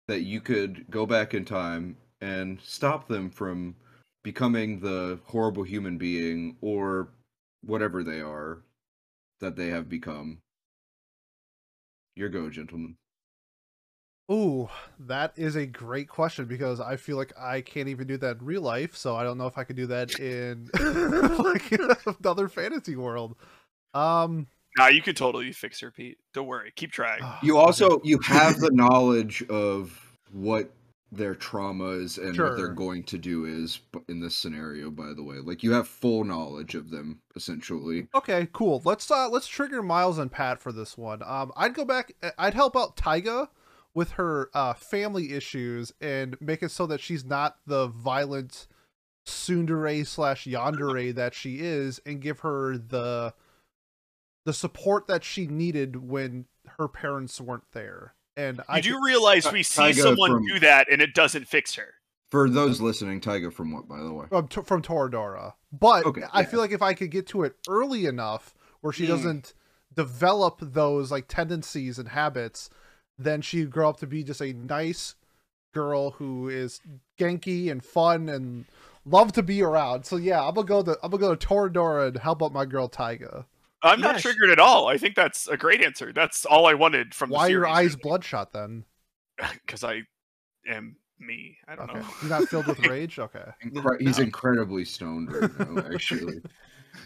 that 0.09 0.23
you 0.23 0.41
could 0.41 0.85
go 0.91 1.07
back 1.07 1.33
in 1.33 1.45
time 1.45 1.97
and 2.23 2.59
stop 2.63 3.09
them 3.09 3.29
from 3.29 3.75
becoming 4.23 4.81
the 4.81 5.19
horrible 5.25 5.65
human 5.65 5.99
being 5.99 6.57
or 6.63 7.09
whatever 7.63 8.03
they 8.03 8.21
are 8.21 8.63
that 9.41 9.57
they 9.57 9.69
have 9.69 9.89
become? 9.89 10.39
Your 12.17 12.29
go, 12.29 12.49
gentlemen. 12.49 12.97
Ooh, 14.31 14.71
that 15.01 15.33
is 15.37 15.57
a 15.57 15.67
great 15.67 16.09
question 16.09 16.47
because 16.47 16.81
I 16.81 16.97
feel 16.97 17.17
like 17.17 17.33
I 17.39 17.61
can't 17.61 17.89
even 17.89 18.07
do 18.07 18.17
that 18.19 18.39
in 18.39 18.47
real 18.47 18.63
life, 18.63 18.97
so 18.97 19.17
I 19.17 19.25
don't 19.25 19.37
know 19.37 19.49
if 19.49 19.59
I 19.59 19.65
could 19.65 19.77
do 19.77 19.89
that 19.89 20.19
in 20.21 20.71
like 21.39 21.71
another 22.21 22.49
fantasy 22.49 22.97
world. 22.97 23.37
Um, 23.93 24.47
Nah, 24.79 24.87
you 24.87 25.03
can 25.03 25.15
totally 25.15 25.53
fix 25.53 25.81
her, 25.81 25.91
Pete. 25.91 26.19
Don't 26.33 26.47
worry. 26.47 26.73
Keep 26.77 26.93
trying. 26.93 27.21
You 27.43 27.59
also 27.59 28.01
you 28.05 28.19
have 28.25 28.59
the 28.61 28.71
knowledge 28.71 29.43
of 29.49 29.99
what 30.31 30.71
their 31.15 31.35
traumas 31.35 32.17
and 32.17 32.39
what 32.39 32.57
they're 32.57 32.69
going 32.69 33.05
to 33.05 33.19
do 33.19 33.45
is 33.45 33.81
in 34.09 34.19
this 34.19 34.35
scenario 34.35 34.91
by 34.91 35.13
the 35.15 35.23
way 35.23 35.37
like 35.45 35.63
you 35.63 35.71
have 35.71 35.87
full 35.87 36.25
knowledge 36.25 36.75
of 36.75 36.89
them 36.89 37.21
essentially 37.37 38.09
Okay, 38.15 38.49
cool. 38.55 38.81
Let's 38.83 39.11
uh 39.11 39.29
let's 39.29 39.47
trigger 39.47 39.83
Miles 39.83 40.19
and 40.19 40.33
Pat 40.33 40.59
for 40.61 40.73
this 40.73 40.97
one. 40.97 41.23
Um 41.23 41.53
I'd 41.55 41.75
go 41.75 41.85
back 41.85 42.13
I'd 42.39 42.55
help 42.55 42.77
out 42.77 42.97
Taiga 42.97 43.51
with 43.95 44.13
her 44.13 44.49
uh 44.55 44.73
family 44.73 45.35
issues 45.35 45.93
and 46.01 46.35
make 46.41 46.63
it 46.63 46.71
so 46.71 46.87
that 46.87 47.01
she's 47.01 47.27
not 47.27 47.57
the 47.67 47.89
violent 47.89 48.67
tsundere 49.27 50.07
slash 50.07 50.47
yandere 50.47 51.15
that 51.15 51.35
she 51.35 51.61
is 51.61 52.01
and 52.07 52.23
give 52.23 52.41
her 52.41 52.79
the 52.79 53.35
the 54.47 54.55
support 54.55 55.07
that 55.09 55.25
she 55.25 55.47
needed 55.47 56.09
when 56.09 56.47
her 56.79 56.89
parents 56.89 57.39
weren't 57.39 57.71
there. 57.73 58.15
And 58.37 58.61
I 58.69 58.79
you 58.79 58.83
do 58.83 59.05
realize 59.05 59.51
we 59.53 59.63
see 59.63 59.83
Taiga 59.83 60.03
someone 60.03 60.31
from- 60.33 60.47
do 60.47 60.61
that 60.61 60.91
and 60.91 61.03
it 61.03 61.15
doesn't 61.15 61.47
fix 61.49 61.75
her. 61.75 61.95
for 62.31 62.49
those 62.49 62.81
listening 62.81 63.21
Taiga 63.21 63.51
from 63.51 63.73
what 63.73 63.87
by 63.87 64.01
the 64.03 64.11
way 64.13 64.27
from, 64.29 64.49
T- 64.49 64.63
from 64.63 64.81
Toradora. 64.83 65.53
But 65.71 66.07
Okay, 66.07 66.23
I 66.33 66.41
yeah. 66.41 66.47
feel 66.47 66.61
like 66.61 66.71
if 66.73 66.81
I 66.81 66.95
could 66.95 67.11
get 67.11 67.27
to 67.29 67.43
it 67.43 67.57
early 67.69 68.07
enough 68.07 68.55
where 68.81 68.93
she 68.93 69.05
Mm. 69.05 69.09
doesn't 69.09 69.55
develop 69.95 70.59
those 70.63 71.11
like 71.11 71.29
tendencies 71.29 71.99
and 71.99 72.09
habits, 72.09 72.71
then 73.19 73.43
she'd 73.43 73.71
grow 73.71 73.91
up 73.91 73.99
to 74.01 74.07
be 74.07 74.25
just 74.25 74.41
a 74.41 74.55
nice 74.55 75.15
girl 75.75 76.13
who 76.13 76.49
is 76.49 76.81
genky 77.19 77.69
and 77.71 77.85
fun 77.85 78.29
and 78.31 78.65
love 79.05 79.33
to 79.33 79.43
be 79.43 79.63
around. 79.63 80.07
So 80.07 80.17
yeah, 80.17 80.43
I'm 80.43 80.55
gonna 80.55 80.67
go 80.67 80.83
to 80.83 80.99
I'm 81.03 81.11
gonna 81.11 81.21
go 81.21 81.35
to 81.35 81.47
Toradora 81.47 82.09
and 82.09 82.17
help 82.19 82.43
out 82.43 82.53
my 82.53 82.65
girl 82.65 82.89
Taiga. 82.89 83.47
I'm 83.83 84.01
Yeah, 84.01 84.07
not 84.13 84.21
sh- 84.21 84.23
triggered 84.23 84.51
at 84.51 84.59
all. 84.59 84.89
I 84.89 84.99
think 84.99 85.15
that's 85.15 85.49
a 85.49 85.57
great 85.57 85.83
answer. 85.83 86.13
That's 86.13 86.45
all 86.45 86.67
I 86.67 86.75
wanted 86.75 87.15
from 87.15 87.31
Why 87.31 87.47
the 87.49 87.53
your 87.53 87.65
series. 87.65 87.77
eyes 87.77 87.97
bloodshot 87.97 88.53
then? 88.53 88.85
Because 89.67 89.83
I 89.83 90.03
am 90.69 90.97
me. 91.19 91.57
I 91.67 91.75
don't 91.75 91.91
Okay, 91.91 91.99
know. 92.01 92.07
you're 92.23 92.31
not 92.31 92.45
filled 92.49 92.67
with 92.67 92.79
rage. 92.89 93.19
Okay, 93.19 93.45
Incre- 93.65 94.01
he's 94.01 94.19
No. 94.19 94.25
incredibly 94.25 94.85
stoned 94.85 95.33
right 95.33 95.51
now 95.59 95.83
actually 95.93 96.41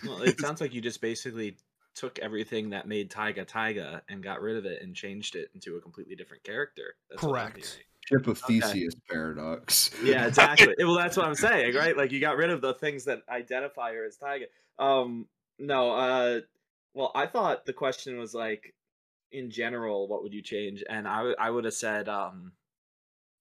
Well, 0.04 0.22
it 0.22 0.38
sounds 0.40 0.60
like 0.60 0.74
you 0.74 0.80
just 0.80 1.00
basically 1.00 1.56
took 1.94 2.18
everything 2.18 2.70
that 2.70 2.86
made 2.86 3.10
Taiga 3.10 3.44
Taiga 3.46 4.02
and 4.10 4.22
got 4.22 4.42
rid 4.42 4.56
of 4.56 4.66
it 4.66 4.82
and 4.82 4.94
changed 4.94 5.34
it 5.34 5.48
into 5.54 5.76
a 5.76 5.80
completely 5.80 6.14
different 6.14 6.42
character. 6.44 6.94
That's 7.08 7.22
Correct. 7.22 7.56
hearing. 7.56 7.84
ship 8.24 8.26
of 8.26 8.42
Okay. 8.44 8.60
theseus 8.60 8.94
paradox 9.08 9.90
Yeah, 10.04 10.26
exactly. 10.26 10.74
well, 10.78 10.94
that's 10.96 11.16
what 11.16 11.26
I'm 11.26 11.34
saying, 11.34 11.74
right? 11.74 11.96
Like 11.96 12.12
you 12.12 12.20
got 12.20 12.36
rid 12.36 12.50
of 12.50 12.60
the 12.60 12.74
things 12.74 13.04
that 13.06 13.22
identify 13.30 13.94
her 13.94 14.04
as 14.04 14.16
Taiga. 14.18 14.46
Um, 14.78 15.26
no, 15.58 15.92
uh, 15.92 16.40
well, 16.96 17.12
I 17.14 17.26
thought 17.26 17.66
the 17.66 17.74
question 17.74 18.18
was 18.18 18.34
like, 18.34 18.74
in 19.30 19.50
general, 19.50 20.08
what 20.08 20.22
would 20.22 20.32
you 20.32 20.42
change? 20.42 20.82
And 20.88 21.06
I, 21.06 21.18
w- 21.18 21.36
I 21.38 21.50
would 21.50 21.64
have 21.64 21.74
said, 21.74 22.08
um, 22.08 22.52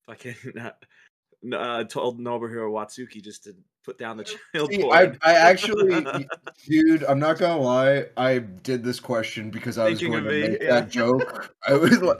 fucking, 0.07 0.35
uh, 1.53 1.83
told 1.85 2.19
Nobuhiro 2.19 2.69
Watsuki 2.69 3.23
just 3.23 3.45
to 3.45 3.55
put 3.85 3.97
down 3.97 4.17
the 4.17 4.23
child 4.53 4.73
See. 4.73 4.83
I, 4.91 5.13
I 5.21 5.33
actually 5.35 6.05
dude 6.67 7.03
i'm 7.03 7.19
not 7.19 7.37
gonna 7.37 7.61
lie 7.61 8.05
i 8.17 8.39
did 8.39 8.83
this 8.83 8.99
question 8.99 9.51
because 9.51 9.77
i 9.77 9.91
was 9.91 10.01
going 10.01 10.23
to 10.23 10.27
make 10.27 10.59
yeah. 10.59 10.79
that 10.79 10.89
joke 10.89 11.53
i 11.67 11.73
was 11.73 12.01
like 12.01 12.17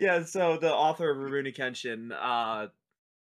yeah, 0.00 0.24
so 0.24 0.56
the 0.56 0.72
author 0.72 1.10
of 1.10 1.18
Rurouni 1.18 1.56
Kenshin 1.56 2.10
uh 2.12 2.68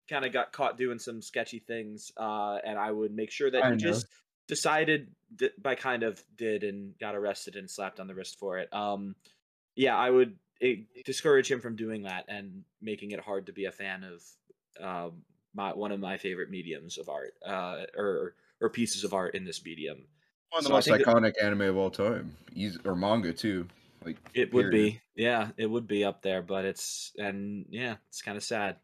kind 0.10 0.26
of 0.26 0.34
got 0.34 0.52
caught 0.52 0.78
doing 0.78 1.00
some 1.00 1.22
sketchy 1.22 1.60
things 1.60 2.12
uh 2.18 2.58
and 2.66 2.78
I 2.78 2.92
would 2.92 3.14
make 3.14 3.32
sure 3.32 3.50
that 3.50 3.64
I 3.64 3.70
he 3.70 3.72
know. 3.72 3.78
just 3.78 4.08
decided 4.48 5.08
by 5.62 5.76
kind 5.76 6.04
of 6.04 6.24
did 6.38 6.64
and 6.64 6.98
got 7.00 7.16
arrested 7.16 7.56
and 7.56 7.70
slapped 7.70 8.00
on 8.00 8.08
the 8.08 8.14
wrist 8.16 8.38
for 8.40 8.58
it. 8.60 8.72
Um 8.74 9.16
yeah, 9.76 9.98
I 9.98 10.10
would 10.10 10.38
eh, 10.62 10.76
discourage 11.06 11.50
him 11.50 11.60
from 11.60 11.76
doing 11.76 12.04
that 12.04 12.26
and 12.28 12.64
making 12.82 13.12
it 13.12 13.20
hard 13.20 13.48
to 13.48 13.54
be 13.54 13.66
a 13.66 13.72
fan 13.72 14.04
of 14.04 14.24
um 14.84 15.24
my 15.56 15.74
one 15.74 15.92
of 15.92 16.00
my 16.00 16.18
favorite 16.18 16.50
mediums 16.50 16.98
of 16.98 17.10
art 17.10 17.34
uh 17.46 17.84
or 17.98 18.36
or 18.62 18.70
pieces 18.70 19.04
of 19.04 19.14
art 19.14 19.36
in 19.36 19.44
this 19.46 19.64
medium. 19.66 20.06
one 20.50 20.60
of 20.60 20.64
the 20.64 20.68
So 20.70 20.74
most 20.74 20.86
think 20.88 21.04
that- 21.04 21.08
iconic 21.08 21.34
anime 21.44 21.62
of 21.62 21.78
all 21.78 21.90
time 21.92 22.36
Eas- 22.56 22.80
or 22.86 22.96
manga 22.96 23.34
too 23.34 23.68
like 24.06 24.18
It 24.34 24.54
would 24.54 24.70
be, 24.70 25.00
yeah, 25.16 25.52
it 25.56 25.66
would 25.68 25.88
be 25.88 26.04
up 26.04 26.22
there, 26.22 26.42
but 26.42 26.66
it's 26.66 27.14
and 27.18 27.66
yeah, 27.70 27.96
it's 28.10 28.22
kind 28.22 28.36
of 28.36 28.44
sad. 28.44 28.76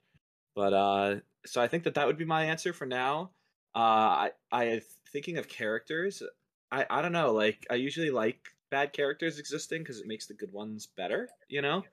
But 0.55 0.73
uh, 0.73 1.15
so 1.45 1.61
I 1.61 1.67
think 1.67 1.83
that 1.83 1.95
that 1.95 2.07
would 2.07 2.17
be 2.17 2.23
my 2.23 2.45
answer 2.45 2.71
for 2.71 2.85
now. 2.85 3.31
Uh, 3.75 3.79
I 3.79 4.31
I 4.51 4.81
thinking 5.11 5.37
of 5.37 5.47
characters. 5.47 6.23
I 6.71 6.85
I 6.89 7.01
don't 7.01 7.11
know. 7.11 7.33
Like 7.33 7.65
I 7.69 7.75
usually 7.75 8.11
like 8.11 8.39
bad 8.69 8.93
characters 8.93 9.39
existing 9.39 9.81
because 9.81 9.99
it 9.99 10.07
makes 10.07 10.27
the 10.27 10.33
good 10.33 10.51
ones 10.51 10.87
better. 10.97 11.29
You 11.47 11.61
know, 11.61 11.83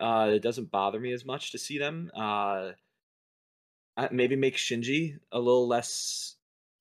uh, 0.00 0.30
it 0.32 0.42
doesn't 0.42 0.70
bother 0.70 1.00
me 1.00 1.12
as 1.12 1.24
much 1.24 1.52
to 1.52 1.58
see 1.58 1.78
them. 1.78 2.10
Uh, 2.16 2.72
maybe 4.10 4.36
make 4.36 4.56
Shinji 4.56 5.18
a 5.32 5.38
little 5.38 5.66
less 5.66 6.36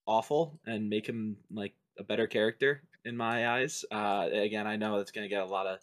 awful 0.05 0.59
and 0.65 0.89
make 0.89 1.07
him 1.07 1.37
like 1.51 1.73
a 1.99 2.03
better 2.03 2.27
character 2.27 2.83
in 3.05 3.17
my 3.17 3.47
eyes. 3.49 3.83
Uh, 3.91 4.27
again, 4.31 4.67
I 4.67 4.75
know 4.75 4.97
that's 4.97 5.11
gonna 5.11 5.27
get 5.27 5.41
a 5.41 5.45
lot 5.45 5.67
of 5.67 5.79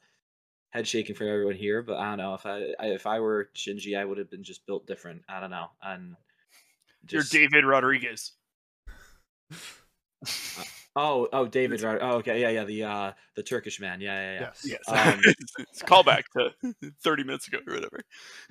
head 0.70 0.86
shaking 0.86 1.14
for 1.14 1.26
everyone 1.26 1.54
here, 1.54 1.82
but 1.82 1.96
I 1.96 2.08
don't 2.08 2.18
know 2.18 2.34
if 2.34 2.46
I, 2.46 2.74
I 2.78 2.86
if 2.88 3.06
I 3.06 3.20
were 3.20 3.50
Shinji, 3.54 3.98
I 3.98 4.04
would 4.04 4.18
have 4.18 4.30
been 4.30 4.44
just 4.44 4.66
built 4.66 4.86
different. 4.86 5.22
I 5.28 5.40
don't 5.40 5.50
know, 5.50 5.68
and 5.82 6.16
just 7.06 7.32
You're 7.32 7.48
David 7.48 7.64
Rodriguez. 7.64 8.32
oh 10.96 11.28
oh 11.32 11.46
David 11.46 11.82
right 11.82 11.98
oh 12.00 12.16
okay 12.18 12.40
yeah 12.40 12.50
yeah 12.50 12.64
the 12.64 12.82
uh 12.84 13.12
the 13.36 13.42
Turkish 13.42 13.80
man 13.80 14.00
yeah 14.00 14.38
yeah 14.38 14.40
yeah. 14.40 14.50
Yes, 14.64 14.88
Um, 14.88 15.20
it's 15.58 15.82
a 15.82 15.84
callback 15.84 16.22
to 16.36 16.52
30 17.02 17.24
minutes 17.24 17.48
ago 17.48 17.58
or 17.66 17.74
whatever. 17.74 18.00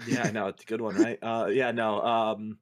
yeah 0.07 0.23
I 0.23 0.31
know 0.31 0.47
it's 0.47 0.63
a 0.63 0.65
good 0.65 0.81
one 0.81 0.95
right? 0.95 1.19
Uh 1.21 1.47
yeah 1.51 1.71
no 1.71 2.01
um 2.01 2.57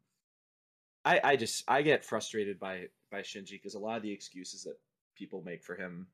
I 1.04 1.20
I 1.24 1.36
just 1.36 1.64
I 1.68 1.82
get 1.82 2.06
frustrated 2.06 2.60
by 2.60 2.88
by 3.12 3.22
Shinji 3.22 3.52
because 3.52 3.76
a 3.76 3.80
lot 3.80 3.98
of 3.98 4.04
the 4.04 4.12
excuses 4.12 4.64
that 4.64 4.76
people 5.16 5.42
make 5.44 5.64
for 5.64 5.76
him 5.76 6.08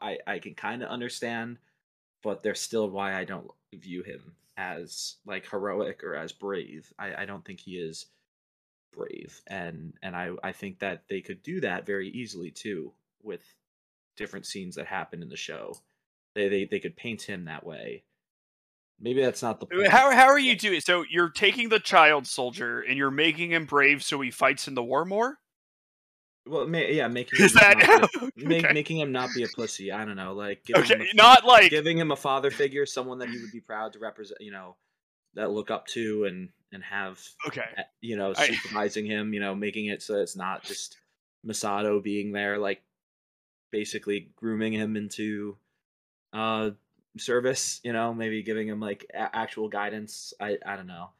I 0.00 0.18
I 0.26 0.38
can 0.38 0.54
kind 0.54 0.82
of 0.82 0.88
understand 0.88 1.58
but 2.22 2.42
they're 2.42 2.54
still 2.54 2.88
why 2.88 3.14
I 3.14 3.24
don't 3.24 3.50
view 3.74 4.02
him 4.02 4.34
as 4.56 5.16
like 5.26 5.48
heroic 5.50 6.02
or 6.04 6.14
as 6.14 6.32
brave. 6.32 6.92
I 6.98 7.22
I 7.22 7.24
don't 7.26 7.44
think 7.44 7.60
he 7.60 7.72
is 7.72 8.06
brave 8.94 9.40
and 9.46 9.94
and 10.02 10.14
I 10.14 10.30
I 10.42 10.52
think 10.52 10.80
that 10.80 11.04
they 11.08 11.20
could 11.20 11.42
do 11.42 11.60
that 11.60 11.86
very 11.86 12.08
easily 12.08 12.50
too 12.50 12.92
with 13.22 13.42
different 14.16 14.46
scenes 14.46 14.76
that 14.76 14.86
happen 14.86 15.22
in 15.22 15.28
the 15.28 15.36
show 15.36 15.74
they 16.34 16.48
they 16.48 16.64
they 16.64 16.80
could 16.80 16.96
paint 16.96 17.22
him 17.22 17.46
that 17.46 17.66
way 17.66 18.04
maybe 19.00 19.20
that's 19.20 19.42
not 19.42 19.60
the 19.60 19.66
uh, 19.66 19.76
point. 19.76 19.88
How, 19.88 20.12
how 20.12 20.26
are 20.26 20.38
you 20.38 20.56
doing? 20.56 20.80
So 20.80 21.04
you're 21.08 21.30
taking 21.30 21.68
the 21.68 21.80
child 21.80 22.26
soldier 22.26 22.80
and 22.80 22.96
you're 22.96 23.10
making 23.10 23.52
him 23.52 23.66
brave 23.66 24.02
so 24.02 24.20
he 24.20 24.30
fights 24.30 24.68
in 24.68 24.74
the 24.74 24.82
war 24.82 25.04
more? 25.04 25.38
Well, 26.46 26.66
ma- 26.66 26.78
yeah, 26.78 27.08
making 27.08 27.40
him 27.40 27.50
that 27.54 27.78
not 27.78 28.34
be, 28.36 28.44
make, 28.44 28.64
okay. 28.64 28.74
making 28.74 28.98
him 28.98 29.12
not 29.12 29.30
be 29.34 29.44
a 29.44 29.48
pussy. 29.48 29.90
I 29.90 30.04
don't 30.04 30.16
know, 30.16 30.34
like 30.34 30.64
giving 30.64 30.84
him 30.84 31.00
okay? 31.00 31.10
a, 31.12 31.16
Not 31.16 31.44
like 31.44 31.70
giving 31.70 31.96
him 31.96 32.10
a 32.10 32.16
father 32.16 32.50
figure, 32.50 32.84
someone 32.84 33.18
that 33.18 33.30
he 33.30 33.40
would 33.40 33.52
be 33.52 33.60
proud 33.60 33.94
to 33.94 33.98
represent. 33.98 34.40
You 34.42 34.52
know, 34.52 34.76
that 35.34 35.50
look 35.50 35.70
up 35.70 35.86
to 35.88 36.24
and 36.24 36.50
and 36.74 36.82
have 36.84 37.20
okay. 37.46 37.62
you 38.00 38.16
know 38.16 38.34
I- 38.36 38.48
supervising 38.48 39.06
him. 39.06 39.32
You 39.32 39.40
know, 39.40 39.54
making 39.54 39.86
it 39.86 40.02
so 40.02 40.16
it's 40.16 40.36
not 40.36 40.64
just 40.64 40.98
Misato 41.46 42.02
being 42.02 42.32
there, 42.32 42.58
like 42.58 42.82
basically 43.70 44.30
grooming 44.36 44.72
him 44.72 44.96
into 44.96 45.56
uh 46.32 46.70
service. 47.18 47.80
You 47.84 47.92
know, 47.92 48.12
maybe 48.12 48.42
giving 48.42 48.68
him 48.68 48.80
like 48.80 49.06
a- 49.14 49.34
actual 49.36 49.68
guidance. 49.68 50.34
I 50.40 50.58
I 50.66 50.76
don't 50.76 50.86
know. 50.86 51.10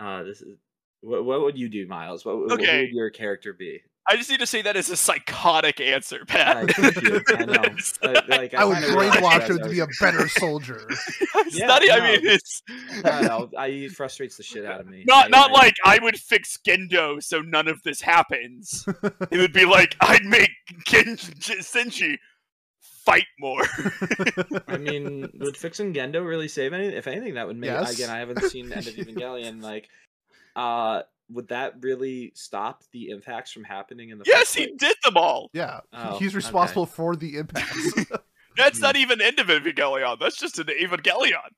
Uh, 0.00 0.24
this 0.24 0.42
is 0.42 0.56
what, 1.02 1.24
what 1.24 1.42
would 1.42 1.58
you 1.58 1.68
do, 1.68 1.86
Miles? 1.86 2.24
What, 2.24 2.38
what 2.38 2.58
would 2.58 2.90
your 2.90 3.10
character 3.10 3.52
be? 3.52 3.82
I 4.08 4.16
just 4.16 4.28
need 4.28 4.40
to 4.40 4.46
say 4.46 4.60
that 4.62 4.76
is 4.76 4.90
a 4.90 4.96
psychotic 4.96 5.80
answer, 5.80 6.24
Pat. 6.26 6.56
Right, 6.56 6.74
thank. 6.74 7.40
I 7.40 7.44
know. 7.46 7.62
But, 8.02 8.28
like, 8.28 8.52
I 8.54 8.64
would 8.64 8.76
brainwash 8.76 9.40
as 9.42 9.50
him 9.50 9.58
to 9.60 9.68
be 9.70 9.80
a 9.80 9.86
better 10.00 10.28
soldier. 10.28 10.86
it's 10.90 11.58
Yeah, 11.58 11.66
not, 11.68 11.82
I 11.90 12.00
mean, 12.12 12.20
it's 12.26 12.62
I 13.04 13.22
know. 13.22 13.50
I, 13.56 13.66
it 13.68 13.92
frustrates 13.92 14.36
the 14.36 14.42
shit 14.42 14.66
out 14.66 14.80
of 14.80 14.86
me. 14.88 15.04
not 15.06 15.26
I- 15.26 15.28
not 15.28 15.50
I- 15.50 15.52
like 15.54 15.74
I 15.86 15.98
would 16.02 16.18
fix 16.18 16.58
Gendo 16.66 17.22
so 17.22 17.40
none 17.40 17.66
of 17.66 17.82
this 17.82 18.00
happens. 18.02 18.86
it 19.30 19.38
would 19.38 19.52
be 19.54 19.64
like 19.64 19.96
I'd 20.00 20.24
make 20.24 20.50
Gen- 20.84 21.16
J- 21.16 21.58
Shinji 21.58 22.18
fight 23.06 23.26
more. 23.40 23.62
I 24.68 24.76
mean, 24.76 25.30
would 25.40 25.56
fixing 25.56 25.94
Gendo 25.94 26.26
really 26.26 26.48
save 26.48 26.72
anything? 26.74 26.96
If 26.96 27.06
anything, 27.06 27.34
that 27.34 27.46
would 27.46 27.56
make. 27.56 27.70
Yes. 27.70 27.94
Again, 27.94 28.10
I 28.10 28.18
haven't 28.18 28.42
seen 28.44 28.70
End 28.72 28.86
of 28.86 28.94
Evangelion. 28.94 29.62
Like, 29.62 29.88
uh, 30.56 31.02
would 31.30 31.48
that 31.48 31.74
really 31.80 32.32
stop 32.34 32.82
the 32.92 33.10
impacts 33.10 33.50
from 33.50 33.64
happening 33.64 34.10
in 34.10 34.18
the? 34.18 34.24
yes, 34.26 34.54
he 34.54 34.66
did 34.76 34.96
them 35.04 35.16
all. 35.16 35.50
yeah, 35.52 35.80
Oh, 35.92 36.18
he's 36.18 36.28
okay. 36.32 36.36
responsible 36.36 36.86
for 36.86 37.16
the 37.16 37.38
impacts. 37.38 37.94
That's 38.56 38.80
not 38.80 38.94
even 38.96 39.20
end 39.20 39.38
of 39.40 39.48
Evangelion. 39.48 40.18
That's 40.20 40.36
just 40.36 40.58
an 40.58 40.66
Evangelion. 40.66 41.50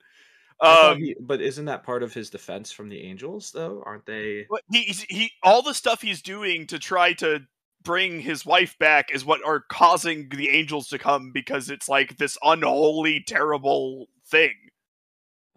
Um, 0.61 0.99
he- 0.99 1.17
but 1.21 1.43
isn't 1.43 1.67
that 1.67 1.83
part 1.85 2.03
of 2.03 2.14
his 2.14 2.31
defense 2.31 2.73
from 2.73 2.89
the 2.89 3.03
angels, 3.03 3.51
though? 3.53 3.83
Aren't 3.85 4.07
they? 4.07 4.47
But 4.49 4.62
he, 4.73 4.83
he 5.09 5.31
all 5.43 5.61
the 5.62 5.75
stuff 5.75 6.01
he's 6.01 6.23
doing 6.23 6.67
to 6.69 6.79
try 6.79 7.12
to 7.14 7.41
bring 7.83 8.21
his 8.21 8.47
wife 8.47 8.79
back 8.79 9.11
is 9.14 9.25
what 9.25 9.45
are 9.45 9.61
causing 9.69 10.29
the 10.31 10.49
angels 10.49 10.89
to 10.89 10.99
come 10.99 11.31
because 11.33 11.69
it's 11.71 11.89
like 11.89 12.17
this 12.17 12.39
unholy 12.43 13.23
terrible 13.27 14.09
thing 14.27 14.55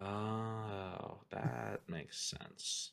Oh, 0.00 1.18
that 1.30 1.80
makes 1.88 2.18
sense. 2.20 2.92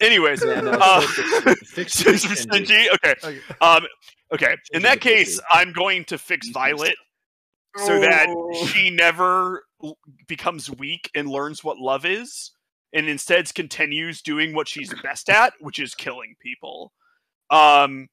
Anyways 0.00 0.42
Yeah, 0.44 0.60
no, 0.60 0.70
uh, 0.72 1.00
so 1.00 1.22
fix- 1.64 1.92
so 1.94 2.12
fix 2.12 2.46
Shinji. 2.46 2.66
Shinji, 2.66 2.86
okay. 2.94 3.14
Okay. 3.24 3.40
um 3.60 3.86
okay. 4.32 4.56
In 4.72 4.82
that 4.82 5.00
case 5.00 5.40
i'm 5.50 5.72
going 5.72 6.04
to 6.06 6.18
fix 6.18 6.48
violet 6.50 6.96
so 7.76 8.00
that 8.00 8.26
Oh. 8.28 8.66
she 8.66 8.90
never 8.90 9.64
becomes 10.26 10.70
weak 10.70 11.10
and 11.14 11.28
learns 11.28 11.62
what 11.62 11.78
love 11.78 12.04
is 12.04 12.50
and 12.92 13.08
instead 13.08 13.52
continues 13.54 14.22
doing 14.22 14.54
what 14.54 14.66
she's 14.68 14.92
best 15.02 15.28
at 15.30 15.52
which 15.60 15.78
is 15.78 15.94
killing 15.94 16.34
people. 16.40 16.92
Um 17.50 18.08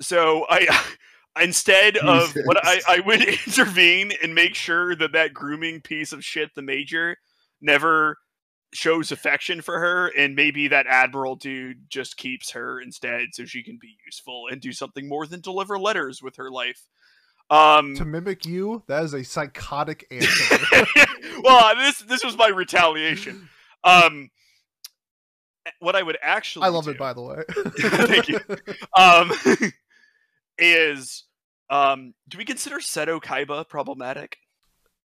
so 0.00 0.46
i 0.48 0.66
instead 1.40 1.96
of 1.96 2.34
what 2.44 2.58
I, 2.62 2.80
I 2.86 3.00
would 3.00 3.22
intervene 3.46 4.12
and 4.22 4.34
make 4.34 4.54
sure 4.54 4.94
that 4.96 5.12
that 5.12 5.32
grooming 5.32 5.80
piece 5.80 6.12
of 6.12 6.22
shit 6.24 6.50
the 6.54 6.60
major 6.62 7.16
never 7.62 8.18
shows 8.72 9.12
affection 9.12 9.60
for 9.60 9.78
her 9.78 10.08
and 10.16 10.34
maybe 10.34 10.68
that 10.68 10.86
admiral 10.86 11.36
dude 11.36 11.90
just 11.90 12.16
keeps 12.16 12.52
her 12.52 12.80
instead 12.80 13.28
so 13.32 13.44
she 13.44 13.62
can 13.62 13.78
be 13.80 13.96
useful 14.06 14.46
and 14.50 14.60
do 14.60 14.72
something 14.72 15.08
more 15.08 15.26
than 15.26 15.40
deliver 15.40 15.78
letters 15.78 16.22
with 16.22 16.36
her 16.36 16.50
life 16.50 16.86
um 17.50 17.94
to 17.96 18.04
mimic 18.04 18.46
you, 18.46 18.82
that 18.86 19.04
is 19.04 19.12
a 19.12 19.22
psychotic 19.22 20.06
answer. 20.10 20.86
well, 21.42 21.76
this 21.76 21.98
this 22.00 22.24
was 22.24 22.36
my 22.36 22.48
retaliation. 22.48 23.48
Um, 23.84 24.30
what 25.78 25.94
I 25.94 26.02
would 26.02 26.16
actually 26.22 26.66
I 26.66 26.68
love 26.68 26.84
do, 26.84 26.90
it, 26.90 26.98
by 26.98 27.12
the 27.12 27.22
way. 27.22 27.42
Thank 28.06 28.28
you. 28.28 28.40
um, 28.96 29.32
is 30.58 31.24
um, 31.68 32.14
do 32.28 32.38
we 32.38 32.44
consider 32.46 32.78
Seto 32.78 33.20
Kaiba 33.20 33.68
problematic? 33.68 34.38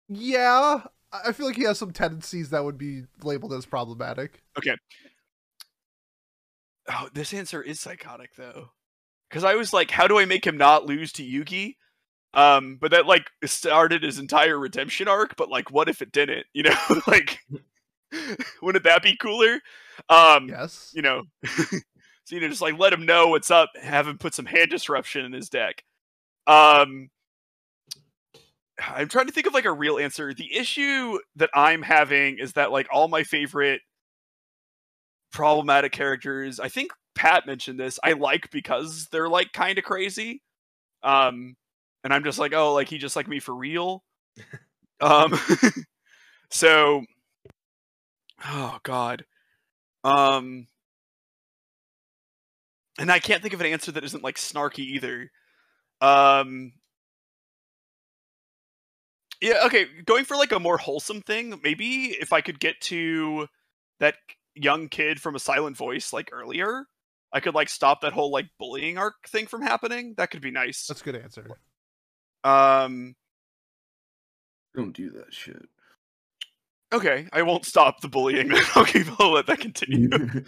Yeah, 0.09 0.83
I 1.25 1.33
feel 1.33 1.47
like 1.47 1.57
he 1.57 1.65
has 1.65 1.79
some 1.79 1.93
tendencies 1.93 2.51
that 2.51 2.65
would 2.65 2.79
be 2.79 3.05
labeled 3.23 3.53
as 3.53 3.67
problematic. 3.67 4.43
Okay. 4.59 4.75
Oh, 6.89 7.09
this 7.13 7.35
answer 7.35 7.61
is 7.63 7.81
psychotic 7.81 8.35
though, 8.37 8.71
because 9.29 9.45
I 9.45 9.55
was 9.55 9.73
like, 9.73 9.91
how 9.91 10.07
do 10.07 10.19
I 10.19 10.25
make 10.25 10.47
him 10.47 10.57
not 10.57 10.87
lose 10.87 11.13
to 11.15 11.23
Yugi? 11.25 11.77
Um, 12.35 12.77
but 12.81 12.91
that 12.93 13.07
like 13.07 13.31
started 13.45 14.03
his 14.03 14.19
entire 14.19 14.59
redemption 14.59 15.09
arc. 15.09 15.37
But 15.37 15.49
like, 15.49 15.71
what 15.71 15.89
if 15.89 16.01
it 16.03 16.13
didn't? 16.13 16.47
You 16.53 16.65
know, 16.65 16.77
like, 17.07 17.39
wouldn't 18.63 18.85
that 18.85 19.03
be 19.03 19.17
cooler? 19.17 19.59
Um, 20.09 20.49
Yes. 20.49 20.93
you 20.95 21.03
know, 21.03 21.23
so 21.45 21.77
you 22.31 22.41
know, 22.41 22.49
just 22.49 22.61
like 22.61 22.79
let 22.79 22.93
him 22.93 23.07
know 23.07 23.29
what's 23.29 23.51
up, 23.51 23.71
have 23.81 24.07
him 24.07 24.19
put 24.19 24.35
some 24.35 24.47
hand 24.47 24.71
disruption 24.71 25.25
in 25.25 25.33
his 25.33 25.49
deck. 25.49 25.83
Um, 26.47 27.09
I'm 28.81 29.09
trying 29.09 29.27
to 29.27 29.33
think 29.33 29.47
of 29.47 29.55
like 29.55 29.65
a 29.65 29.73
real 29.73 29.99
answer. 29.99 30.35
The 30.35 30.55
issue 30.55 31.19
that 31.37 31.51
I'm 31.55 31.83
having 31.83 32.39
is 32.39 32.53
that 32.53 32.73
like 32.73 32.87
all 32.91 33.09
my 33.09 33.23
favorite 33.23 33.81
problematic 35.33 35.93
characters, 35.93 36.61
I 36.61 36.69
think 36.69 36.93
Pat 37.15 37.47
mentioned 37.47 37.81
this, 37.81 37.99
I 38.05 38.13
like 38.13 38.51
because 38.51 39.09
they're 39.11 39.29
like 39.29 39.53
kind 39.53 39.79
of 39.79 39.85
crazy. 39.85 40.43
Um, 41.03 41.57
and 42.05 42.13
I'm 42.13 42.25
just 42.25 42.39
like, 42.39 42.53
oh, 42.55 42.75
like 42.75 42.89
he 42.89 42.99
just 42.99 43.17
like 43.17 43.29
me 43.29 43.41
for 43.41 43.55
real. 43.55 44.03
um, 45.01 45.39
so, 46.51 47.05
oh 48.45 48.79
god. 48.83 49.25
Um, 50.05 50.69
and 52.99 53.11
I 53.11 53.19
can't 53.19 53.43
think 53.43 53.55
of 53.55 53.61
an 53.61 53.67
answer 53.67 53.93
that 53.93 54.05
isn't 54.05 54.23
like 54.23 54.37
snarky 54.37 54.81
either. 54.81 55.31
Um, 56.01 56.73
yeah, 59.41 59.63
okay, 59.67 59.87
going 60.05 60.25
for 60.25 60.37
like 60.37 60.53
a 60.53 60.61
more 60.61 60.79
wholesome 60.79 61.21
thing, 61.23 61.61
maybe 61.63 62.17
if 62.21 62.33
I 62.33 62.41
could 62.41 62.61
get 62.61 62.81
to 62.83 63.49
that 64.01 64.17
young 64.55 64.89
kid 64.89 65.21
from 65.21 65.35
a 65.35 65.39
silent 65.39 65.77
voice 65.77 66.13
like 66.13 66.31
earlier, 66.33 66.87
I 67.33 67.41
could 67.41 67.55
like 67.55 67.69
stop 67.69 68.01
that 68.01 68.13
whole 68.13 68.31
like 68.31 68.47
bullying 68.59 68.99
arc 68.99 69.29
thing 69.29 69.47
from 69.47 69.63
happening. 69.63 70.15
That 70.17 70.31
could 70.31 70.41
be 70.41 70.51
nice. 70.51 70.87
That's 70.87 71.01
a 71.03 71.05
good 71.05 71.17
answer. 71.17 71.59
Um, 72.45 73.15
Don't 74.75 74.93
do 74.93 75.11
that 75.11 75.35
shit. 75.35 75.69
Okay, 76.93 77.27
I 77.33 77.43
won't 77.43 77.65
stop 77.65 78.01
the 78.01 78.09
bullying. 78.09 78.51
I'll 78.75 78.85
keep 78.85 79.07
I'll 79.21 79.33
let 79.33 79.47
that 79.47 79.59
continue. 79.61 80.09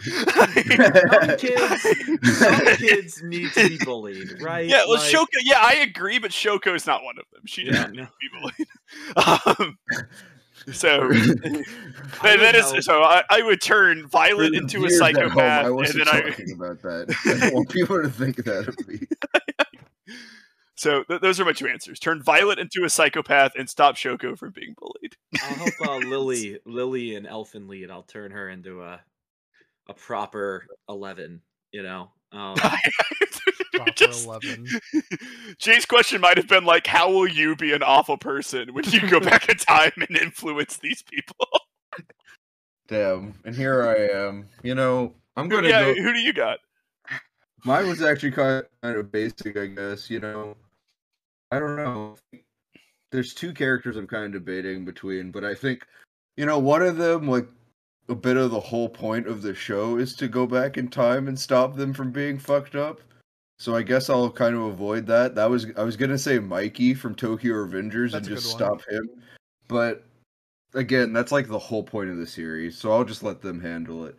Some 1.19 1.37
kids, 1.37 2.37
some 2.39 2.65
kids 2.77 3.23
need 3.23 3.51
to 3.53 3.69
be 3.69 3.77
bullied, 3.83 4.41
right? 4.41 4.67
Yeah, 4.67 4.83
well, 4.87 4.97
Like- 4.99 5.11
Shoko. 5.11 5.27
Yeah, 5.43 5.59
I 5.61 5.75
agree, 5.75 6.19
but 6.19 6.31
Shoko 6.31 6.75
is 6.75 6.85
not 6.87 7.03
one 7.03 7.17
of 7.19 7.25
them. 7.33 7.43
She 7.45 7.65
doesn't 7.65 7.93
no. 7.95 8.03
need 8.03 8.07
to 8.07 8.13
be 8.19 8.29
bullied. 8.39 8.67
Um, 9.15 9.77
so 10.73 11.05
I 12.21 12.35
that, 12.35 12.51
that 12.53 12.71
would 12.73 12.83
so. 12.83 13.01
I, 13.03 13.23
I 13.29 13.41
would 13.41 13.61
turn 13.61 14.03
For 14.03 14.07
Violet 14.09 14.53
into 14.53 14.77
a 14.77 14.87
viewers 14.89 14.99
at 15.01 15.15
home, 15.15 15.15
psychopath, 15.15 15.65
I 15.65 15.67
and 15.67 15.75
wasn't 15.75 16.05
then 16.05 16.15
I. 16.15 16.29
talking 16.29 16.51
about 16.53 16.81
that. 16.81 17.15
I 17.25 17.39
don't 17.39 17.53
want 17.53 17.69
people 17.69 18.01
to 18.01 18.09
think 18.09 18.37
that 18.43 18.67
of 18.67 18.87
me. 18.87 18.99
So 20.79 21.03
th- 21.03 21.19
those 21.19 21.41
are 21.41 21.45
my 21.45 21.51
two 21.51 21.67
answers: 21.67 21.99
turn 21.99 22.23
Violet 22.23 22.57
into 22.57 22.85
a 22.85 22.89
psychopath 22.89 23.51
and 23.57 23.69
stop 23.69 23.95
Shoko 23.97 24.37
from 24.37 24.51
being 24.51 24.75
bullied. 24.77 25.17
I'll 25.43 25.55
help 25.55 25.73
uh, 25.85 25.97
Lily, 26.07 26.57
Lily, 26.65 27.15
and 27.15 27.27
Elfen 27.27 27.69
Lied. 27.69 27.91
I'll 27.91 28.03
turn 28.03 28.31
her 28.31 28.47
into 28.47 28.81
a 28.81 29.01
a 29.89 29.93
proper 29.93 30.65
eleven. 30.87 31.41
You 31.73 31.83
know, 31.83 32.11
um, 32.31 32.55
Proper 33.73 33.91
Just- 33.91 34.25
11. 34.25 34.67
Jay's 35.57 35.85
question 35.85 36.21
might 36.21 36.37
have 36.37 36.47
been 36.47 36.63
like, 36.63 36.87
"How 36.87 37.11
will 37.11 37.27
you 37.27 37.57
be 37.57 37.73
an 37.73 37.83
awful 37.83 38.17
person 38.17 38.73
when 38.73 38.85
you 38.85 39.05
go 39.09 39.19
back 39.19 39.49
in 39.49 39.57
time 39.57 39.91
and 39.97 40.15
influence 40.17 40.77
these 40.77 41.03
people?" 41.03 41.45
Damn. 42.87 43.33
And 43.43 43.53
here 43.53 43.83
I 43.83 44.17
am. 44.17 44.47
You 44.63 44.75
know, 44.75 45.13
I'm 45.35 45.49
gonna 45.49 45.67
yeah, 45.67 45.93
go. 45.93 46.01
who 46.01 46.13
do 46.13 46.19
you 46.19 46.31
got? 46.31 46.59
Mine 47.65 47.85
was 47.89 48.01
actually 48.01 48.31
kind 48.31 48.63
of 48.81 49.11
basic, 49.11 49.57
I 49.57 49.65
guess. 49.65 50.09
You 50.09 50.21
know, 50.21 50.55
I 51.51 51.59
don't 51.59 51.75
know. 51.75 52.15
There's 53.11 53.33
two 53.33 53.53
characters 53.53 53.97
I'm 53.97 54.07
kind 54.07 54.25
of 54.25 54.45
debating 54.45 54.85
between, 54.85 55.31
but 55.31 55.43
I 55.43 55.55
think, 55.55 55.85
you 56.37 56.45
know, 56.45 56.59
one 56.59 56.81
of 56.81 56.97
them, 56.97 57.27
like, 57.27 57.47
a 58.07 58.15
bit 58.15 58.37
of 58.37 58.51
the 58.51 58.59
whole 58.59 58.89
point 58.89 59.27
of 59.27 59.41
the 59.41 59.53
show 59.53 59.97
is 59.97 60.15
to 60.15 60.27
go 60.27 60.47
back 60.47 60.77
in 60.77 60.87
time 60.87 61.27
and 61.27 61.39
stop 61.39 61.75
them 61.75 61.93
from 61.93 62.11
being 62.11 62.39
fucked 62.39 62.75
up. 62.75 63.01
So 63.59 63.75
I 63.75 63.83
guess 63.83 64.09
I'll 64.09 64.31
kind 64.31 64.55
of 64.55 64.61
avoid 64.61 65.05
that. 65.07 65.35
That 65.35 65.49
was 65.49 65.67
I 65.77 65.83
was 65.83 65.95
gonna 65.97 66.17
say 66.17 66.39
Mikey 66.39 66.93
from 66.93 67.13
Tokyo 67.13 67.53
Revengers 67.55 68.13
That's 68.13 68.27
and 68.27 68.37
just 68.37 68.49
stop 68.49 68.81
him, 68.89 69.09
but 69.67 70.05
again, 70.73 71.13
that's 71.13 71.31
like 71.31 71.47
the 71.47 71.59
whole 71.59 71.83
point 71.83 72.09
of 72.09 72.17
the 72.17 72.25
series. 72.25 72.77
So 72.77 72.91
I'll 72.91 73.03
just 73.03 73.21
let 73.21 73.41
them 73.41 73.59
handle 73.59 74.05
it. 74.05 74.15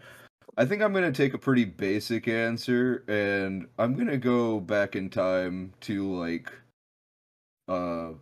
I 0.57 0.67
think 0.67 0.83
I'm 0.83 0.93
gonna 0.93 1.11
take 1.11 1.35
a 1.35 1.39
pretty 1.39 1.65
basic 1.65 2.29
answer, 2.29 3.03
and 3.09 3.67
I'm 3.79 3.97
gonna 3.97 4.19
go 4.19 4.61
back 4.61 4.95
in 4.95 5.09
time 5.09 5.73
to 5.81 6.15
like, 6.15 6.53
uh, 7.71 8.13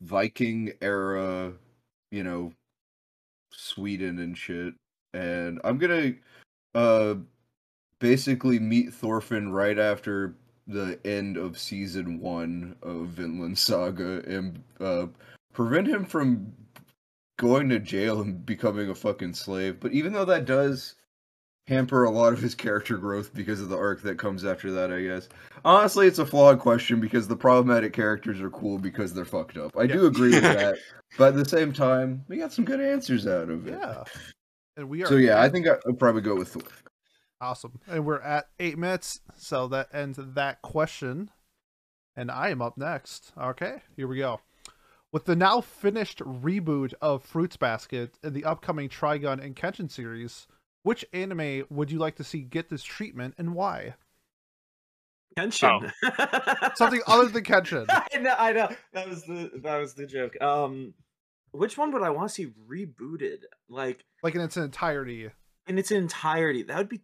Viking 0.00 0.72
era, 0.80 1.52
you 2.10 2.24
know, 2.24 2.52
Sweden 3.52 4.18
and 4.18 4.36
shit, 4.36 4.74
and 5.12 5.60
I'm 5.62 5.78
gonna, 5.78 6.14
uh, 6.74 7.14
basically 8.00 8.58
meet 8.58 8.92
Thorfinn 8.92 9.52
right 9.52 9.78
after 9.78 10.34
the 10.66 10.98
end 11.04 11.36
of 11.36 11.58
season 11.58 12.20
one 12.20 12.76
of 12.82 13.08
Vinland 13.08 13.58
Saga, 13.58 14.22
and 14.26 14.62
uh, 14.80 15.06
prevent 15.52 15.86
him 15.86 16.04
from 16.04 16.52
going 17.36 17.68
to 17.68 17.78
jail 17.78 18.22
and 18.22 18.44
becoming 18.46 18.88
a 18.90 18.94
fucking 18.94 19.34
slave. 19.34 19.78
But 19.80 19.92
even 19.92 20.12
though 20.12 20.24
that 20.24 20.46
does 20.46 20.94
hamper 21.66 22.04
a 22.04 22.10
lot 22.10 22.32
of 22.32 22.40
his 22.40 22.54
character 22.54 22.96
growth 22.98 23.32
because 23.34 23.60
of 23.60 23.68
the 23.68 23.76
arc 23.76 24.02
that 24.02 24.18
comes 24.18 24.44
after 24.44 24.70
that, 24.72 24.92
I 24.92 25.02
guess. 25.02 25.28
Honestly, 25.64 26.06
it's 26.06 26.18
a 26.18 26.26
flawed 26.26 26.58
question 26.58 27.00
because 27.00 27.26
the 27.26 27.36
problematic 27.36 27.92
characters 27.92 28.40
are 28.40 28.50
cool 28.50 28.78
because 28.78 29.14
they're 29.14 29.24
fucked 29.24 29.56
up. 29.56 29.76
I 29.76 29.86
do 29.86 30.06
agree 30.06 30.30
with 30.32 30.42
that, 30.42 30.76
but 31.16 31.28
at 31.28 31.36
the 31.36 31.44
same 31.48 31.72
time, 31.72 32.24
we 32.28 32.36
got 32.36 32.52
some 32.52 32.64
good 32.64 32.80
answers 32.80 33.26
out 33.26 33.48
of 33.48 33.66
it. 33.66 33.78
Yeah. 33.80 34.04
And 34.76 34.88
we 34.88 35.02
are 35.02 35.06
So 35.06 35.16
yeah, 35.16 35.40
I 35.40 35.48
think 35.48 35.66
I- 35.66 35.76
I'd 35.88 35.98
probably 35.98 36.22
go 36.22 36.36
with 36.36 36.48
Thor. 36.48 36.62
awesome. 37.40 37.80
And 37.86 38.04
we're 38.04 38.20
at 38.20 38.46
eight 38.58 38.76
minutes, 38.76 39.20
so 39.36 39.66
that 39.68 39.88
ends 39.94 40.18
that 40.20 40.60
question. 40.62 41.30
And 42.16 42.30
I 42.30 42.50
am 42.50 42.62
up 42.62 42.76
next. 42.78 43.32
Okay, 43.40 43.78
here 43.96 44.06
we 44.06 44.18
go. 44.18 44.40
With 45.12 45.24
the 45.26 45.36
now 45.36 45.60
finished 45.60 46.18
reboot 46.20 46.92
of 47.00 47.22
Fruits 47.24 47.56
Basket 47.56 48.18
and 48.22 48.34
the 48.34 48.44
upcoming 48.44 48.88
Trigun 48.88 49.42
and 49.44 49.54
Kenshin 49.56 49.88
series, 49.90 50.46
which 50.84 51.04
anime 51.12 51.64
would 51.68 51.90
you 51.90 51.98
like 51.98 52.14
to 52.16 52.24
see 52.24 52.40
get 52.42 52.68
this 52.70 52.84
treatment 52.84 53.34
and 53.36 53.54
why? 53.56 53.94
Kenshin. 55.36 55.90
Something 56.76 57.00
other 57.08 57.28
than 57.28 57.42
Kenshin. 57.42 57.86
I 57.88 58.18
know, 58.18 58.34
I 58.38 58.52
know. 58.52 58.68
That 58.92 59.08
was 59.08 59.24
the 59.24 59.50
that 59.64 59.78
was 59.78 59.94
the 59.94 60.06
joke. 60.06 60.40
Um, 60.40 60.94
which 61.50 61.76
one 61.76 61.90
would 61.92 62.02
I 62.02 62.10
want 62.10 62.28
to 62.28 62.34
see 62.34 62.52
rebooted? 62.70 63.38
Like 63.68 64.04
Like 64.22 64.36
in 64.36 64.40
its 64.40 64.56
entirety. 64.56 65.30
in 65.66 65.76
its 65.78 65.90
entirety. 65.90 66.62
That 66.62 66.76
would 66.78 66.88
be 66.88 67.00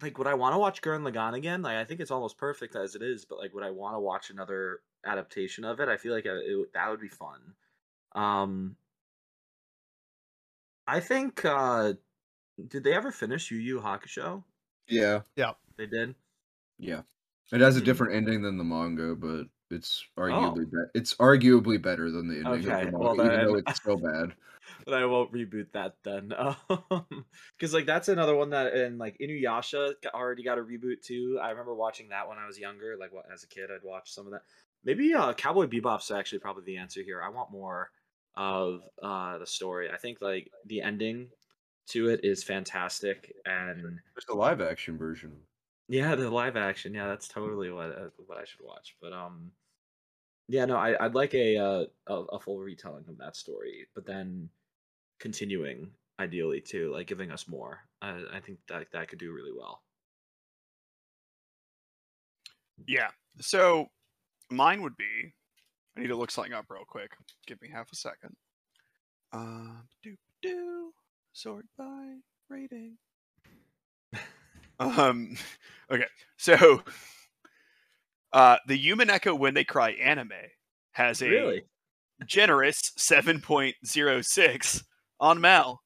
like 0.00 0.16
would 0.16 0.26
I 0.26 0.34
want 0.34 0.54
to 0.54 0.58
watch 0.58 0.80
Gurren 0.80 1.02
Lagann 1.02 1.34
again? 1.34 1.60
Like 1.60 1.76
I 1.76 1.84
think 1.84 2.00
it's 2.00 2.10
almost 2.10 2.38
perfect 2.38 2.76
as 2.76 2.94
it 2.94 3.02
is, 3.02 3.26
but 3.26 3.38
like 3.38 3.52
would 3.52 3.64
I 3.64 3.70
want 3.72 3.94
to 3.96 4.00
watch 4.00 4.30
another 4.30 4.80
adaptation 5.04 5.64
of 5.64 5.80
it? 5.80 5.88
I 5.88 5.96
feel 5.98 6.14
like 6.14 6.24
it, 6.24 6.30
it, 6.30 6.72
that 6.72 6.88
would 6.88 7.00
be 7.00 7.08
fun. 7.08 7.40
Um 8.14 8.76
I 10.86 11.00
think 11.00 11.44
uh 11.44 11.94
did 12.66 12.84
they 12.84 12.94
ever 12.94 13.12
finish 13.12 13.50
Yu 13.50 13.58
Yu 13.58 13.80
Hakusho? 13.80 14.44
Yeah, 14.88 15.22
Yeah. 15.36 15.52
They 15.76 15.86
did. 15.86 16.14
yeah. 16.78 17.02
It 17.52 17.60
has 17.60 17.76
a 17.76 17.80
different 17.80 18.14
ending 18.14 18.42
than 18.42 18.58
the 18.58 18.64
manga, 18.64 19.14
but 19.14 19.46
it's 19.70 20.04
arguably 20.18 20.70
be- 20.70 20.90
it's 20.94 21.14
arguably 21.16 21.80
better 21.80 22.10
than 22.10 22.28
the 22.28 22.40
ending 22.40 22.66
Okay, 22.68 22.84
of 22.84 22.90
the 22.92 22.98
well 22.98 23.14
manga, 23.14 23.34
even 23.34 23.46
though 23.46 23.54
it's 23.58 23.82
so 23.82 23.96
bad. 23.96 24.34
but 24.84 24.94
I 24.94 25.06
won't 25.06 25.32
reboot 25.32 25.72
that 25.72 25.96
then. 26.04 26.32
Because 27.58 27.74
like 27.74 27.86
that's 27.86 28.08
another 28.08 28.34
one 28.36 28.50
that 28.50 28.74
and 28.74 28.98
like 28.98 29.16
Inuyasha 29.18 29.94
g- 30.02 30.08
already 30.14 30.42
got 30.42 30.58
a 30.58 30.62
reboot 30.62 31.02
too. 31.02 31.38
I 31.42 31.50
remember 31.50 31.74
watching 31.74 32.08
that 32.10 32.28
when 32.28 32.38
I 32.38 32.46
was 32.46 32.58
younger. 32.58 32.96
Like 32.98 33.12
what 33.12 33.24
as 33.32 33.42
a 33.44 33.48
kid, 33.48 33.70
I'd 33.74 33.82
watch 33.82 34.12
some 34.12 34.26
of 34.26 34.32
that. 34.32 34.42
Maybe 34.84 35.12
uh, 35.14 35.32
Cowboy 35.34 35.66
Bebop's 35.66 36.10
actually 36.10 36.38
probably 36.38 36.64
the 36.64 36.76
answer 36.78 37.02
here. 37.02 37.22
I 37.22 37.30
want 37.30 37.50
more 37.50 37.90
of 38.36 38.82
uh, 39.02 39.38
the 39.38 39.46
story. 39.46 39.90
I 39.90 39.96
think 39.96 40.20
like 40.20 40.50
the 40.66 40.82
ending 40.82 41.30
to 41.88 42.08
it 42.10 42.20
is 42.24 42.44
fantastic, 42.44 43.34
and 43.46 44.00
There's 44.14 44.26
a 44.30 44.34
live 44.34 44.60
action 44.60 44.96
version. 44.98 45.32
yeah, 45.88 46.14
the 46.14 46.30
live 46.30 46.56
action. 46.56 46.94
Yeah, 46.94 47.06
that's 47.08 47.28
totally 47.28 47.70
what 47.70 47.90
uh, 47.96 48.10
what 48.26 48.38
I 48.38 48.44
should 48.44 48.64
watch. 48.64 48.96
But 49.00 49.12
um, 49.12 49.52
yeah, 50.48 50.64
no, 50.64 50.76
I 50.76 51.02
I'd 51.04 51.14
like 51.14 51.34
a 51.34 51.56
uh, 51.56 51.84
a, 52.06 52.14
a 52.14 52.40
full 52.40 52.58
retelling 52.58 53.04
of 53.08 53.18
that 53.18 53.36
story, 53.36 53.86
but 53.94 54.06
then 54.06 54.50
continuing 55.20 55.90
ideally 56.20 56.60
too, 56.60 56.92
like 56.92 57.06
giving 57.06 57.30
us 57.30 57.48
more. 57.48 57.80
I 58.02 58.24
I 58.34 58.40
think 58.40 58.58
that 58.68 58.88
that 58.92 59.08
could 59.08 59.18
do 59.18 59.32
really 59.32 59.52
well. 59.56 59.82
Yeah. 62.86 63.10
So 63.40 63.86
mine 64.50 64.82
would 64.82 64.96
be 64.96 65.34
I 65.96 66.00
need 66.00 66.08
to 66.08 66.16
look 66.16 66.30
something 66.30 66.52
up 66.52 66.66
real 66.70 66.84
quick. 66.86 67.12
Give 67.46 67.60
me 67.60 67.68
half 67.68 67.90
a 67.92 67.96
second. 67.96 68.36
Uh 69.32 69.82
do 70.02 70.16
do 70.42 70.92
sort 71.38 71.66
by 71.76 72.16
rating. 72.50 72.98
um 74.80 75.36
okay. 75.90 76.06
So 76.36 76.82
uh 78.32 78.56
the 78.66 78.88
Umineko 78.88 79.38
When 79.38 79.54
They 79.54 79.62
Cry 79.62 79.90
anime 79.92 80.32
has 80.92 81.22
a 81.22 81.28
Really? 81.28 81.62
generous 82.26 82.92
7.06 82.98 84.82
on 85.20 85.40
Mal. 85.40 85.80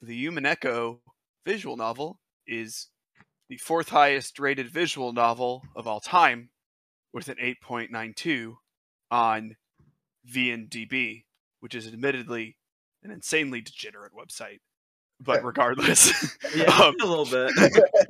The 0.00 0.24
Umineko 0.26 1.00
visual 1.44 1.76
novel 1.76 2.18
is 2.46 2.88
the 3.50 3.58
fourth 3.58 3.90
highest 3.90 4.38
rated 4.38 4.70
visual 4.70 5.12
novel 5.12 5.62
of 5.76 5.86
all 5.86 6.00
time 6.00 6.48
with 7.12 7.28
an 7.28 7.36
8.92 7.36 8.54
on 9.10 9.56
VNDB, 10.26 11.24
which 11.60 11.74
is 11.74 11.86
admittedly 11.86 12.56
an 13.02 13.10
insanely 13.10 13.60
degenerate 13.60 14.12
website. 14.14 14.58
But 15.20 15.44
regardless, 15.44 16.10
Yeah, 16.56 16.64
um, 16.64 16.94
a 17.00 17.06
little 17.06 17.24
bit. 17.26 17.52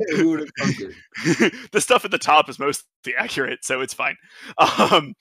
Who 0.17 0.31
would 0.31 0.41
have 0.41 0.49
thunk 0.59 0.77
it? 0.81 1.71
the 1.73 1.81
stuff 1.81 2.05
at 2.05 2.11
the 2.11 2.19
top 2.19 2.49
is 2.49 2.59
mostly 2.59 3.15
accurate, 3.17 3.65
so 3.65 3.81
it's 3.83 3.93
fine. 3.93 4.17
Um, 4.57 5.15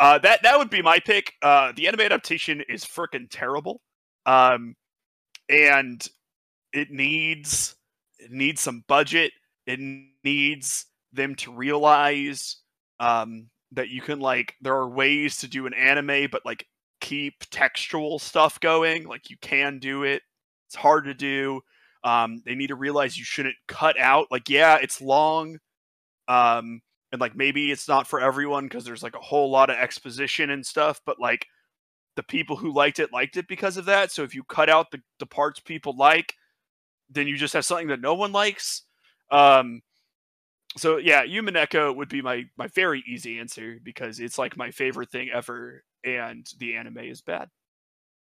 uh, 0.00 0.18
that 0.18 0.42
that 0.42 0.58
would 0.58 0.70
be 0.70 0.82
my 0.82 0.98
pick. 0.98 1.32
Uh, 1.40 1.72
the 1.76 1.86
anime 1.86 2.00
adaptation 2.00 2.62
is 2.68 2.84
freaking 2.84 3.28
terrible, 3.30 3.80
um, 4.26 4.74
and 5.48 6.06
it 6.72 6.90
needs 6.90 7.76
it 8.18 8.32
needs 8.32 8.60
some 8.60 8.82
budget. 8.88 9.32
It 9.66 9.78
needs 10.24 10.86
them 11.12 11.36
to 11.36 11.52
realize 11.52 12.56
um, 12.98 13.50
that 13.72 13.88
you 13.88 14.02
can 14.02 14.18
like 14.18 14.54
there 14.60 14.74
are 14.74 14.88
ways 14.88 15.38
to 15.38 15.48
do 15.48 15.66
an 15.66 15.74
anime, 15.74 16.28
but 16.30 16.42
like 16.44 16.66
keep 17.04 17.34
textual 17.50 18.18
stuff 18.18 18.58
going. 18.60 19.06
Like 19.06 19.28
you 19.28 19.36
can 19.42 19.78
do 19.78 20.04
it. 20.04 20.22
It's 20.68 20.74
hard 20.74 21.04
to 21.04 21.12
do. 21.12 21.60
Um, 22.02 22.40
they 22.46 22.54
need 22.54 22.68
to 22.68 22.76
realize 22.76 23.18
you 23.18 23.24
shouldn't 23.24 23.56
cut 23.68 23.98
out. 24.00 24.28
Like, 24.30 24.48
yeah, 24.48 24.78
it's 24.80 25.02
long, 25.02 25.58
um, 26.28 26.80
and 27.12 27.20
like 27.20 27.36
maybe 27.36 27.70
it's 27.70 27.88
not 27.88 28.06
for 28.06 28.20
everyone 28.20 28.64
because 28.64 28.84
there's 28.84 29.02
like 29.02 29.16
a 29.16 29.20
whole 29.20 29.50
lot 29.50 29.68
of 29.68 29.76
exposition 29.76 30.48
and 30.48 30.64
stuff. 30.64 31.02
But 31.04 31.20
like 31.20 31.46
the 32.16 32.22
people 32.22 32.56
who 32.56 32.72
liked 32.72 32.98
it 32.98 33.12
liked 33.12 33.36
it 33.36 33.48
because 33.48 33.76
of 33.76 33.84
that. 33.84 34.10
So 34.10 34.22
if 34.22 34.34
you 34.34 34.42
cut 34.42 34.70
out 34.70 34.90
the, 34.90 35.00
the 35.18 35.26
parts 35.26 35.60
people 35.60 35.94
like, 35.96 36.34
then 37.10 37.28
you 37.28 37.36
just 37.36 37.52
have 37.52 37.66
something 37.66 37.88
that 37.88 38.00
no 38.00 38.14
one 38.14 38.32
likes. 38.32 38.82
Um, 39.30 39.82
so 40.78 40.96
yeah, 40.96 41.24
Umineko 41.26 41.94
would 41.94 42.08
be 42.08 42.22
my 42.22 42.44
my 42.56 42.68
very 42.68 43.04
easy 43.06 43.38
answer 43.38 43.78
because 43.82 44.20
it's 44.20 44.38
like 44.38 44.56
my 44.56 44.70
favorite 44.70 45.10
thing 45.10 45.28
ever, 45.32 45.84
and 46.04 46.46
the 46.58 46.76
anime 46.76 46.98
is 46.98 47.20
bad. 47.20 47.48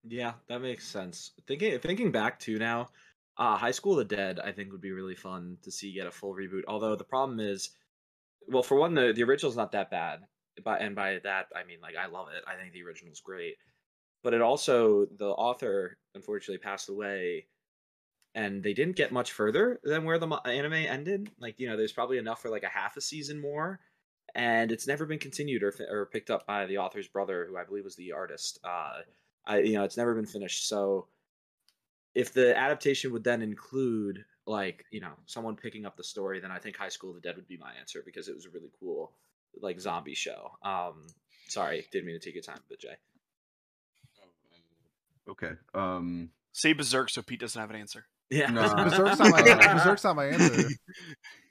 Yeah, 0.05 0.35
that 0.49 0.61
makes 0.61 0.87
sense. 0.87 1.33
Thinking 1.47 1.79
thinking 1.81 2.13
back 2.13 2.39
to 2.41 2.59
now, 2.59 2.89
uh, 3.37 3.57
High 3.57 3.71
School 3.73 3.99
of 3.99 4.09
the 4.09 4.17
Dead, 4.17 4.41
I 4.41 4.53
think 4.53 4.73
would 4.73 4.81
be 4.81 4.93
really 4.93 5.15
fun 5.15 5.59
to 5.63 5.71
see 5.71 5.93
get 5.93 6.07
a 6.07 6.11
full 6.11 6.35
reboot. 6.35 6.63
Although 6.69 6.97
the 6.97 7.05
problem 7.05 7.41
is, 7.41 7.71
well, 8.49 8.63
for 8.63 8.77
one, 8.77 8.95
the 8.95 9.13
the 9.15 9.25
original's 9.25 9.57
not 9.57 9.73
that 9.73 9.91
bad. 9.91 10.21
By 10.65 10.79
and 10.79 10.97
by 10.97 11.21
that 11.23 11.47
I 11.55 11.65
mean 11.65 11.79
like 11.81 11.97
I 11.97 12.07
love 12.07 12.29
it. 12.37 12.43
I 12.47 12.57
think 12.57 12.73
the 12.73 12.83
original's 12.83 13.21
great, 13.21 13.55
but 14.23 14.35
it 14.35 14.41
also 14.41 15.07
the 15.19 15.29
author 15.29 15.99
unfortunately 16.15 16.59
passed 16.59 16.89
away, 16.89 17.47
and 18.35 18.63
they 18.63 18.75
didn't 18.75 18.97
get 18.97 19.13
much 19.13 19.33
further 19.33 19.81
than 19.85 20.05
where 20.05 20.19
the 20.19 20.27
anime 20.47 20.73
ended. 20.75 21.31
Like 21.39 21.59
you 21.59 21.69
know, 21.69 21.77
there's 21.77 21.93
probably 21.93 22.19
enough 22.19 22.43
for 22.43 22.51
like 22.51 22.65
a 22.65 22.69
half 22.69 22.97
a 22.97 23.01
season 23.01 23.41
more, 23.41 23.81
and 24.35 24.71
it's 24.73 24.87
never 24.87 25.07
been 25.07 25.19
continued 25.19 25.63
or 25.63 25.73
or 25.91 26.07
picked 26.07 26.31
up 26.31 26.47
by 26.47 26.67
the 26.67 26.79
author's 26.79 27.09
brother, 27.09 27.47
who 27.49 27.57
I 27.57 27.65
believe 27.65 27.85
was 27.85 27.97
the 27.97 28.13
artist. 28.13 28.59
Uh, 28.65 29.01
I 29.47 29.59
you 29.61 29.75
know 29.75 29.85
it's 29.85 29.97
never 29.97 30.15
been 30.15 30.27
finished. 30.27 30.69
So 30.69 31.07
if 32.15 32.33
the 32.33 32.57
adaptation 32.57 33.13
would 33.13 33.25
then 33.25 33.43
include 33.43 34.25
like 34.47 34.85
you 34.91 35.01
know 35.01 35.13
someone 35.27 35.57
picking 35.57 35.87
up 35.87 35.97
the 35.97 36.05
story, 36.05 36.41
then 36.41 36.51
I 36.51 36.59
think 36.59 36.77
High 36.77 36.89
School 36.89 37.11
of 37.11 37.17
the 37.17 37.23
Dead 37.23 37.37
would 37.37 37.49
be 37.49 37.57
my 37.57 37.73
answer 37.79 38.03
because 38.05 38.29
it 38.29 38.35
was 38.35 38.47
a 38.47 38.51
really 38.51 38.71
cool 38.81 39.13
like 39.61 39.81
zombie 39.81 40.15
show. 40.15 40.51
Um, 40.63 41.07
sorry, 41.49 41.87
didn't 41.93 42.07
mean 42.07 42.19
to 42.19 42.25
take 42.25 42.35
your 42.35 42.43
time, 42.43 42.61
but 42.69 42.79
Jay. 42.79 42.97
Okay. 45.29 45.53
Um. 45.75 46.31
Say 46.53 46.73
Berserk 46.73 47.11
so 47.11 47.23
Pete 47.23 47.41
doesn't 47.41 47.61
have 47.61 47.71
an 47.71 47.77
answer. 47.77 48.07
Yeah, 48.31 48.51
Nah. 48.51 48.85
Berserk's 48.85 49.19
not 49.19 49.31
my 49.33 49.43
Berserk's 49.43 50.05
not 50.05 50.17
my 50.17 50.27
answer. 50.27 50.69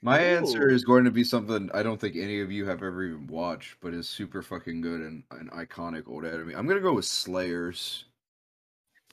My 0.02 0.20
answer 0.20 0.70
is 0.70 0.86
going 0.86 1.06
to 1.06 1.12
be 1.12 1.24
something 1.24 1.70
I 1.74 1.82
don't 1.82 2.00
think 2.00 2.16
any 2.16 2.40
of 2.42 2.52
you 2.52 2.66
have 2.66 2.84
ever 2.84 3.04
even 3.04 3.28
watched, 3.28 3.78
but 3.82 3.94
is 3.94 4.08
super 4.08 4.42
fucking 4.44 4.82
good 4.82 5.02
and 5.02 5.24
an 5.32 5.50
iconic 5.56 6.08
old 6.08 6.24
anime. 6.26 6.54
I'm 6.56 6.68
gonna 6.68 6.80
go 6.80 6.94
with 6.94 7.06
Slayers. 7.06 8.06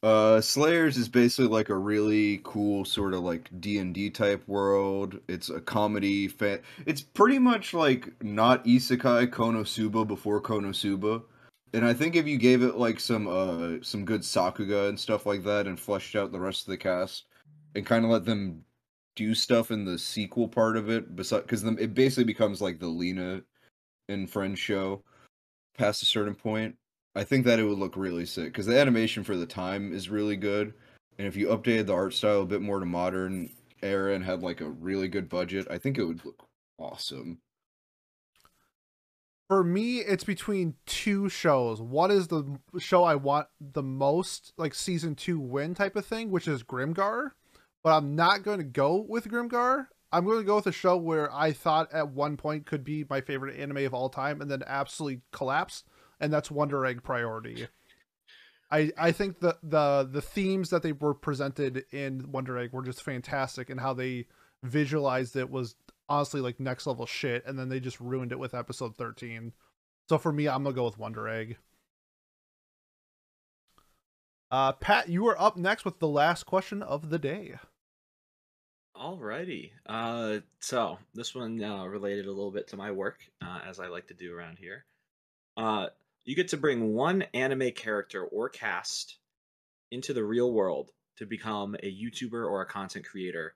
Uh, 0.02 0.38
Slayers 0.42 0.98
is 0.98 1.08
basically 1.08 1.46
like 1.46 1.70
a 1.70 1.74
really 1.74 2.42
cool 2.44 2.84
sort 2.84 3.14
of 3.14 3.20
like 3.20 3.48
D 3.60 3.78
and 3.78 3.94
D 3.94 4.10
type 4.10 4.46
world. 4.46 5.18
It's 5.28 5.48
a 5.48 5.60
comedy. 5.62 6.28
Fa- 6.28 6.60
it's 6.84 7.00
pretty 7.00 7.38
much 7.38 7.72
like 7.72 8.12
not 8.22 8.62
Isekai 8.66 9.28
Konosuba 9.28 10.06
before 10.06 10.42
Konosuba, 10.42 11.22
and 11.72 11.86
I 11.86 11.94
think 11.94 12.16
if 12.16 12.26
you 12.26 12.36
gave 12.36 12.62
it 12.62 12.76
like 12.76 13.00
some 13.00 13.26
uh 13.26 13.82
some 13.82 14.04
good 14.04 14.20
sakuga 14.20 14.90
and 14.90 15.00
stuff 15.00 15.24
like 15.24 15.42
that, 15.44 15.66
and 15.66 15.80
fleshed 15.80 16.14
out 16.14 16.32
the 16.32 16.38
rest 16.40 16.66
of 16.66 16.70
the 16.72 16.76
cast, 16.76 17.24
and 17.74 17.86
kind 17.86 18.04
of 18.04 18.10
let 18.10 18.24
them 18.24 18.64
do 19.16 19.34
stuff 19.34 19.70
in 19.70 19.84
the 19.84 19.98
sequel 19.98 20.48
part 20.48 20.76
of 20.76 20.90
it 20.90 21.14
because 21.14 21.62
it 21.62 21.94
basically 21.94 22.24
becomes 22.24 22.60
like 22.60 22.78
the 22.78 22.86
lena 22.86 23.40
and 24.08 24.30
friends 24.30 24.58
show 24.58 25.02
past 25.78 26.02
a 26.02 26.06
certain 26.06 26.34
point 26.34 26.74
i 27.14 27.22
think 27.22 27.44
that 27.44 27.60
it 27.60 27.64
would 27.64 27.78
look 27.78 27.96
really 27.96 28.26
sick 28.26 28.46
because 28.46 28.66
the 28.66 28.78
animation 28.78 29.22
for 29.22 29.36
the 29.36 29.46
time 29.46 29.92
is 29.92 30.08
really 30.08 30.36
good 30.36 30.74
and 31.18 31.28
if 31.28 31.36
you 31.36 31.48
updated 31.48 31.86
the 31.86 31.94
art 31.94 32.14
style 32.14 32.42
a 32.42 32.46
bit 32.46 32.60
more 32.60 32.80
to 32.80 32.86
modern 32.86 33.50
era 33.82 34.14
and 34.14 34.24
had 34.24 34.42
like 34.42 34.60
a 34.60 34.68
really 34.68 35.08
good 35.08 35.28
budget, 35.28 35.66
I 35.70 35.78
think 35.78 35.98
it 35.98 36.04
would 36.04 36.24
look 36.24 36.48
awesome. 36.78 37.38
For 39.48 39.62
me, 39.62 39.98
it's 39.98 40.24
between 40.24 40.74
two 40.86 41.28
shows. 41.28 41.80
What 41.80 42.10
is 42.10 42.28
the 42.28 42.58
show 42.78 43.04
I 43.04 43.14
want 43.14 43.46
the 43.60 43.82
most, 43.82 44.54
like 44.56 44.74
season 44.74 45.14
two 45.14 45.38
win 45.38 45.74
type 45.74 45.96
of 45.96 46.06
thing, 46.06 46.30
which 46.30 46.48
is 46.48 46.62
Grimgar. 46.62 47.32
But 47.84 47.96
I'm 47.98 48.16
not 48.16 48.42
going 48.42 48.58
to 48.58 48.64
go 48.64 49.04
with 49.06 49.28
Grimgar. 49.28 49.86
I'm 50.10 50.24
going 50.24 50.38
to 50.38 50.44
go 50.44 50.56
with 50.56 50.66
a 50.66 50.72
show 50.72 50.96
where 50.96 51.32
I 51.32 51.52
thought 51.52 51.92
at 51.92 52.08
one 52.08 52.36
point 52.36 52.66
could 52.66 52.82
be 52.82 53.04
my 53.10 53.20
favorite 53.20 53.58
anime 53.58 53.84
of 53.84 53.94
all 53.94 54.08
time 54.08 54.40
and 54.40 54.50
then 54.50 54.62
absolutely 54.66 55.20
collapsed, 55.32 55.84
and 56.18 56.32
that's 56.32 56.50
Wonder 56.50 56.86
Egg 56.86 57.02
Priority. 57.02 57.66
I, 58.70 58.90
I 58.98 59.12
think 59.12 59.40
the, 59.40 59.56
the 59.62 60.08
the 60.10 60.22
themes 60.22 60.70
that 60.70 60.82
they 60.82 60.92
were 60.92 61.14
presented 61.14 61.84
in 61.92 62.32
Wonder 62.32 62.58
Egg 62.58 62.72
were 62.72 62.82
just 62.82 63.02
fantastic 63.02 63.70
and 63.70 63.78
how 63.78 63.92
they 63.94 64.26
visualized 64.62 65.36
it 65.36 65.50
was 65.50 65.76
honestly 66.08 66.40
like 66.40 66.58
next 66.58 66.86
level 66.86 67.06
shit 67.06 67.44
and 67.46 67.58
then 67.58 67.68
they 67.68 67.78
just 67.78 68.00
ruined 68.00 68.32
it 68.32 68.38
with 68.38 68.54
episode 68.54 68.96
13. 68.96 69.52
So 70.08 70.18
for 70.18 70.32
me, 70.32 70.48
I'm 70.48 70.64
gonna 70.64 70.74
go 70.74 70.86
with 70.86 70.98
Wonder 70.98 71.28
Egg. 71.28 71.56
Uh 74.50 74.72
Pat, 74.72 75.08
you 75.08 75.26
are 75.28 75.40
up 75.40 75.56
next 75.56 75.84
with 75.84 75.98
the 75.98 76.08
last 76.08 76.44
question 76.44 76.82
of 76.82 77.10
the 77.10 77.18
day. 77.18 77.56
Alrighty. 78.96 79.72
Uh, 79.86 80.38
so 80.60 80.98
this 81.14 81.34
one 81.34 81.62
uh, 81.62 81.84
related 81.84 82.26
a 82.26 82.32
little 82.32 82.52
bit 82.52 82.68
to 82.68 82.76
my 82.76 82.92
work, 82.92 83.18
uh, 83.42 83.58
as 83.66 83.80
I 83.80 83.88
like 83.88 84.06
to 84.08 84.14
do 84.14 84.34
around 84.34 84.58
here. 84.58 84.84
Uh, 85.56 85.88
you 86.24 86.36
get 86.36 86.48
to 86.48 86.56
bring 86.56 86.94
one 86.94 87.22
anime 87.34 87.72
character 87.72 88.22
or 88.24 88.48
cast 88.48 89.18
into 89.90 90.12
the 90.12 90.24
real 90.24 90.52
world 90.52 90.90
to 91.18 91.26
become 91.26 91.74
a 91.82 91.92
YouTuber 91.92 92.48
or 92.48 92.62
a 92.62 92.66
content 92.66 93.04
creator. 93.04 93.54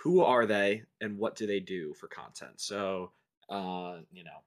Who 0.00 0.22
are 0.22 0.46
they, 0.46 0.82
and 1.00 1.16
what 1.16 1.36
do 1.36 1.46
they 1.46 1.60
do 1.60 1.94
for 1.94 2.08
content? 2.08 2.60
So, 2.60 3.12
uh, 3.48 3.98
you 4.12 4.24
know, 4.24 4.42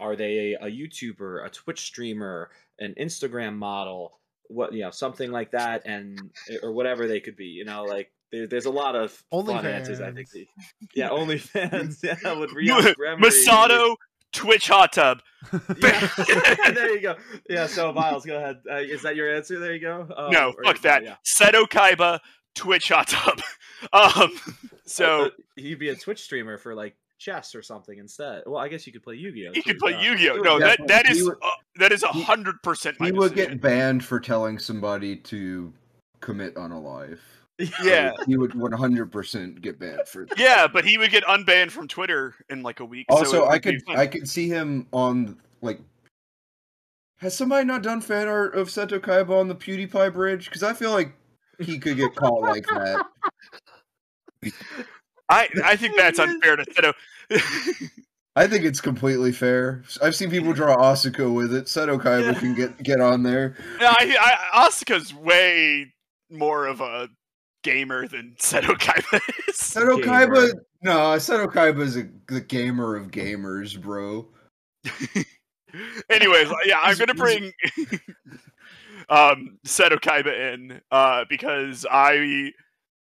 are 0.00 0.16
they 0.16 0.54
a, 0.60 0.66
YouTuber, 0.66 1.46
a 1.46 1.50
Twitch 1.50 1.80
streamer, 1.80 2.50
an 2.78 2.94
Instagram 2.98 3.54
model, 3.56 4.18
what 4.48 4.72
you 4.72 4.82
know, 4.82 4.90
something 4.90 5.30
like 5.30 5.52
that, 5.52 5.82
and 5.86 6.30
or 6.62 6.72
whatever 6.72 7.06
they 7.06 7.20
could 7.20 7.36
be. 7.36 7.46
You 7.46 7.64
know, 7.64 7.84
like 7.84 8.12
there, 8.36 8.46
there's 8.46 8.66
a 8.66 8.70
lot 8.70 8.94
of 8.96 9.10
fun 9.30 9.66
answers. 9.66 10.00
I 10.00 10.12
think. 10.12 10.28
OnlyFans. 10.28 10.30
the- 10.80 10.88
Yeah, 10.94 11.08
OnlyFans. 11.10 12.02
Yeah, 12.24 12.32
with 12.34 12.52
Rias 12.52 12.94
Gremory. 12.98 13.18
Misato 13.20 13.96
Twitch 14.32 14.68
hot 14.68 14.92
tub. 14.92 15.20
Yeah, 15.80 16.08
there 16.72 16.94
you 16.94 17.00
go. 17.00 17.16
Yeah, 17.48 17.66
so 17.66 17.92
Miles, 17.92 18.24
go 18.26 18.36
ahead. 18.36 18.56
Uh, 18.70 18.76
is 18.76 19.02
that 19.02 19.16
your 19.16 19.32
answer? 19.34 19.58
There 19.58 19.72
you 19.74 19.80
go. 19.80 20.06
Um, 20.16 20.30
no, 20.32 20.52
or- 20.56 20.64
fuck 20.64 20.80
that. 20.82 21.02
Yeah. 21.04 21.16
Seto 21.24 21.62
Kaiba 21.68 22.20
Twitch 22.54 22.88
hot 22.88 23.08
tub. 23.08 23.40
um, 23.92 24.32
so 24.84 25.26
Uh, 25.26 25.30
he'd 25.56 25.78
be 25.78 25.90
a 25.90 25.94
Twitch 25.96 26.22
streamer 26.22 26.58
for 26.58 26.74
like 26.74 26.96
chess 27.18 27.54
or 27.54 27.62
something 27.62 27.98
instead. 27.98 28.42
Well, 28.46 28.58
I 28.60 28.68
guess 28.68 28.86
you 28.86 28.92
could 28.92 29.02
play 29.02 29.14
Yu-Gi-Oh. 29.16 29.52
you 29.54 29.62
too, 29.62 29.72
could 29.72 29.78
play 29.78 29.92
yeah. 29.92 30.10
Yu-Gi-Oh. 30.10 30.36
No, 30.36 30.58
Yeah, 30.58 30.66
that 30.66 30.78
but 30.80 30.88
that 30.88 31.06
he 31.06 31.12
is 31.12 31.24
would- 31.24 31.38
uh, 31.42 31.48
that 31.76 31.92
is 31.92 32.02
a 32.02 32.08
hundred 32.08 32.62
percent 32.62 32.98
my 33.00 33.06
He 33.06 33.12
would 33.12 33.34
decision. 33.34 33.52
get 33.54 33.60
banned 33.62 34.04
for 34.04 34.18
telling 34.20 34.58
somebody 34.58 35.16
to 35.16 35.72
commit 36.20 36.56
on 36.56 36.72
a 36.72 36.80
live. 36.80 37.20
Yeah. 37.82 38.12
He 38.26 38.36
would 38.36 38.52
100% 38.52 39.60
get 39.60 39.78
banned 39.78 40.06
for 40.06 40.26
that. 40.26 40.38
Yeah, 40.38 40.66
but 40.66 40.84
he 40.84 40.98
would 40.98 41.10
get 41.10 41.24
unbanned 41.24 41.70
from 41.70 41.88
Twitter 41.88 42.34
in 42.50 42.62
like 42.62 42.80
a 42.80 42.84
week. 42.84 43.06
Also, 43.08 43.44
it 43.44 43.48
I 43.48 43.58
could. 43.58 43.82
I 43.88 44.06
could 44.06 44.28
see 44.28 44.48
him 44.48 44.86
on 44.92 45.38
like. 45.62 45.80
Has 47.18 47.34
somebody 47.34 47.64
not 47.64 47.82
done 47.82 48.02
fan 48.02 48.28
art 48.28 48.54
of 48.54 48.68
Seto 48.68 48.98
Kaiba 48.98 49.30
on 49.30 49.48
the 49.48 49.54
PewDiePie 49.54 50.12
bridge? 50.12 50.44
Because 50.46 50.62
I 50.62 50.74
feel 50.74 50.90
like 50.90 51.14
he 51.58 51.78
could 51.78 51.96
get 51.96 52.14
caught 52.14 52.42
like 52.42 52.66
that. 52.66 53.06
I 55.28 55.48
I 55.64 55.76
think 55.76 55.96
that's 55.96 56.18
unfair 56.18 56.56
to 56.56 56.64
Seto. 56.64 56.92
I 58.36 58.46
think 58.46 58.66
it's 58.66 58.82
completely 58.82 59.32
fair. 59.32 59.82
I've 60.02 60.14
seen 60.14 60.30
people 60.30 60.52
draw 60.52 60.76
Asuka 60.76 61.32
with 61.34 61.54
it. 61.54 61.64
Seto 61.64 61.98
Kaiba 61.98 62.34
Yeah. 62.34 62.38
can 62.38 62.54
get 62.54 62.82
get 62.82 63.00
on 63.00 63.22
there. 63.22 63.56
No, 63.80 63.86
I, 63.86 64.16
I, 64.52 64.68
Asuka's 64.68 65.14
way 65.14 65.94
more 66.30 66.66
of 66.66 66.82
a 66.82 67.08
gamer 67.66 68.06
than 68.06 68.34
Seto 68.38 68.78
Kaiba 68.78 69.20
is. 69.48 69.56
Seto 69.56 70.00
Gamer. 70.02 70.36
Kaiba, 70.36 70.52
no, 70.82 70.92
Seto 71.16 71.46
Kaiba 71.46 71.80
is 71.80 71.96
a, 71.96 72.08
the 72.28 72.40
gamer 72.40 72.94
of 72.94 73.10
gamers, 73.10 73.78
bro. 73.80 74.28
Anyways, 76.08 76.48
yeah, 76.64 76.78
I'm 76.80 76.96
gonna 76.96 77.14
bring 77.14 77.52
um 79.08 79.58
Seto 79.66 79.98
Kaiba 80.00 80.54
in 80.54 80.80
uh 80.92 81.24
because 81.28 81.84
I 81.90 82.52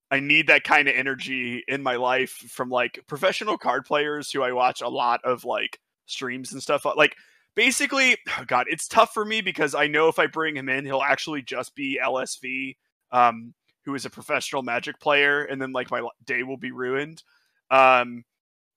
I 0.10 0.20
need 0.20 0.48
that 0.48 0.64
kind 0.64 0.88
of 0.88 0.96
energy 0.96 1.64
in 1.68 1.84
my 1.84 1.98
life 1.98 2.32
from 2.32 2.70
like 2.70 3.04
professional 3.08 3.58
card 3.58 3.86
players 3.86 4.32
who 4.32 4.42
I 4.42 4.54
watch 4.54 4.82
a 4.82 4.90
lot 4.90 5.24
of 5.24 5.46
like 5.46 5.80
streams 6.08 6.52
and 6.52 6.64
stuff. 6.64 6.84
Like 6.84 7.16
basically, 7.56 8.18
oh 8.40 8.44
God, 8.48 8.66
it's 8.70 8.88
tough 8.88 9.14
for 9.14 9.24
me 9.24 9.42
because 9.42 9.76
I 9.76 9.86
know 9.86 10.08
if 10.08 10.18
I 10.18 10.26
bring 10.26 10.58
him 10.58 10.68
in, 10.68 10.84
he'll 10.86 11.02
actually 11.02 11.44
just 11.44 11.76
be 11.76 12.00
LSV, 12.04 12.76
um, 13.12 13.54
who 13.88 13.96
is 13.96 14.06
a 14.06 14.10
professional 14.10 14.64
Magic 14.64 15.00
player, 15.00 15.46
and 15.46 15.62
then 15.62 15.72
like 15.72 15.90
my 15.90 16.06
day 16.26 16.44
will 16.44 16.58
be 16.58 16.72
ruined. 16.72 17.24
Um, 17.72 18.26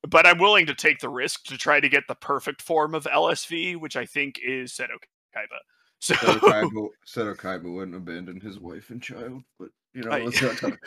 but 0.09 0.25
I'm 0.25 0.39
willing 0.39 0.67
to 0.67 0.75
take 0.75 1.01
the 1.01 1.09
risk 1.09 1.47
to 1.47 1.59
try 1.59 1.81
to 1.81 1.89
get 1.89 2.05
the 2.07 2.15
perfect 2.15 2.63
form 2.63 2.95
of 2.95 3.05
LSV, 3.05 3.77
which 3.77 3.97
I 3.97 4.07
think 4.07 4.39
is 4.43 4.73
Seto 4.73 4.97
Kaiba. 5.37 5.59
So 6.03 6.15
Seto 6.15 6.39
Kaiba, 6.39 6.89
Seto 7.07 7.37
Kaiba 7.37 7.75
wouldn't 7.75 7.95
abandon 7.95 8.41
his 8.41 8.59
wife 8.59 8.89
and 8.89 9.03
child, 9.03 9.43
but 9.59 9.69
you 9.93 10.03
know, 10.03 10.13
I- 10.13 10.23
let's 10.23 10.41
not 10.41 10.57
talk. 10.57 10.79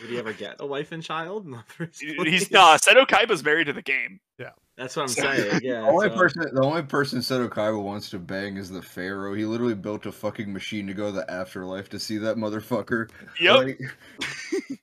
Would 0.00 0.10
he 0.10 0.18
ever 0.18 0.32
get 0.32 0.56
a 0.60 0.66
wife 0.66 0.92
and 0.92 1.02
child? 1.02 1.44
in 1.46 1.50
the 1.52 1.62
first 1.66 2.00
he's 2.00 2.14
place? 2.14 2.50
not. 2.50 2.80
Seto 2.80 3.06
Kaiba's 3.06 3.42
married 3.44 3.66
to 3.66 3.72
the 3.72 3.82
game. 3.82 4.20
Yeah, 4.38 4.50
that's 4.76 4.94
what 4.96 5.02
I'm 5.02 5.08
saying. 5.08 5.60
Yeah. 5.62 5.80
The 5.82 5.88
only 5.88 6.08
so- 6.08 6.16
person, 6.16 6.42
the 6.54 6.62
only 6.62 6.82
person 6.82 7.18
Seto 7.20 7.48
Kaiba 7.48 7.82
wants 7.82 8.08
to 8.10 8.18
bang 8.18 8.56
is 8.56 8.70
the 8.70 8.80
Pharaoh. 8.82 9.34
He 9.34 9.44
literally 9.44 9.74
built 9.74 10.06
a 10.06 10.12
fucking 10.12 10.52
machine 10.52 10.86
to 10.86 10.94
go 10.94 11.06
to 11.06 11.12
the 11.12 11.30
afterlife 11.30 11.88
to 11.90 11.98
see 11.98 12.18
that 12.18 12.36
motherfucker. 12.36 13.10
Yep. 13.40 13.56
Like, 13.56 13.80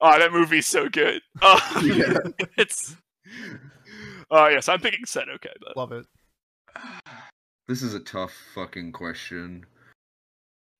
oh, 0.00 0.18
that 0.18 0.32
movie's 0.32 0.66
so 0.66 0.88
good. 0.88 1.22
Uh, 1.42 1.60
Yeah. 1.82 2.18
it's. 2.56 2.96
Oh 4.30 4.46
yes, 4.48 4.68
I'm 4.68 4.80
picking 4.80 5.04
Seto 5.06 5.38
Kaiba. 5.40 5.74
Love 5.76 5.92
it. 5.92 6.06
this 7.68 7.82
is 7.82 7.94
a 7.94 8.00
tough 8.00 8.32
fucking 8.54 8.92
question. 8.92 9.66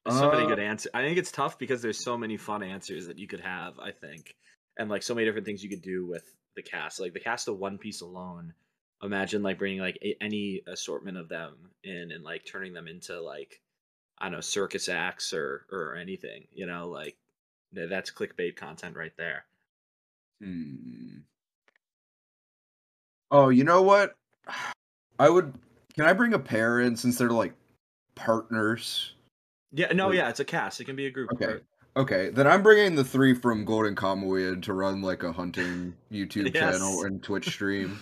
There's 0.04 0.18
so 0.18 0.30
many 0.30 0.44
Uh, 0.44 0.48
good 0.48 0.58
answers. 0.58 0.90
I 0.94 1.02
think 1.02 1.18
it's 1.18 1.30
tough 1.30 1.58
because 1.58 1.82
there's 1.82 2.02
so 2.02 2.16
many 2.16 2.36
fun 2.36 2.62
answers 2.62 3.06
that 3.06 3.18
you 3.18 3.26
could 3.26 3.40
have. 3.40 3.78
I 3.78 3.92
think, 3.92 4.34
and 4.78 4.88
like 4.88 5.02
so 5.02 5.14
many 5.14 5.26
different 5.26 5.46
things 5.46 5.62
you 5.62 5.70
could 5.70 5.82
do 5.82 6.06
with 6.06 6.24
the 6.56 6.62
cast. 6.62 7.00
Like 7.00 7.12
the 7.12 7.20
cast 7.20 7.48
of 7.48 7.58
One 7.58 7.78
Piece 7.78 8.00
alone. 8.00 8.54
Imagine 9.02 9.42
like 9.42 9.58
bringing 9.58 9.80
like 9.80 9.98
a, 10.02 10.16
any 10.22 10.62
assortment 10.66 11.16
of 11.16 11.28
them 11.28 11.70
in 11.84 12.10
and 12.12 12.22
like 12.24 12.44
turning 12.44 12.72
them 12.74 12.86
into 12.86 13.20
like 13.20 13.60
I 14.18 14.26
don't 14.26 14.32
know 14.32 14.40
circus 14.40 14.88
acts 14.88 15.32
or 15.32 15.66
or 15.70 15.96
anything. 15.96 16.46
You 16.52 16.66
know, 16.66 16.88
like 16.88 17.16
that's 17.72 18.10
clickbait 18.10 18.56
content 18.56 18.96
right 18.96 19.16
there. 19.16 19.44
Hmm. 20.42 21.18
Oh, 23.30 23.50
you 23.50 23.64
know 23.64 23.82
what? 23.82 24.16
I 25.18 25.28
would. 25.28 25.52
Can 25.94 26.06
I 26.06 26.14
bring 26.14 26.32
a 26.32 26.38
pair 26.38 26.80
in 26.80 26.96
since 26.96 27.18
they're 27.18 27.30
like 27.30 27.52
partners? 28.14 29.14
Yeah, 29.72 29.92
no, 29.92 30.10
yeah, 30.12 30.28
it's 30.28 30.40
a 30.40 30.44
cast. 30.44 30.80
It 30.80 30.84
can 30.84 30.96
be 30.96 31.06
a 31.06 31.10
group. 31.10 31.30
Okay. 31.34 31.60
Okay, 31.96 32.30
then 32.30 32.46
I'm 32.46 32.62
bringing 32.62 32.94
the 32.94 33.04
three 33.04 33.34
from 33.34 33.64
Golden 33.64 33.96
Kamuy 33.96 34.52
in 34.52 34.60
to 34.62 34.72
run 34.72 35.02
like 35.02 35.22
a 35.24 35.32
hunting 35.32 35.94
YouTube 36.12 36.54
Yes. 36.54 36.74
channel 36.78 37.02
and 37.04 37.22
Twitch 37.22 37.48
stream. 37.48 38.00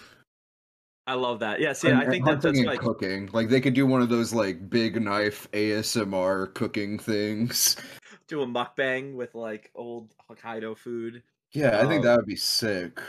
I 1.07 1.15
love 1.15 1.41
that. 1.41 1.59
Yes, 1.61 1.83
And- 1.85 1.93
yeah, 1.95 1.99
I 2.01 2.03
and 2.03 2.11
think 2.13 2.25
that 2.27 2.43
that's 2.43 2.61
like 2.61 2.81
cooking. 2.81 3.31
Like 3.33 3.49
they 3.49 3.63
could 3.63 3.73
do 3.75 3.87
one 3.87 4.03
of 4.03 4.11
those 4.11 4.35
like 4.35 4.69
big 4.69 5.01
knife 5.03 5.51
ASMR 5.53 6.53
cooking 6.53 6.99
things. 6.99 7.77
do 8.29 8.43
a 8.43 8.47
mukbang 8.47 9.15
with 9.15 9.35
like 9.35 9.71
old 9.75 10.15
Hokkaido 10.31 10.77
food. 10.77 11.23
Yeah, 11.53 11.79
I 11.79 11.87
think 11.87 12.01
Um, 12.01 12.03
that 12.03 12.17
would 12.19 12.27
be 12.27 12.37
sick. 12.37 13.01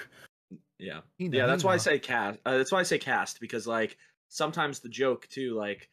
Yeah. 0.77 1.01
Yeah 1.17 1.45
that's 1.45 1.65
why 1.65 1.73
i 1.73 1.77
say 1.77 1.99
cast 1.99 2.39
uh, 2.45 2.57
that's 2.57 2.71
why 2.71 2.79
i 2.79 2.83
say 2.83 2.97
cast 2.97 3.41
because 3.41 3.67
like 3.67 3.97
sometimes 4.29 4.79
the 4.79 4.87
joke 4.87 5.27
too 5.27 5.53
like 5.53 5.89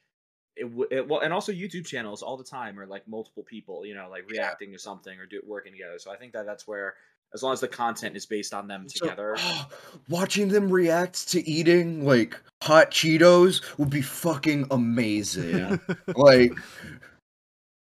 it, 0.56 0.66
it 0.90 1.06
well 1.08 1.20
and 1.20 1.32
also 1.32 1.52
youtube 1.52 1.86
channels 1.86 2.22
all 2.22 2.36
the 2.36 2.44
time 2.44 2.78
are 2.78 2.86
like 2.86 3.06
multiple 3.06 3.42
people 3.42 3.84
you 3.84 3.94
know 3.94 4.08
like 4.10 4.24
Yeah. 4.30 4.42
reacting 4.42 4.72
to 4.72 4.78
something 4.78 5.18
or 5.18 5.26
do 5.26 5.40
working 5.46 5.72
together 5.72 5.98
so 5.98 6.10
i 6.10 6.16
think 6.16 6.32
that 6.32 6.46
that's 6.46 6.66
where 6.66 6.94
as 7.34 7.42
long 7.42 7.52
as 7.52 7.60
the 7.60 7.68
content 7.68 8.16
is 8.16 8.24
based 8.26 8.54
on 8.54 8.66
them 8.68 8.88
So, 8.88 9.06
together 9.06 9.36
watching 10.08 10.48
them 10.48 10.70
react 10.72 11.28
to 11.30 11.46
eating 11.48 12.04
like 12.04 12.40
hot 12.62 12.90
Cheetos 12.90 13.76
would 13.78 13.90
be 13.90 14.00
fucking 14.02 14.66
amazing. 14.70 15.78
like 16.16 16.52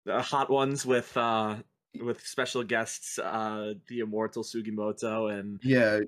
the 0.05 0.23
hot 0.23 0.51
ones 0.51 0.87
with 0.87 1.17
uh 1.17 1.57
with 2.01 2.21
special 2.25 2.63
guests 2.63 3.19
uh 3.19 3.75
the 3.89 4.01
immortal 4.01 4.45
sugimoto 4.45 5.37
and 5.37 5.59
yeah, 5.63 6.01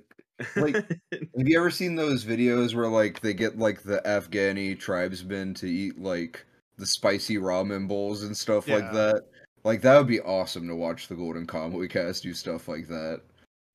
like 0.57 0.75
have 1.13 1.49
you 1.49 1.59
ever 1.59 1.71
seen 1.71 1.97
those 1.97 2.25
videos 2.25 2.75
where 2.75 2.89
like 2.89 3.21
they 3.21 3.35
get 3.35 3.59
like 3.59 3.83
the 3.83 4.01
Afghani 4.05 4.79
tribesmen 4.79 5.55
to 5.55 5.67
eat 5.67 5.99
like 5.99 6.45
the 6.79 6.87
spicy 6.87 7.37
ramen 7.37 7.87
bowls 7.87 8.23
and 8.25 8.37
stuff 8.37 8.69
like 8.69 8.93
that? 8.93 9.23
Like 9.65 9.83
that 9.83 9.97
would 9.99 10.07
be 10.09 10.21
awesome 10.21 10.67
to 10.69 10.75
watch 10.75 11.09
the 11.09 11.15
Golden 11.15 11.47
Kamuy 11.47 11.89
cast 11.89 12.23
do 12.25 12.35
stuff 12.35 12.69
like 12.69 12.89
that. 12.89 13.21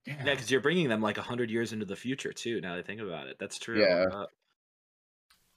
Yeah, 0.06 0.24
because 0.24 0.50
you're 0.50 0.62
bringing 0.62 0.90
them 0.90 1.02
like 1.02 1.18
hundred 1.18 1.50
years 1.50 1.74
into 1.74 1.86
the 1.86 1.96
future 1.96 2.32
too. 2.32 2.62
Now 2.62 2.74
that 2.76 2.80
I 2.80 2.84
think 2.84 3.02
about 3.02 3.28
it, 3.28 3.38
that's 3.40 3.58
true. 3.58 3.82
Yeah. 3.82 4.06
Uh, 4.12 4.26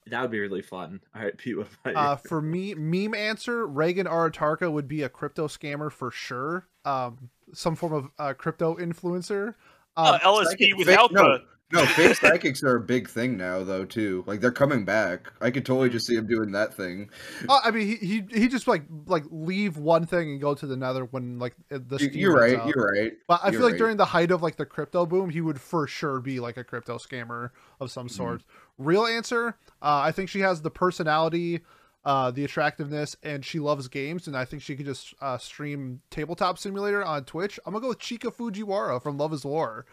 that 0.07 0.21
would 0.21 0.31
be 0.31 0.39
really 0.39 0.61
fun. 0.61 0.99
All 1.15 1.21
right, 1.21 1.37
Pete, 1.37 1.57
what 1.57 1.67
about 1.85 1.95
Uh, 1.95 2.15
for 2.15 2.41
me, 2.41 2.73
meme 2.73 3.13
answer: 3.13 3.67
Reigen 3.67 4.05
Arataka 4.05 4.71
would 4.71 4.87
be 4.87 5.03
a 5.03 5.09
crypto 5.09 5.47
scammer 5.47 5.91
for 5.91 6.11
sure. 6.11 6.67
Um, 6.85 7.29
some 7.53 7.75
form 7.75 7.93
of 7.93 8.09
uh, 8.17 8.33
crypto 8.33 8.75
influencer. 8.77 9.55
Uh, 9.95 10.19
Um, 10.23 10.35
LSP 10.35 10.45
Psychic- 10.45 10.77
without 10.77 11.11
no, 11.11 11.23
the 11.23 11.43
No, 11.73 11.85
fake 11.85 12.15
psychics 12.15 12.63
are 12.63 12.75
a 12.75 12.81
big 12.81 13.09
thing 13.09 13.37
now, 13.37 13.63
though. 13.63 13.85
Too 13.85 14.23
like 14.27 14.41
they're 14.41 14.51
coming 14.51 14.85
back. 14.85 15.31
I 15.41 15.51
could 15.51 15.65
totally 15.65 15.89
just 15.89 16.05
see 16.07 16.15
him 16.15 16.27
doing 16.27 16.51
that 16.51 16.73
thing. 16.73 17.09
uh, 17.49 17.59
I 17.63 17.71
mean, 17.71 17.87
he, 17.87 17.95
he 17.95 18.23
he 18.41 18.47
just 18.47 18.67
like 18.67 18.83
like 19.05 19.23
leave 19.31 19.77
one 19.77 20.05
thing 20.05 20.31
and 20.31 20.41
go 20.41 20.53
to 20.55 20.65
the 20.67 20.75
nether 20.77 21.05
when 21.05 21.39
like 21.39 21.55
the 21.69 21.97
You- 21.99 22.09
You're 22.13 22.35
right. 22.35 22.59
out. 22.59 22.67
You're 22.75 22.85
right. 22.91 23.13
But 23.27 23.41
I 23.43 23.51
feel 23.51 23.61
like 23.61 23.71
right. 23.73 23.77
during 23.77 23.97
the 23.97 24.05
height 24.05 24.31
of 24.31 24.41
like 24.41 24.57
the 24.57 24.65
crypto 24.65 25.05
boom, 25.05 25.29
he 25.29 25.41
would 25.41 25.59
for 25.61 25.87
sure 25.87 26.19
be 26.19 26.39
like 26.39 26.57
a 26.57 26.63
crypto 26.63 26.97
scammer 26.97 27.51
of 27.79 27.91
some 27.91 28.07
Mm-hmm. 28.07 28.15
sort. 28.15 28.43
Real 28.77 29.05
answer, 29.05 29.57
uh, 29.81 30.01
I 30.03 30.11
think 30.11 30.27
she 30.29 30.39
has 30.39 30.61
the 30.63 30.71
personality, 30.71 31.61
uh, 32.03 32.31
the 32.31 32.43
attractiveness, 32.43 33.15
and 33.21 33.45
she 33.45 33.59
loves 33.59 33.87
games, 33.87 34.25
and 34.27 34.35
I 34.35 34.43
think 34.43 34.63
she 34.63 34.75
could 34.75 34.87
just 34.87 35.13
uh, 35.21 35.37
stream 35.37 36.01
Tabletop 36.09 36.57
Simulator 36.57 37.03
on 37.05 37.25
Twitch. 37.25 37.59
I'm 37.65 37.73
gonna 37.73 37.83
go 37.83 37.89
with 37.89 37.99
Chika 37.99 38.33
Fujiwara 38.35 39.01
from 39.03 39.17
Love 39.17 39.33
Is 39.33 39.45
War. 39.45 39.85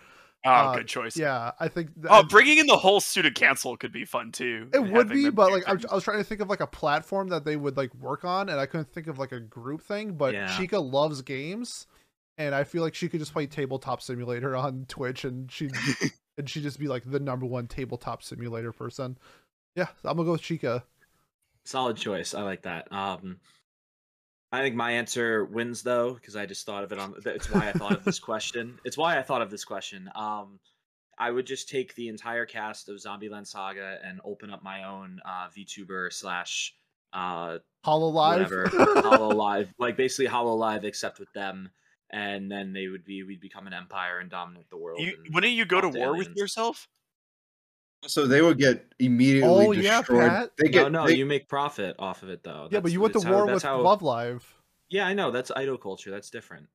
Oh, 0.45 0.51
uh, 0.51 0.77
good 0.77 0.87
choice. 0.87 1.17
Yeah, 1.17 1.51
I 1.59 1.69
think. 1.69 1.93
th- 1.95 2.07
Oh, 2.09 2.23
bringing 2.23 2.59
in 2.59 2.67
the 2.67 2.77
whole 2.77 3.01
student 3.01 3.35
council 3.35 3.77
could 3.77 3.93
be 3.93 4.05
fun 4.05 4.31
too. 4.33 4.69
It 4.73 4.81
would 4.81 5.09
be, 5.09 5.31
but 5.31 5.51
like 5.51 5.69
I 5.69 5.75
was. 5.75 5.85
I 5.87 5.95
was 5.97 6.05
trying 6.05 6.19
to 6.19 6.25
think 6.25 6.41
of 6.41 6.49
like 6.49 6.61
a 6.61 6.67
platform 6.67 7.29
that 7.29 7.45
they 7.45 7.57
would 7.57 7.77
like 7.77 7.93
work 7.97 8.25
on, 8.25 8.49
and 8.49 8.59
I 8.61 8.67
couldn't 8.67 8.89
think 8.93 9.09
of 9.09 9.19
like 9.19 9.33
a 9.33 9.41
group 9.41 9.83
thing. 9.83 10.13
But 10.15 10.35
Yeah. 10.35 10.47
Chika 10.49 10.81
loves 10.81 11.23
games, 11.23 11.87
and 12.39 12.55
I 12.55 12.63
feel 12.65 12.83
like 12.83 12.95
she 12.95 13.09
could 13.09 13.19
just 13.21 13.33
play 13.33 13.47
Tabletop 13.47 14.01
Simulator 14.01 14.55
on 14.57 14.87
Twitch, 14.89 15.25
and 15.25 15.51
she 15.51 15.71
and 16.39 16.49
she'd 16.49 16.63
just 16.63 16.79
be 16.79 16.87
like 16.89 17.03
the 17.11 17.19
number 17.21 17.45
one 17.47 17.67
Tabletop 17.67 18.23
Simulator 18.23 18.73
person. 18.73 19.19
Yeah, 19.75 19.89
I'm 20.05 20.17
gonna 20.17 20.25
go 20.27 20.33
with 20.33 20.43
Chika. 20.43 20.83
Solid 21.65 21.97
choice. 21.97 22.33
I 22.33 22.43
like 22.43 22.63
that. 22.63 22.91
Um, 22.93 23.41
I 24.51 24.63
think 24.63 24.75
my 24.75 24.93
answer 24.93 25.45
wins 25.45 25.83
though 25.83 26.15
because 26.15 26.37
I 26.37 26.47
just 26.47 26.65
thought 26.65 26.85
of 26.85 26.93
it 26.93 26.99
on. 26.99 27.15
It's 27.27 27.51
why 27.51 27.69
I 27.69 27.73
thought 27.73 27.93
of 27.93 28.05
this 28.05 28.19
question. 28.31 28.79
It's 28.85 28.97
why 28.97 29.19
I 29.19 29.23
thought 29.23 29.43
of 29.43 29.51
this 29.51 29.65
question. 29.65 30.11
Um, 30.15 30.59
I 31.19 31.31
would 31.31 31.47
just 31.47 31.69
take 31.69 31.95
the 31.95 32.09
entire 32.09 32.47
cast 32.47 32.89
of 32.89 32.97
Zombieland 32.97 33.47
Saga 33.47 33.99
and 34.05 34.21
open 34.25 34.51
up 34.51 34.63
my 34.63 34.85
own 34.85 35.21
uh, 35.25 35.49
VTuber 35.49 36.13
slash 36.13 36.75
uh, 37.13 37.59
Hololive. 37.85 39.03
Hollow 39.03 39.35
Live, 39.35 39.75
like 39.79 39.97
basically 39.97 40.29
Hololive 40.29 40.85
except 40.85 41.19
with 41.19 41.33
them, 41.33 41.71
and 42.11 42.51
then 42.51 42.73
they 42.73 42.89
would 42.89 43.05
be 43.05 43.23
we'd 43.25 43.41
become 43.41 43.67
an 43.67 43.75
empire 43.75 44.19
and 44.19 44.31
dominate 44.31 44.71
the 44.71 44.77
world. 44.77 45.01
You, 45.01 45.15
and 45.25 45.35
wouldn't 45.35 45.53
you 45.53 45.65
go 45.65 45.81
to 45.81 45.89
talk 45.89 45.95
to 45.95 45.99
war 45.99 46.17
with 46.17 46.37
yourself? 46.37 46.89
So 48.07 48.27
they 48.27 48.41
would 48.43 48.59
get 48.59 48.87
immediately 48.99 49.67
Oh, 49.67 49.73
yeah. 49.73 50.03
Pat. 50.03 50.53
They 50.57 50.69
get 50.69 50.83
no, 50.93 51.01
no, 51.03 51.07
they- 51.07 51.15
you 51.17 51.27
make 51.27 51.49
profit 51.49 51.97
off 51.99 52.23
of 52.23 52.29
it 52.31 52.43
though. 52.45 52.69
yeah, 52.71 52.81
but 52.81 52.93
you 52.93 53.01
went 53.01 53.13
to 53.15 53.19
that's 53.19 53.27
how- 53.29 53.35
war 53.45 53.47
with 53.55 53.63
how- 53.63 53.81
Love 53.81 54.03
Live. 54.03 54.55
Yeah, 54.89 55.07
I 55.07 55.15
know 55.15 55.31
that's 55.31 55.51
idol 55.55 55.77
culture. 55.77 56.11
That's 56.11 56.31
different. 56.31 56.67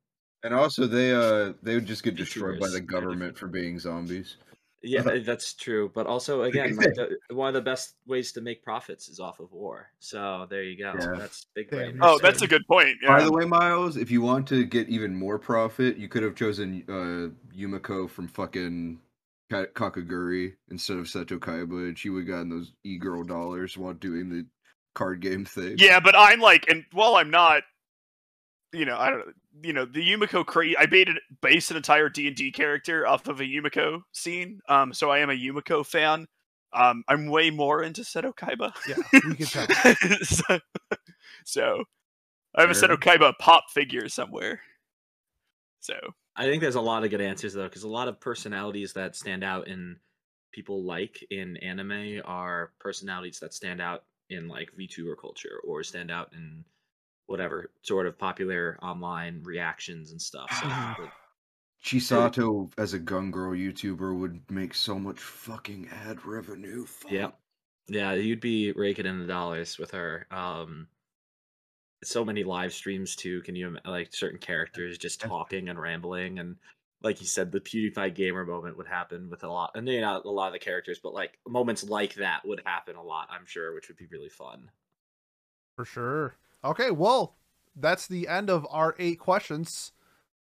and 0.44 0.54
also 0.54 0.86
they 0.86 1.14
uh 1.14 1.54
they 1.64 1.76
would 1.76 1.86
just 1.86 2.04
get 2.04 2.16
destroyed 2.16 2.60
by 2.60 2.70
the 2.70 2.82
government 2.82 3.38
for 3.38 3.48
being 3.48 3.80
zombies. 3.80 4.36
Yeah, 4.82 5.02
that's 5.26 5.54
true. 5.54 5.90
But 5.96 6.06
also, 6.08 6.44
again, 6.44 6.76
like 6.82 6.94
the, 6.96 7.18
one 7.34 7.48
of 7.48 7.54
the 7.54 7.62
best 7.62 7.96
ways 8.06 8.34
to 8.34 8.42
make 8.42 8.62
profits 8.62 9.08
is 9.08 9.22
off 9.22 9.40
of 9.40 9.50
war. 9.54 9.90
So 10.00 10.46
there 10.50 10.64
you 10.64 10.78
go. 10.78 10.94
Yeah. 11.00 11.14
That's 11.18 11.48
big 11.56 11.70
Damn, 11.70 11.80
brain. 11.80 12.00
Oh, 12.02 12.20
that's 12.22 12.42
a 12.42 12.48
good 12.48 12.68
point. 12.68 12.98
By 13.08 13.24
the 13.24 13.32
way, 13.32 13.46
Miles, 13.46 13.96
if 13.96 14.12
you 14.12 14.22
want 14.22 14.46
to 14.50 14.66
get 14.66 14.90
even 14.90 15.16
more 15.16 15.40
profit, 15.40 15.96
you 15.98 16.10
could 16.10 16.22
have 16.24 16.36
chosen 16.36 16.84
uh 16.90 17.56
Yumeko 17.58 18.10
from 18.10 18.28
fucking 18.28 19.00
Ka- 19.00 19.00
Kakegurui 19.54 20.54
instead 20.70 20.98
of 20.98 21.06
Seto 21.06 21.40
Kaiba, 21.40 21.88
and 21.88 21.98
she 21.98 22.10
would 22.10 22.28
have 22.28 22.28
gotten 22.28 22.50
those 22.50 22.74
e-girl 22.84 23.24
dollars 23.24 23.78
while 23.78 23.94
doing 23.94 24.30
the 24.30 24.46
card 24.96 25.22
game 25.22 25.46
thing. 25.46 25.76
Yeah, 25.78 26.00
but 26.00 26.16
I'm 26.18 26.40
like, 26.40 26.66
and 26.70 26.84
while 26.92 27.16
I'm 27.16 27.30
not, 27.30 27.64
you 28.72 28.86
know, 28.86 28.98
I 28.98 29.10
don't, 29.10 29.24
you 29.62 29.74
know, 29.74 29.86
the 29.86 30.02
Yumeko 30.02 30.46
cra 30.46 30.70
I 30.80 30.86
baited 30.86 31.18
based 31.42 31.72
an 31.72 31.78
entire 31.78 32.10
D 32.10 32.28
and 32.28 32.36
D 32.36 32.52
character 32.52 33.08
off 33.08 33.28
of 33.28 33.40
a 33.40 33.44
Yumeko 33.44 34.02
scene. 34.12 34.60
Um, 34.68 34.94
so 34.94 35.10
I 35.10 35.20
am 35.20 35.30
a 35.30 35.34
Yumeko 35.34 35.86
fan. 35.86 36.28
Um, 36.74 37.04
I'm 37.08 37.28
way 37.28 37.52
more 37.52 37.84
into 37.84 38.02
Seto 38.02 38.34
Kaiba. 38.34 38.74
Yeah, 38.88 38.96
we 39.28 39.36
can 39.36 39.46
tell. 39.46 39.68
so, 40.24 40.60
so 41.46 41.84
I 42.56 42.62
have 42.62 42.72
a 42.72 42.74
Seto 42.74 42.98
Kaiba 42.98 43.34
pop 43.40 43.66
figure 43.72 44.10
somewhere. 44.10 44.62
So 45.82 45.94
I 46.36 46.46
think 46.46 46.62
there's 46.62 46.76
a 46.76 46.82
lot 46.82 47.04
of 47.04 47.12
good 47.12 47.22
answers 47.22 47.54
though, 47.54 47.64
because 47.64 47.84
a 47.84 47.88
lot 47.90 48.08
of 48.08 48.20
personalities 48.20 48.94
that 48.94 49.16
stand 49.16 49.44
out 49.44 49.68
in 49.68 49.98
people 50.52 50.84
like 50.84 51.26
in 51.30 51.58
anime 51.58 52.22
are 52.26 52.72
personalities 52.80 53.40
that 53.40 53.54
stand 53.54 53.82
out 53.82 54.04
in 54.30 54.48
like 54.48 54.72
VTuber 54.80 55.16
culture 55.20 55.60
or 55.64 55.84
stand 55.84 56.12
out 56.12 56.32
in 56.34 56.64
whatever 57.26 57.72
sort 57.82 58.08
of 58.08 58.18
popular 58.18 58.78
online 58.82 59.42
reactions 59.44 60.12
and 60.12 60.22
stuff. 60.22 60.52
So 60.62 60.68
like, 61.04 61.12
Chisato 61.84 62.72
as 62.78 62.94
a 62.94 63.00
gun 63.00 63.30
girl 63.32 63.52
YouTuber 63.52 64.18
would 64.18 64.50
make 64.50 64.74
so 64.74 64.98
much 64.98 65.20
fucking 65.20 65.90
ad 66.06 66.26
revenue. 66.26 66.86
Fuck. 66.86 67.12
Yeah. 67.12 67.32
Yeah, 67.88 68.14
you'd 68.14 68.40
be 68.40 68.72
raking 68.72 69.06
in 69.06 69.20
the 69.20 69.28
dollars 69.28 69.78
with 69.78 69.92
her. 69.92 70.26
Um 70.32 70.88
so 72.06 72.26
many 72.26 72.44
live 72.44 72.74
streams 72.74 73.16
too. 73.16 73.42
Can 73.42 73.56
you 73.56 73.78
like 73.86 74.14
certain 74.14 74.40
characters 74.40 74.98
just 74.98 75.22
talking 75.22 75.70
and 75.70 75.80
rambling 75.80 76.40
and 76.40 76.56
like 77.04 77.20
you 77.20 77.28
said, 77.28 77.52
the 77.52 77.60
PewDiePie 77.60 78.16
gamer 78.16 78.46
moment 78.46 78.78
would 78.78 78.88
happen 78.88 79.30
with 79.30 79.44
a 79.44 79.52
lot, 79.52 79.72
and 79.76 79.86
you 79.88 80.00
know, 80.00 80.14
not 80.14 80.26
a 80.26 80.32
lot 80.32 80.48
of 80.48 80.54
the 80.54 80.60
characters, 80.60 81.00
but 81.04 81.14
like 81.14 81.38
moments 81.46 81.84
like 81.84 82.16
that 82.16 82.48
would 82.48 82.62
happen 82.66 82.96
a 82.96 83.04
lot, 83.04 83.28
I'm 83.30 83.46
sure, 83.46 83.76
which 83.76 83.90
would 83.90 83.98
be 83.98 84.08
really 84.10 84.30
fun. 84.30 84.72
For 85.76 85.84
sure. 85.84 86.38
Okay, 86.64 86.92
well, 86.92 87.36
that's 87.76 88.08
the 88.08 88.30
end 88.30 88.50
of 88.50 88.66
our 88.70 88.96
eight 88.98 89.20
questions. 89.20 89.92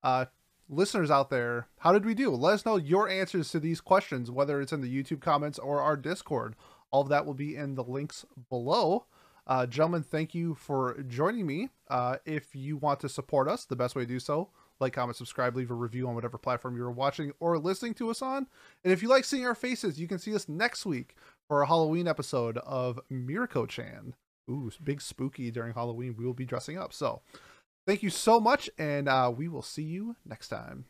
Uh 0.02 0.26
listeners 0.68 1.10
out 1.10 1.30
there, 1.30 1.66
how 1.78 1.92
did 1.92 2.04
we 2.04 2.14
do? 2.14 2.30
Let 2.30 2.54
us 2.54 2.66
know 2.66 2.76
your 2.76 3.08
answers 3.08 3.50
to 3.50 3.60
these 3.60 3.80
questions, 3.80 4.30
whether 4.30 4.60
it's 4.60 4.72
in 4.72 4.80
the 4.80 5.02
YouTube 5.02 5.20
comments 5.20 5.58
or 5.58 5.80
our 5.80 5.96
Discord. 5.96 6.54
All 6.90 7.02
of 7.02 7.08
that 7.08 7.26
will 7.26 7.34
be 7.34 7.56
in 7.56 7.74
the 7.74 7.84
links 7.84 8.24
below. 8.48 9.06
Uh, 9.48 9.66
gentlemen, 9.66 10.02
thank 10.02 10.34
you 10.34 10.54
for 10.54 11.02
joining 11.08 11.46
me. 11.46 11.70
Uh, 11.88 12.16
if 12.26 12.54
you 12.54 12.76
want 12.76 13.00
to 13.00 13.08
support 13.08 13.48
us, 13.48 13.64
the 13.64 13.74
best 13.74 13.96
way 13.96 14.02
to 14.02 14.08
do 14.08 14.20
so, 14.20 14.50
like, 14.78 14.92
comment, 14.92 15.16
subscribe, 15.16 15.56
leave 15.56 15.70
a 15.70 15.74
review 15.74 16.06
on 16.06 16.14
whatever 16.14 16.36
platform 16.36 16.76
you're 16.76 16.90
watching 16.90 17.32
or 17.40 17.58
listening 17.58 17.94
to 17.94 18.10
us 18.10 18.20
on. 18.20 18.46
And 18.84 18.92
if 18.92 19.02
you 19.02 19.08
like 19.08 19.24
seeing 19.24 19.46
our 19.46 19.54
faces, 19.54 19.98
you 19.98 20.06
can 20.06 20.18
see 20.18 20.34
us 20.34 20.48
next 20.48 20.84
week 20.84 21.16
for 21.48 21.62
a 21.62 21.66
Halloween 21.66 22.06
episode 22.06 22.58
of 22.58 23.00
Mirko 23.08 23.64
Chan. 23.64 24.14
Ooh, 24.50 24.70
big 24.84 25.00
spooky 25.00 25.50
during 25.50 25.72
Halloween. 25.72 26.14
We 26.16 26.26
will 26.26 26.34
be 26.34 26.44
dressing 26.44 26.78
up. 26.78 26.92
So, 26.92 27.22
thank 27.86 28.02
you 28.02 28.10
so 28.10 28.38
much, 28.38 28.68
and 28.78 29.08
uh, 29.08 29.32
we 29.34 29.48
will 29.48 29.62
see 29.62 29.82
you 29.82 30.14
next 30.26 30.48
time. 30.48 30.84